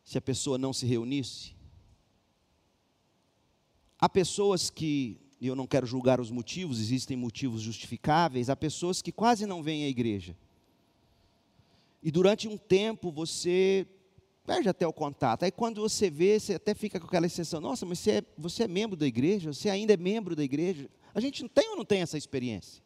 se 0.05 0.17
a 0.17 0.21
pessoa 0.21 0.57
não 0.57 0.73
se 0.73 0.87
reunisse? 0.87 1.57
Há 3.99 4.09
pessoas 4.09 4.71
que 4.71 5.19
e 5.41 5.47
eu 5.47 5.55
não 5.55 5.67
quero 5.67 5.87
julgar 5.87 6.21
os 6.21 6.31
motivos, 6.31 6.81
existem 6.81 7.17
motivos 7.17 7.61
justificáveis, 7.61 8.49
há 8.49 8.57
pessoas 8.57 9.03
que 9.03 9.13
quase 9.13 9.47
não 9.47 9.63
vêm 9.63 9.85
à 9.85 9.89
igreja. 9.89 10.37
E 12.03 12.11
durante 12.11 12.49
um 12.49 12.57
tempo 12.57 13.11
você 13.11 13.87
perde 14.47 14.69
até 14.69 14.87
o 14.87 14.93
contato. 14.93 15.43
Aí 15.43 15.51
quando 15.51 15.81
você 15.81 16.09
vê, 16.09 16.39
você 16.39 16.55
até 16.55 16.75
fica 16.75 17.01
com 17.01 17.07
aquela 17.07 17.29
sensação: 17.29 17.61
nossa, 17.61 17.85
mas 17.85 17.99
você 17.99 18.11
é, 18.13 18.23
você 18.39 18.63
é 18.63 18.69
membro 18.69 18.97
da 18.97 19.07
igreja? 19.07 19.53
Você 19.53 19.69
ainda 19.69 19.93
é 19.93 19.97
membro 19.97 20.37
da 20.37 20.45
igreja? 20.45 20.89
A 21.15 21.21
gente 21.21 21.43
não 21.43 21.49
tem 21.49 21.69
ou 21.71 21.77
não 21.77 21.85
tem 21.85 22.01
essa 22.01 22.17
experiência? 22.17 22.83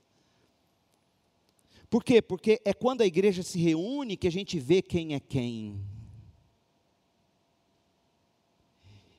Por 1.89 2.05
quê? 2.05 2.23
Porque 2.23 2.61
é 2.65 2.73
quando 2.73 3.03
a 3.03 3.07
igreja 3.07 3.43
se 3.43 3.59
reúne 3.59 4.17
que 4.17 4.29
a 4.29 4.33
gente 4.33 4.59
vê 4.59 4.81
quem 4.81 5.15
é 5.15 5.21
quem. 5.21 5.81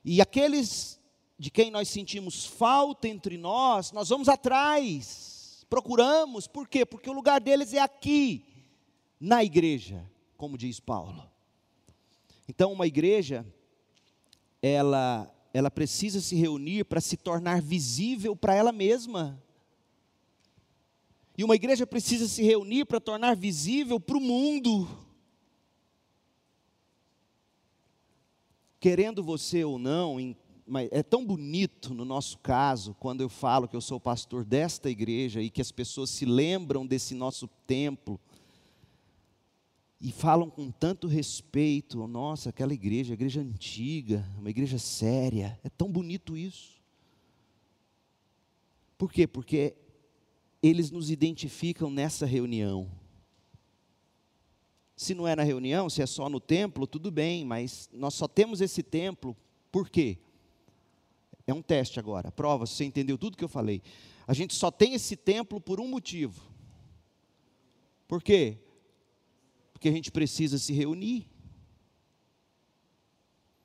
E 0.04 0.20
aqueles 0.20 0.98
de 1.42 1.50
quem 1.50 1.72
nós 1.72 1.88
sentimos 1.88 2.46
falta 2.46 3.08
entre 3.08 3.36
nós, 3.36 3.90
nós 3.90 4.10
vamos 4.10 4.28
atrás, 4.28 5.66
procuramos, 5.68 6.46
por 6.46 6.68
quê? 6.68 6.86
Porque 6.86 7.10
o 7.10 7.12
lugar 7.12 7.40
deles 7.40 7.74
é 7.74 7.80
aqui, 7.80 8.44
na 9.18 9.42
igreja, 9.42 10.08
como 10.36 10.56
diz 10.56 10.78
Paulo. 10.78 11.28
Então, 12.48 12.72
uma 12.72 12.86
igreja, 12.86 13.44
ela, 14.62 15.28
ela 15.52 15.68
precisa 15.68 16.20
se 16.20 16.36
reunir 16.36 16.84
para 16.84 17.00
se 17.00 17.16
tornar 17.16 17.60
visível 17.60 18.36
para 18.36 18.54
ela 18.54 18.70
mesma. 18.70 19.42
E 21.36 21.42
uma 21.42 21.56
igreja 21.56 21.84
precisa 21.84 22.28
se 22.28 22.44
reunir 22.44 22.84
para 22.84 23.00
tornar 23.00 23.34
visível 23.34 23.98
para 23.98 24.16
o 24.16 24.20
mundo. 24.20 24.88
Querendo 28.78 29.24
você 29.24 29.64
ou 29.64 29.76
não, 29.76 30.20
em 30.20 30.36
mas 30.72 30.88
é 30.90 31.02
tão 31.02 31.22
bonito 31.22 31.92
no 31.92 32.02
nosso 32.02 32.38
caso, 32.38 32.96
quando 32.98 33.20
eu 33.20 33.28
falo 33.28 33.68
que 33.68 33.76
eu 33.76 33.80
sou 33.82 34.00
pastor 34.00 34.42
desta 34.42 34.88
igreja 34.88 35.42
e 35.42 35.50
que 35.50 35.60
as 35.60 35.70
pessoas 35.70 36.08
se 36.08 36.24
lembram 36.24 36.86
desse 36.86 37.14
nosso 37.14 37.46
templo 37.66 38.18
e 40.00 40.10
falam 40.10 40.48
com 40.48 40.70
tanto 40.70 41.06
respeito, 41.06 42.06
nossa, 42.06 42.48
aquela 42.48 42.72
igreja, 42.72 43.12
igreja 43.12 43.42
antiga, 43.42 44.26
uma 44.38 44.48
igreja 44.48 44.78
séria, 44.78 45.60
é 45.62 45.68
tão 45.68 45.92
bonito 45.92 46.38
isso. 46.38 46.80
Por 48.96 49.12
quê? 49.12 49.26
Porque 49.26 49.74
eles 50.62 50.90
nos 50.90 51.10
identificam 51.10 51.90
nessa 51.90 52.24
reunião. 52.24 52.90
Se 54.96 55.14
não 55.14 55.28
é 55.28 55.36
na 55.36 55.42
reunião, 55.42 55.90
se 55.90 56.00
é 56.00 56.06
só 56.06 56.30
no 56.30 56.40
templo, 56.40 56.86
tudo 56.86 57.10
bem, 57.10 57.44
mas 57.44 57.90
nós 57.92 58.14
só 58.14 58.26
temos 58.26 58.62
esse 58.62 58.82
templo, 58.82 59.36
por 59.70 59.90
quê? 59.90 60.18
É 61.46 61.52
um 61.52 61.62
teste 61.62 61.98
agora, 61.98 62.30
prova 62.30 62.66
se 62.66 62.74
você 62.74 62.84
entendeu 62.84 63.18
tudo 63.18 63.36
que 63.36 63.44
eu 63.44 63.48
falei. 63.48 63.82
A 64.26 64.34
gente 64.34 64.54
só 64.54 64.70
tem 64.70 64.94
esse 64.94 65.16
templo 65.16 65.60
por 65.60 65.80
um 65.80 65.88
motivo. 65.88 66.40
Por 68.06 68.22
quê? 68.22 68.58
Porque 69.72 69.88
a 69.88 69.92
gente 69.92 70.10
precisa 70.12 70.58
se 70.58 70.72
reunir. 70.72 71.28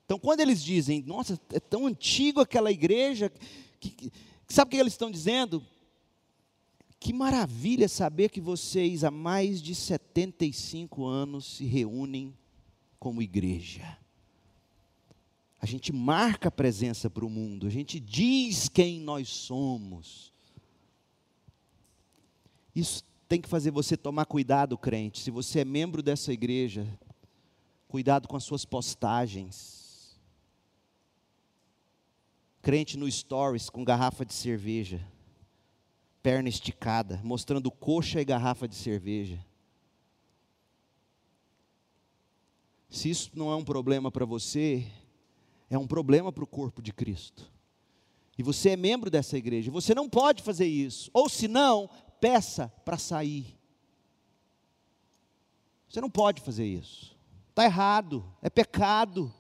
Então, 0.05 0.17
quando 0.17 0.39
eles 0.39 0.63
dizem, 0.63 1.03
nossa, 1.03 1.39
é 1.51 1.59
tão 1.59 1.86
antigo 1.86 2.39
aquela 2.39 2.71
igreja, 2.71 3.32
que, 3.80 3.89
que, 3.89 4.11
sabe 4.47 4.69
o 4.69 4.71
que 4.71 4.78
eles 4.78 4.93
estão 4.93 5.11
dizendo? 5.11 5.63
Que 6.99 7.11
maravilha 7.13 7.88
saber 7.88 8.30
que 8.30 8.41
vocês 8.41 9.03
há 9.03 9.11
mais 9.11 9.61
de 9.61 9.75
75 9.75 11.05
anos 11.05 11.57
se 11.57 11.65
reúnem 11.65 12.34
como 12.97 13.21
igreja. 13.21 13.97
A 15.59 15.65
gente 15.65 15.91
marca 15.91 16.49
a 16.49 16.51
presença 16.51 17.09
para 17.09 17.25
o 17.25 17.29
mundo, 17.29 17.67
a 17.67 17.69
gente 17.69 17.99
diz 17.99 18.69
quem 18.69 18.99
nós 18.99 19.27
somos. 19.27 20.31
Isso 22.75 23.03
tem 23.27 23.41
que 23.41 23.49
fazer 23.49 23.71
você 23.71 23.97
tomar 23.97 24.25
cuidado, 24.25 24.77
crente. 24.77 25.19
Se 25.19 25.31
você 25.31 25.61
é 25.61 25.65
membro 25.65 26.03
dessa 26.03 26.31
igreja, 26.31 26.87
cuidado 27.87 28.27
com 28.27 28.37
as 28.37 28.43
suas 28.43 28.65
postagens. 28.65 30.17
Crente 32.61 32.97
no 32.97 33.09
stories 33.09 33.69
com 33.69 33.83
garrafa 33.83 34.25
de 34.25 34.33
cerveja, 34.33 35.05
perna 36.21 36.49
esticada, 36.49 37.19
mostrando 37.23 37.71
coxa 37.71 38.21
e 38.21 38.25
garrafa 38.25 38.67
de 38.67 38.75
cerveja. 38.75 39.43
Se 42.89 43.09
isso 43.09 43.31
não 43.33 43.51
é 43.51 43.55
um 43.55 43.63
problema 43.63 44.11
para 44.11 44.25
você, 44.25 44.85
é 45.70 45.78
um 45.78 45.88
problema 45.88 46.32
para 46.32 46.43
o 46.43 46.47
corpo 46.47 46.82
de 46.82 46.93
Cristo. 46.93 47.51
E 48.38 48.43
você 48.43 48.70
é 48.70 48.76
membro 48.76 49.09
dessa 49.09 49.38
igreja, 49.38 49.72
você 49.72 49.95
não 49.95 50.07
pode 50.07 50.43
fazer 50.43 50.68
isso. 50.68 51.09
Ou 51.13 51.28
se 51.28 51.47
não, 51.47 51.89
peça 52.22 52.72
para 52.86 52.97
sair. 52.97 53.57
Você 55.89 55.99
não 55.99 56.09
pode 56.09 56.41
fazer 56.41 56.65
isso. 56.65 57.18
Está 57.49 57.65
errado, 57.65 58.24
é 58.41 58.49
pecado. 58.49 59.34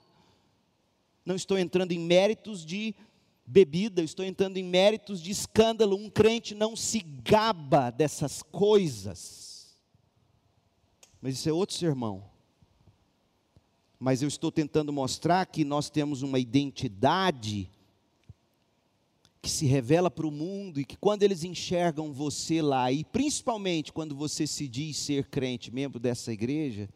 Não 1.23 1.35
estou 1.35 1.57
entrando 1.57 1.91
em 1.91 1.99
méritos 1.99 2.65
de 2.65 2.95
bebida, 3.45 4.01
estou 4.01 4.25
entrando 4.25 4.57
em 4.57 4.63
méritos 4.63 5.21
de 5.21 5.29
escândalo. 5.29 5.95
Um 5.95 6.09
crente 6.09 6.55
não 6.55 6.75
se 6.75 6.99
gaba 6.99 7.91
dessas 7.91 8.41
coisas. 8.41 9.77
Mas 11.21 11.35
isso 11.35 11.49
é 11.49 11.53
outro 11.53 11.75
sermão 11.75 12.36
mas 13.99 14.21
eu 14.21 14.27
estou 14.27 14.51
tentando 14.51 14.93
mostrar 14.93 15.45
que 15.45 15.65
nós 15.65 15.89
temos 15.89 16.21
uma 16.21 16.39
identidade 16.39 17.69
que 19.41 19.49
se 19.49 19.65
revela 19.65 20.11
para 20.11 20.27
o 20.27 20.31
mundo 20.31 20.79
e 20.79 20.85
que 20.85 20.97
quando 20.97 21.23
eles 21.23 21.43
enxergam 21.43 22.11
você 22.11 22.61
lá, 22.61 22.91
e 22.91 23.03
principalmente 23.03 23.93
quando 23.93 24.15
você 24.15 24.45
se 24.45 24.67
diz 24.67 24.97
ser 24.97 25.27
crente, 25.29 25.73
membro 25.73 25.99
dessa 25.99 26.31
igreja, 26.31 26.89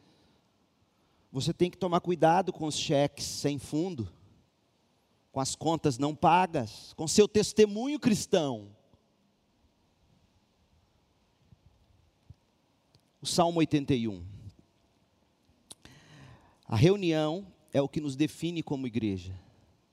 você 1.31 1.53
tem 1.53 1.71
que 1.71 1.77
tomar 1.77 2.01
cuidado 2.01 2.51
com 2.51 2.65
os 2.65 2.75
cheques 2.75 3.25
sem 3.25 3.57
fundo, 3.57 4.11
com 5.31 5.39
as 5.39 5.55
contas 5.55 5.97
não 5.97 6.13
pagas, 6.13 6.93
com 6.93 7.07
seu 7.07 7.27
testemunho 7.27 7.99
cristão. 7.99 8.75
O 13.21 13.25
Salmo 13.25 13.59
81. 13.59 14.40
A 16.71 16.77
reunião 16.77 17.45
é 17.73 17.81
o 17.81 17.89
que 17.89 17.99
nos 17.99 18.15
define 18.15 18.63
como 18.63 18.87
igreja. 18.87 19.37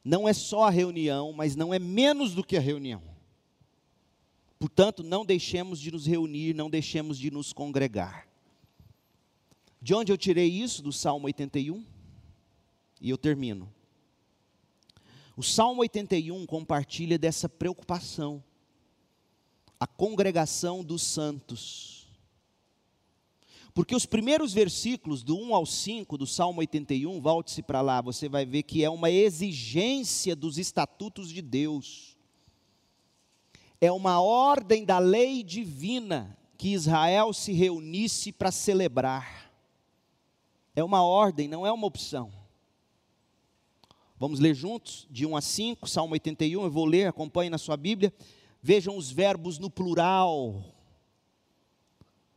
Não 0.05 0.29
é 0.29 0.33
só 0.33 0.63
a 0.63 0.71
reunião, 0.71 1.33
mas 1.33 1.57
não 1.57 1.75
é 1.75 1.79
menos 1.81 2.37
do 2.37 2.45
que 2.45 2.57
a 2.57 2.61
reunião. 2.61 3.03
Portanto, 4.61 5.03
não 5.03 5.27
deixemos 5.27 5.81
de 5.81 5.91
nos 5.91 6.07
reunir, 6.07 6.55
não 6.55 6.71
deixemos 6.71 7.19
de 7.19 7.33
nos 7.33 7.53
congregar. 7.53 8.29
De 9.83 9.93
onde 9.93 10.13
eu 10.13 10.17
tirei 10.17 10.49
isso? 10.49 10.81
Do 10.81 10.93
Salmo 10.93 11.27
81. 11.27 11.85
E 13.01 13.11
eu 13.11 13.19
termino. 13.19 13.69
O 15.37 15.43
Salmo 15.43 15.81
81 15.81 16.47
compartilha 16.47 17.19
dessa 17.19 17.49
preocupação. 17.49 18.43
A 19.81 19.87
congregação 19.87 20.85
dos 20.85 21.03
santos. 21.03 21.98
Porque 23.79 23.95
os 23.95 24.05
primeiros 24.05 24.53
versículos, 24.53 25.23
do 25.23 25.39
1 25.39 25.55
ao 25.55 25.65
5 25.65 26.19
do 26.19 26.27
Salmo 26.27 26.59
81, 26.59 27.21
volte-se 27.21 27.63
para 27.63 27.81
lá, 27.81 28.01
você 28.01 28.29
vai 28.29 28.45
ver 28.45 28.65
que 28.65 28.83
é 28.83 28.91
uma 28.91 29.09
exigência 29.09 30.35
dos 30.35 30.59
estatutos 30.59 31.31
de 31.31 31.41
Deus. 31.41 32.17
É 33.81 33.93
uma 33.93 34.21
ordem 34.21 34.85
da 34.85 34.99
lei 34.99 35.45
divina 35.45 36.37
que 36.57 36.71
Israel 36.71 37.33
se 37.33 37.53
reunisse 37.53 38.33
para 38.33 38.51
celebrar. 38.51 39.49
É 40.75 40.83
uma 40.83 41.05
ordem, 41.05 41.47
não 41.47 41.65
é 41.65 41.71
uma 41.71 41.87
opção. 41.87 42.33
Vamos 44.19 44.41
ler 44.41 44.57
juntos, 44.57 45.07
de 45.09 45.25
1 45.25 45.37
a 45.37 45.41
5, 45.41 45.89
Salmo 45.89 46.15
81, 46.15 46.65
eu 46.65 46.71
vou 46.73 46.85
ler, 46.85 47.07
acompanhe 47.07 47.49
na 47.49 47.59
sua 47.59 47.77
Bíblia. 47.77 48.13
Vejam 48.61 48.97
os 48.97 49.09
verbos 49.09 49.57
no 49.57 49.71
plural. 49.71 50.65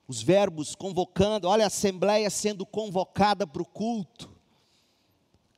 Os 0.07 0.21
verbos 0.21 0.75
convocando, 0.75 1.47
olha 1.47 1.63
a 1.63 1.67
assembleia 1.67 2.29
sendo 2.29 2.65
convocada 2.65 3.47
para 3.47 3.61
o 3.61 3.65
culto. 3.65 4.29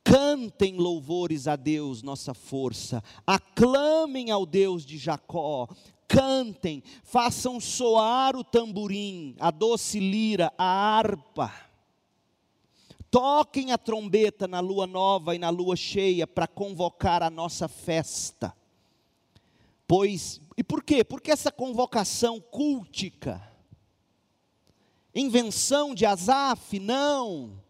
Cantem 0.03 0.75
louvores 0.75 1.47
a 1.47 1.55
Deus, 1.55 2.03
nossa 2.03 2.33
força. 2.33 3.01
Aclamem 3.25 4.31
ao 4.31 4.45
Deus 4.45 4.85
de 4.85 4.97
Jacó 4.97 5.67
cantem, 6.13 6.83
façam 7.03 7.59
soar 7.59 8.35
o 8.35 8.43
tamborim, 8.43 9.35
a 9.39 9.49
doce 9.49 9.99
lira, 9.99 10.53
a 10.55 10.63
harpa. 10.63 11.51
Toquem 13.09 13.71
a 13.71 13.77
trombeta 13.77 14.47
na 14.47 14.59
lua 14.59 14.85
nova 14.85 15.35
e 15.35 15.39
na 15.39 15.49
lua 15.49 15.75
cheia 15.75 16.27
para 16.27 16.47
convocar 16.47 17.23
a 17.23 17.29
nossa 17.29 17.67
festa. 17.67 18.55
Pois, 19.87 20.39
e 20.57 20.63
por 20.63 20.83
quê? 20.83 21.03
Porque 21.03 21.31
essa 21.31 21.51
convocação 21.51 22.39
cultica, 22.39 23.41
invenção 25.15 25.93
de 25.93 26.05
Asaf, 26.05 26.79
não, 26.79 27.61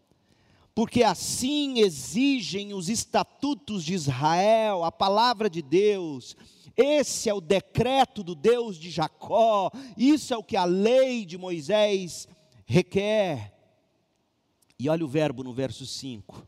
porque 0.74 1.02
assim 1.02 1.78
exigem 1.78 2.74
os 2.74 2.88
estatutos 2.88 3.84
de 3.84 3.94
Israel, 3.94 4.84
a 4.84 4.90
palavra 4.90 5.48
de 5.48 5.62
Deus, 5.62 6.36
esse 6.76 7.28
é 7.28 7.34
o 7.34 7.40
decreto 7.40 8.24
do 8.24 8.34
Deus 8.34 8.76
de 8.76 8.90
Jacó, 8.90 9.70
isso 9.96 10.34
é 10.34 10.36
o 10.36 10.42
que 10.42 10.56
a 10.56 10.64
lei 10.64 11.24
de 11.24 11.38
Moisés 11.38 12.26
requer. 12.66 13.52
E 14.78 14.88
olha 14.88 15.04
o 15.04 15.08
verbo 15.08 15.44
no 15.44 15.52
verso 15.52 15.86
5. 15.86 16.46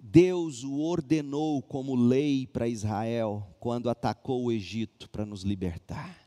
Deus 0.00 0.62
o 0.62 0.80
ordenou 0.80 1.60
como 1.62 1.96
lei 1.96 2.46
para 2.46 2.68
Israel 2.68 3.48
quando 3.58 3.90
atacou 3.90 4.44
o 4.44 4.52
Egito 4.52 5.08
para 5.10 5.26
nos 5.26 5.42
libertar. 5.42 6.21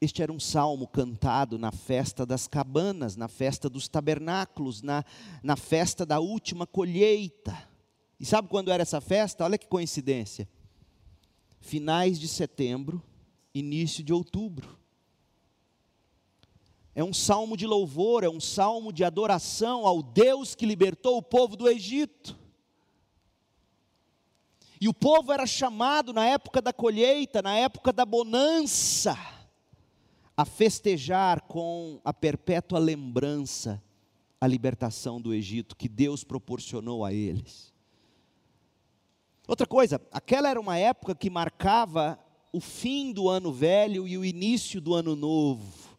Este 0.00 0.22
era 0.22 0.32
um 0.32 0.38
salmo 0.38 0.86
cantado 0.86 1.58
na 1.58 1.72
festa 1.72 2.24
das 2.24 2.46
cabanas, 2.46 3.16
na 3.16 3.26
festa 3.26 3.68
dos 3.68 3.88
tabernáculos, 3.88 4.80
na, 4.80 5.04
na 5.42 5.56
festa 5.56 6.06
da 6.06 6.20
última 6.20 6.66
colheita. 6.66 7.68
E 8.20 8.24
sabe 8.24 8.48
quando 8.48 8.70
era 8.70 8.82
essa 8.82 9.00
festa? 9.00 9.44
Olha 9.44 9.58
que 9.58 9.66
coincidência 9.66 10.48
finais 11.60 12.18
de 12.18 12.28
setembro, 12.28 13.02
início 13.54 14.02
de 14.02 14.12
outubro. 14.12 14.78
É 16.94 17.04
um 17.04 17.12
salmo 17.12 17.56
de 17.56 17.66
louvor, 17.66 18.24
é 18.24 18.28
um 18.28 18.40
salmo 18.40 18.92
de 18.92 19.04
adoração 19.04 19.86
ao 19.86 20.02
Deus 20.02 20.54
que 20.54 20.66
libertou 20.66 21.16
o 21.16 21.22
povo 21.22 21.56
do 21.56 21.68
Egito. 21.68 22.36
E 24.80 24.88
o 24.88 24.94
povo 24.94 25.32
era 25.32 25.46
chamado 25.46 26.12
na 26.12 26.24
época 26.26 26.62
da 26.62 26.72
colheita, 26.72 27.42
na 27.42 27.56
época 27.56 27.92
da 27.92 28.04
bonança, 28.04 29.16
a 30.38 30.44
festejar 30.44 31.40
com 31.48 32.00
a 32.04 32.14
perpétua 32.14 32.78
lembrança 32.78 33.82
a 34.40 34.46
libertação 34.46 35.20
do 35.20 35.34
Egito 35.34 35.74
que 35.74 35.88
Deus 35.88 36.22
proporcionou 36.22 37.04
a 37.04 37.12
eles. 37.12 37.74
Outra 39.48 39.66
coisa, 39.66 40.00
aquela 40.12 40.48
era 40.48 40.60
uma 40.60 40.78
época 40.78 41.12
que 41.12 41.28
marcava 41.28 42.16
o 42.52 42.60
fim 42.60 43.12
do 43.12 43.28
ano 43.28 43.52
velho 43.52 44.06
e 44.06 44.16
o 44.16 44.24
início 44.24 44.80
do 44.80 44.94
ano 44.94 45.16
novo. 45.16 45.98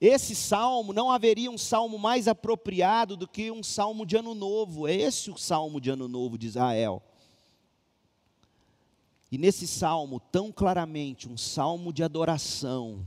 Esse 0.00 0.34
salmo, 0.34 0.94
não 0.94 1.10
haveria 1.10 1.50
um 1.50 1.58
salmo 1.58 1.98
mais 1.98 2.26
apropriado 2.26 3.18
do 3.18 3.28
que 3.28 3.50
um 3.50 3.62
salmo 3.62 4.06
de 4.06 4.16
ano 4.16 4.34
novo. 4.34 4.88
É 4.88 4.94
esse 4.94 5.30
o 5.30 5.36
salmo 5.36 5.78
de 5.78 5.90
ano 5.90 6.08
novo 6.08 6.38
de 6.38 6.46
Israel. 6.46 7.02
E 9.30 9.36
nesse 9.36 9.66
salmo, 9.66 10.20
tão 10.20 10.50
claramente, 10.50 11.28
um 11.28 11.36
salmo 11.36 11.92
de 11.92 12.02
adoração, 12.02 13.04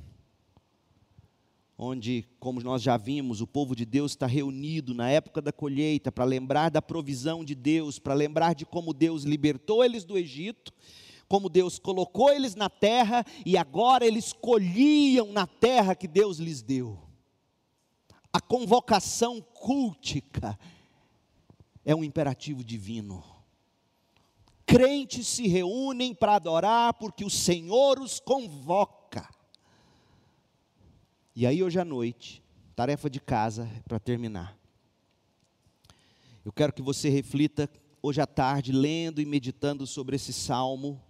onde, 1.81 2.27
como 2.41 2.59
nós 2.61 2.81
já 2.81 2.97
vimos, 2.97 3.39
o 3.39 3.47
povo 3.47 3.73
de 3.73 3.85
Deus 3.85 4.11
está 4.11 4.27
reunido 4.27 4.93
na 4.93 5.09
época 5.09 5.41
da 5.41 5.53
colheita 5.53 6.11
para 6.11 6.25
lembrar 6.25 6.69
da 6.69 6.81
provisão 6.81 7.45
de 7.45 7.55
Deus, 7.55 7.97
para 7.97 8.13
lembrar 8.13 8.53
de 8.53 8.65
como 8.65 8.93
Deus 8.93 9.23
libertou 9.23 9.81
eles 9.81 10.03
do 10.03 10.17
Egito, 10.17 10.73
como 11.29 11.47
Deus 11.47 11.79
colocou 11.79 12.33
eles 12.33 12.53
na 12.53 12.69
terra 12.69 13.25
e 13.45 13.55
agora 13.55 14.05
eles 14.05 14.33
colhiam 14.33 15.31
na 15.31 15.47
terra 15.47 15.95
que 15.95 16.05
Deus 16.05 16.37
lhes 16.37 16.61
deu. 16.61 16.99
A 18.33 18.41
convocação 18.41 19.41
cultica 19.41 20.59
é 21.85 21.95
um 21.95 22.03
imperativo 22.03 22.61
divino. 22.61 23.23
Crentes 24.65 25.27
se 25.27 25.47
reúnem 25.47 26.13
para 26.13 26.35
adorar 26.35 26.93
porque 26.95 27.23
o 27.23 27.29
Senhor 27.29 27.99
os 28.01 28.19
convoca. 28.19 28.98
E 31.39 31.45
aí, 31.45 31.63
hoje 31.63 31.79
à 31.79 31.85
noite, 31.85 32.43
tarefa 32.75 33.09
de 33.09 33.17
casa 33.17 33.71
para 33.87 33.97
terminar. 33.97 34.59
Eu 36.43 36.51
quero 36.51 36.73
que 36.73 36.81
você 36.81 37.07
reflita 37.07 37.69
hoje 38.01 38.19
à 38.19 38.27
tarde, 38.27 38.73
lendo 38.73 39.21
e 39.21 39.25
meditando 39.25 39.87
sobre 39.87 40.17
esse 40.17 40.33
salmo. 40.33 41.01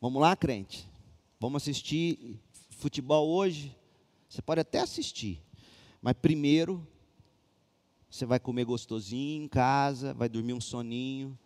Vamos 0.00 0.22
lá, 0.22 0.34
crente? 0.34 0.90
Vamos 1.38 1.62
assistir 1.62 2.40
futebol 2.70 3.28
hoje? 3.28 3.76
Você 4.26 4.40
pode 4.40 4.62
até 4.62 4.80
assistir, 4.80 5.42
mas 6.00 6.14
primeiro 6.14 6.88
você 8.08 8.24
vai 8.24 8.40
comer 8.40 8.64
gostosinho 8.64 9.44
em 9.44 9.48
casa, 9.48 10.14
vai 10.14 10.30
dormir 10.30 10.54
um 10.54 10.62
soninho, 10.62 11.38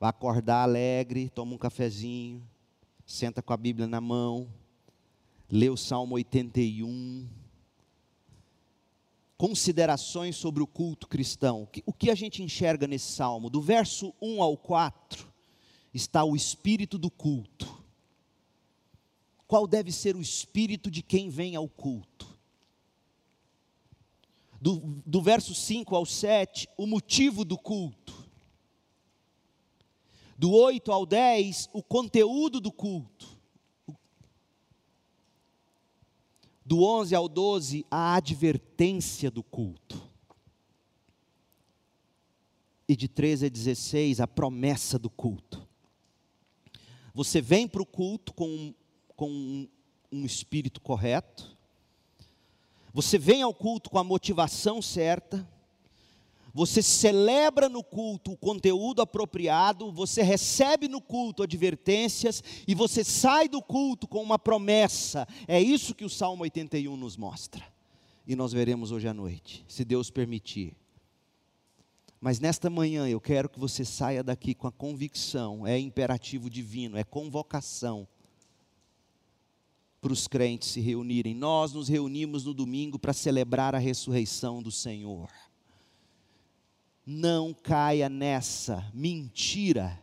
vai 0.00 0.10
acordar 0.10 0.64
alegre, 0.64 1.30
toma 1.30 1.54
um 1.54 1.58
cafezinho, 1.58 2.42
senta 3.06 3.40
com 3.40 3.52
a 3.52 3.56
Bíblia 3.56 3.86
na 3.86 4.00
mão, 4.00 4.52
lê 5.50 5.70
o 5.70 5.76
Salmo 5.76 6.14
81. 6.16 7.26
Considerações 9.36 10.36
sobre 10.36 10.62
o 10.62 10.66
culto 10.66 11.08
cristão. 11.08 11.68
O 11.86 11.92
que 11.92 12.10
a 12.10 12.14
gente 12.14 12.42
enxerga 12.42 12.86
nesse 12.86 13.12
salmo? 13.12 13.48
Do 13.48 13.60
verso 13.60 14.12
1 14.20 14.42
ao 14.42 14.56
4 14.56 15.26
está 15.94 16.24
o 16.24 16.36
espírito 16.36 16.98
do 16.98 17.10
culto. 17.10 17.78
Qual 19.46 19.66
deve 19.66 19.90
ser 19.90 20.14
o 20.16 20.20
espírito 20.20 20.90
de 20.90 21.02
quem 21.02 21.30
vem 21.30 21.56
ao 21.56 21.68
culto? 21.68 22.36
Do, 24.60 25.00
do 25.06 25.22
verso 25.22 25.54
5 25.54 25.94
ao 25.94 26.04
7, 26.04 26.68
o 26.76 26.84
motivo 26.84 27.44
do 27.44 27.56
culto. 27.56 28.26
Do 30.36 30.50
8 30.50 30.92
ao 30.92 31.06
10, 31.06 31.70
o 31.72 31.82
conteúdo 31.82 32.60
do 32.60 32.70
culto 32.70 33.37
do 36.68 36.82
11 36.82 37.14
ao 37.14 37.30
12, 37.30 37.86
a 37.90 38.14
advertência 38.14 39.30
do 39.30 39.42
culto. 39.42 39.98
E 42.86 42.94
de 42.94 43.08
13 43.08 43.46
a 43.46 43.48
16, 43.48 44.20
a 44.20 44.26
promessa 44.26 44.98
do 44.98 45.08
culto. 45.08 45.66
Você 47.14 47.40
vem 47.40 47.66
para 47.66 47.80
o 47.80 47.86
culto 47.86 48.34
com, 48.34 48.74
com 49.16 49.30
um, 49.30 49.68
um 50.12 50.26
espírito 50.26 50.78
correto, 50.82 51.56
você 52.92 53.16
vem 53.16 53.40
ao 53.40 53.54
culto 53.54 53.88
com 53.88 53.98
a 53.98 54.04
motivação 54.04 54.82
certa, 54.82 55.48
você 56.52 56.82
celebra 56.82 57.68
no 57.68 57.82
culto 57.82 58.32
o 58.32 58.36
conteúdo 58.36 59.02
apropriado, 59.02 59.92
você 59.92 60.22
recebe 60.22 60.88
no 60.88 61.00
culto 61.00 61.42
advertências 61.42 62.42
e 62.66 62.74
você 62.74 63.04
sai 63.04 63.48
do 63.48 63.62
culto 63.62 64.08
com 64.08 64.22
uma 64.22 64.38
promessa. 64.38 65.26
É 65.46 65.60
isso 65.60 65.94
que 65.94 66.04
o 66.04 66.10
Salmo 66.10 66.42
81 66.42 66.96
nos 66.96 67.16
mostra. 67.16 67.64
E 68.26 68.34
nós 68.36 68.52
veremos 68.52 68.92
hoje 68.92 69.08
à 69.08 69.14
noite, 69.14 69.64
se 69.68 69.84
Deus 69.84 70.10
permitir. 70.10 70.76
Mas 72.20 72.40
nesta 72.40 72.68
manhã 72.68 73.08
eu 73.08 73.20
quero 73.20 73.48
que 73.48 73.60
você 73.60 73.84
saia 73.84 74.22
daqui 74.22 74.54
com 74.54 74.66
a 74.66 74.72
convicção, 74.72 75.66
é 75.66 75.78
imperativo 75.78 76.50
divino, 76.50 76.96
é 76.98 77.04
convocação 77.04 78.08
para 80.00 80.12
os 80.12 80.28
crentes 80.28 80.68
se 80.68 80.80
reunirem. 80.80 81.34
Nós 81.34 81.72
nos 81.72 81.88
reunimos 81.88 82.44
no 82.44 82.54
domingo 82.54 82.98
para 82.98 83.12
celebrar 83.12 83.74
a 83.74 83.78
ressurreição 83.78 84.62
do 84.62 84.70
Senhor. 84.70 85.28
Não 87.10 87.54
caia 87.54 88.06
nessa 88.06 88.86
mentira 88.92 89.98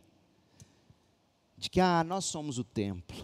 de 1.55 1.69
que 1.69 1.79
ah, 1.79 2.03
nós 2.03 2.25
somos 2.25 2.57
o 2.57 2.63
templo. 2.63 3.23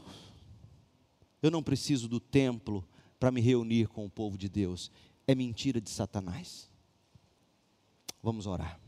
Eu 1.42 1.50
não 1.50 1.64
preciso 1.64 2.08
do 2.08 2.20
templo 2.20 2.88
para 3.20 3.32
me 3.32 3.42
reunir 3.42 3.88
com 3.88 4.06
o 4.06 4.10
povo 4.10 4.38
de 4.38 4.48
Deus. 4.48 4.92
É 5.26 5.34
mentira 5.34 5.82
de 5.82 5.90
Satanás. 5.90 6.70
Vamos 8.22 8.46
orar. 8.46 8.80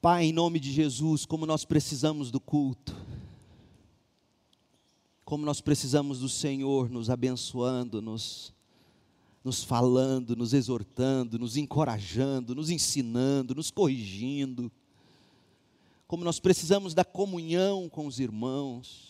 Pai, 0.00 0.24
em 0.24 0.32
nome 0.32 0.58
de 0.58 0.72
Jesus, 0.72 1.26
como 1.26 1.44
nós 1.44 1.66
precisamos 1.66 2.30
do 2.30 2.40
culto, 2.40 2.96
como 5.22 5.44
nós 5.44 5.60
precisamos 5.60 6.20
do 6.20 6.30
Senhor 6.30 6.88
nos 6.88 7.10
abençoando, 7.10 8.00
nos, 8.00 8.54
nos 9.42 9.64
falando, 9.64 10.36
nos 10.36 10.52
exortando, 10.52 11.38
nos 11.38 11.56
encorajando, 11.56 12.54
nos 12.54 12.70
ensinando, 12.70 13.54
nos 13.54 13.70
corrigindo, 13.70 14.70
como 16.06 16.24
nós 16.24 16.38
precisamos 16.38 16.92
da 16.92 17.04
comunhão 17.04 17.88
com 17.88 18.06
os 18.06 18.20
irmãos. 18.20 19.08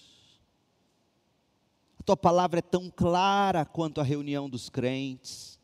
A 1.99 2.03
tua 2.03 2.17
palavra 2.17 2.61
é 2.61 2.63
tão 2.63 2.91
clara 2.91 3.65
quanto 3.65 4.01
a 4.01 4.05
reunião 4.05 4.49
dos 4.49 4.69
crentes, 4.69 5.59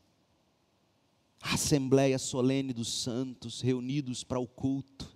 a 1.41 1.55
assembleia 1.55 2.19
solene 2.19 2.73
dos 2.73 2.89
santos 2.89 3.61
reunidos 3.61 4.25
para 4.25 4.41
o 4.41 4.47
culto. 4.47 5.16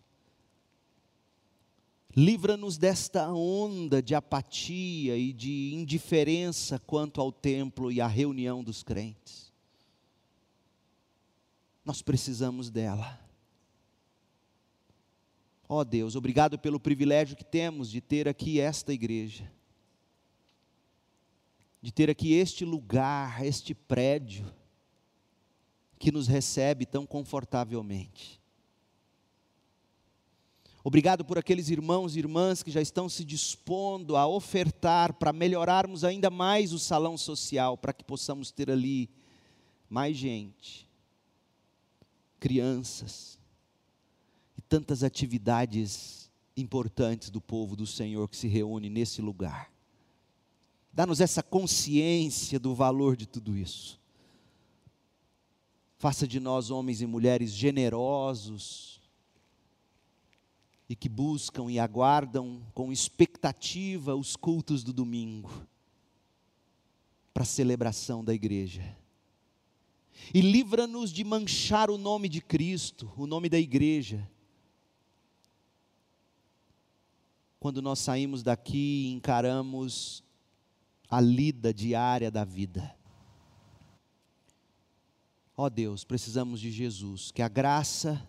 Livra-nos 2.17 2.77
desta 2.77 3.33
onda 3.33 4.03
de 4.03 4.15
apatia 4.15 5.17
e 5.17 5.33
de 5.33 5.75
indiferença 5.75 6.79
quanto 6.81 7.21
ao 7.21 7.31
templo 7.31 7.93
e 7.93 8.01
à 8.01 8.07
reunião 8.09 8.65
dos 8.65 8.83
crentes. 8.83 9.53
Nós 11.85 12.03
precisamos 12.03 12.69
dela. 12.69 13.19
Ó 15.69 15.79
oh 15.79 15.85
Deus, 15.85 16.17
obrigado 16.17 16.59
pelo 16.59 16.81
privilégio 16.81 17.37
que 17.37 17.45
temos 17.45 17.89
de 17.89 18.01
ter 18.01 18.27
aqui 18.27 18.59
esta 18.59 18.93
igreja, 18.93 19.51
de 21.81 21.93
ter 21.93 22.11
aqui 22.11 22.33
este 22.33 22.65
lugar, 22.65 23.47
este 23.47 23.73
prédio, 23.73 24.53
que 25.97 26.11
nos 26.11 26.27
recebe 26.27 26.85
tão 26.85 27.07
confortavelmente. 27.07 28.40
Obrigado 30.83 31.25
por 31.25 31.37
aqueles 31.37 31.69
irmãos 31.69 32.17
e 32.17 32.21
irmãs 32.21 32.63
que 32.63 32.71
já 32.71 32.81
estão 32.81 33.09
se 33.09 33.23
dispondo 33.23 34.17
a 34.17 34.27
ofertar 34.27 35.13
para 35.13 35.33
melhorarmos 35.33 36.05
ainda 36.05 36.31
mais 36.31 36.73
o 36.73 36.79
salão 36.79 37.19
social, 37.19 37.77
para 37.77 37.93
que 37.93 38.03
possamos 38.03 38.51
ter 38.51 38.71
ali 38.71 39.11
mais 39.91 40.17
gente, 40.17 40.89
crianças 42.39 43.39
e 44.57 44.63
tantas 44.63 45.05
atividades 45.05 46.31
importantes 46.57 47.29
do 47.29 47.41
povo 47.41 47.77
do 47.77 47.87
Senhor 47.87 48.27
que 48.29 48.37
se 48.37 48.49
reúne 48.49 48.89
nesse 48.89 49.21
lugar. 49.21 49.71
Dá-nos 50.93 51.21
essa 51.21 51.43
consciência 51.43 52.59
do 52.59 52.75
valor 52.75 53.17
de 53.17 53.27
tudo 53.27 53.57
isso. 53.57 54.01
Faça 55.99 56.27
de 56.27 56.41
nós 56.41 56.71
homens 56.71 57.03
e 57.03 57.07
mulheres 57.07 57.53
generosos, 57.53 59.00
e 60.91 60.97
que 60.97 61.09
buscam 61.09 61.71
e 61.71 61.79
aguardam 61.79 62.67
com 62.75 62.91
expectativa 62.91 64.17
os 64.17 64.35
cultos 64.35 64.83
do 64.83 64.93
domingo 64.93 65.49
para 67.33 67.45
a 67.45 67.47
celebração 67.47 68.25
da 68.25 68.35
igreja. 68.35 68.99
E 70.35 70.41
livra-nos 70.41 71.13
de 71.13 71.23
manchar 71.23 71.91
o 71.91 71.97
nome 71.97 72.29
de 72.29 72.41
Cristo, 72.41 73.09
o 73.17 73.25
nome 73.25 73.49
da 73.49 73.57
igreja. 73.57 74.29
Quando 77.61 77.81
nós 77.81 78.01
saímos 78.01 78.43
daqui 78.43 79.05
e 79.07 79.13
encaramos 79.13 80.25
a 81.09 81.21
lida 81.21 81.73
diária 81.73 82.33
da 82.33 82.45
vida. 82.45 82.97
Ó 85.57 85.67
oh 85.67 85.71
Deus, 85.71 86.03
precisamos 86.03 86.61
de 86.61 86.73
Jesus, 86.73 87.31
que 87.31 87.43
a 87.43 87.49
graça 87.49 88.29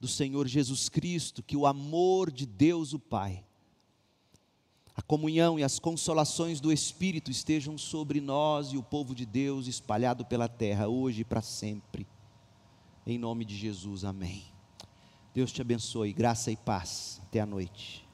do 0.00 0.08
Senhor 0.08 0.48
Jesus 0.48 0.88
Cristo, 0.88 1.42
que 1.42 1.56
o 1.56 1.66
amor 1.66 2.30
de 2.30 2.46
Deus 2.46 2.94
o 2.94 2.98
Pai, 2.98 3.44
a 4.94 5.02
comunhão 5.02 5.58
e 5.58 5.62
as 5.62 5.78
consolações 5.78 6.60
do 6.60 6.72
Espírito 6.72 7.30
estejam 7.30 7.78
sobre 7.78 8.20
nós 8.20 8.72
e 8.72 8.76
o 8.76 8.82
povo 8.82 9.14
de 9.14 9.24
Deus 9.24 9.66
espalhado 9.66 10.24
pela 10.24 10.48
terra, 10.48 10.88
hoje 10.88 11.20
e 11.20 11.24
para 11.24 11.42
sempre. 11.42 12.06
Em 13.06 13.18
nome 13.18 13.44
de 13.44 13.56
Jesus, 13.56 14.04
amém. 14.04 14.44
Deus 15.34 15.52
te 15.52 15.60
abençoe, 15.60 16.12
graça 16.12 16.50
e 16.50 16.56
paz. 16.56 17.20
Até 17.24 17.40
a 17.40 17.46
noite. 17.46 18.09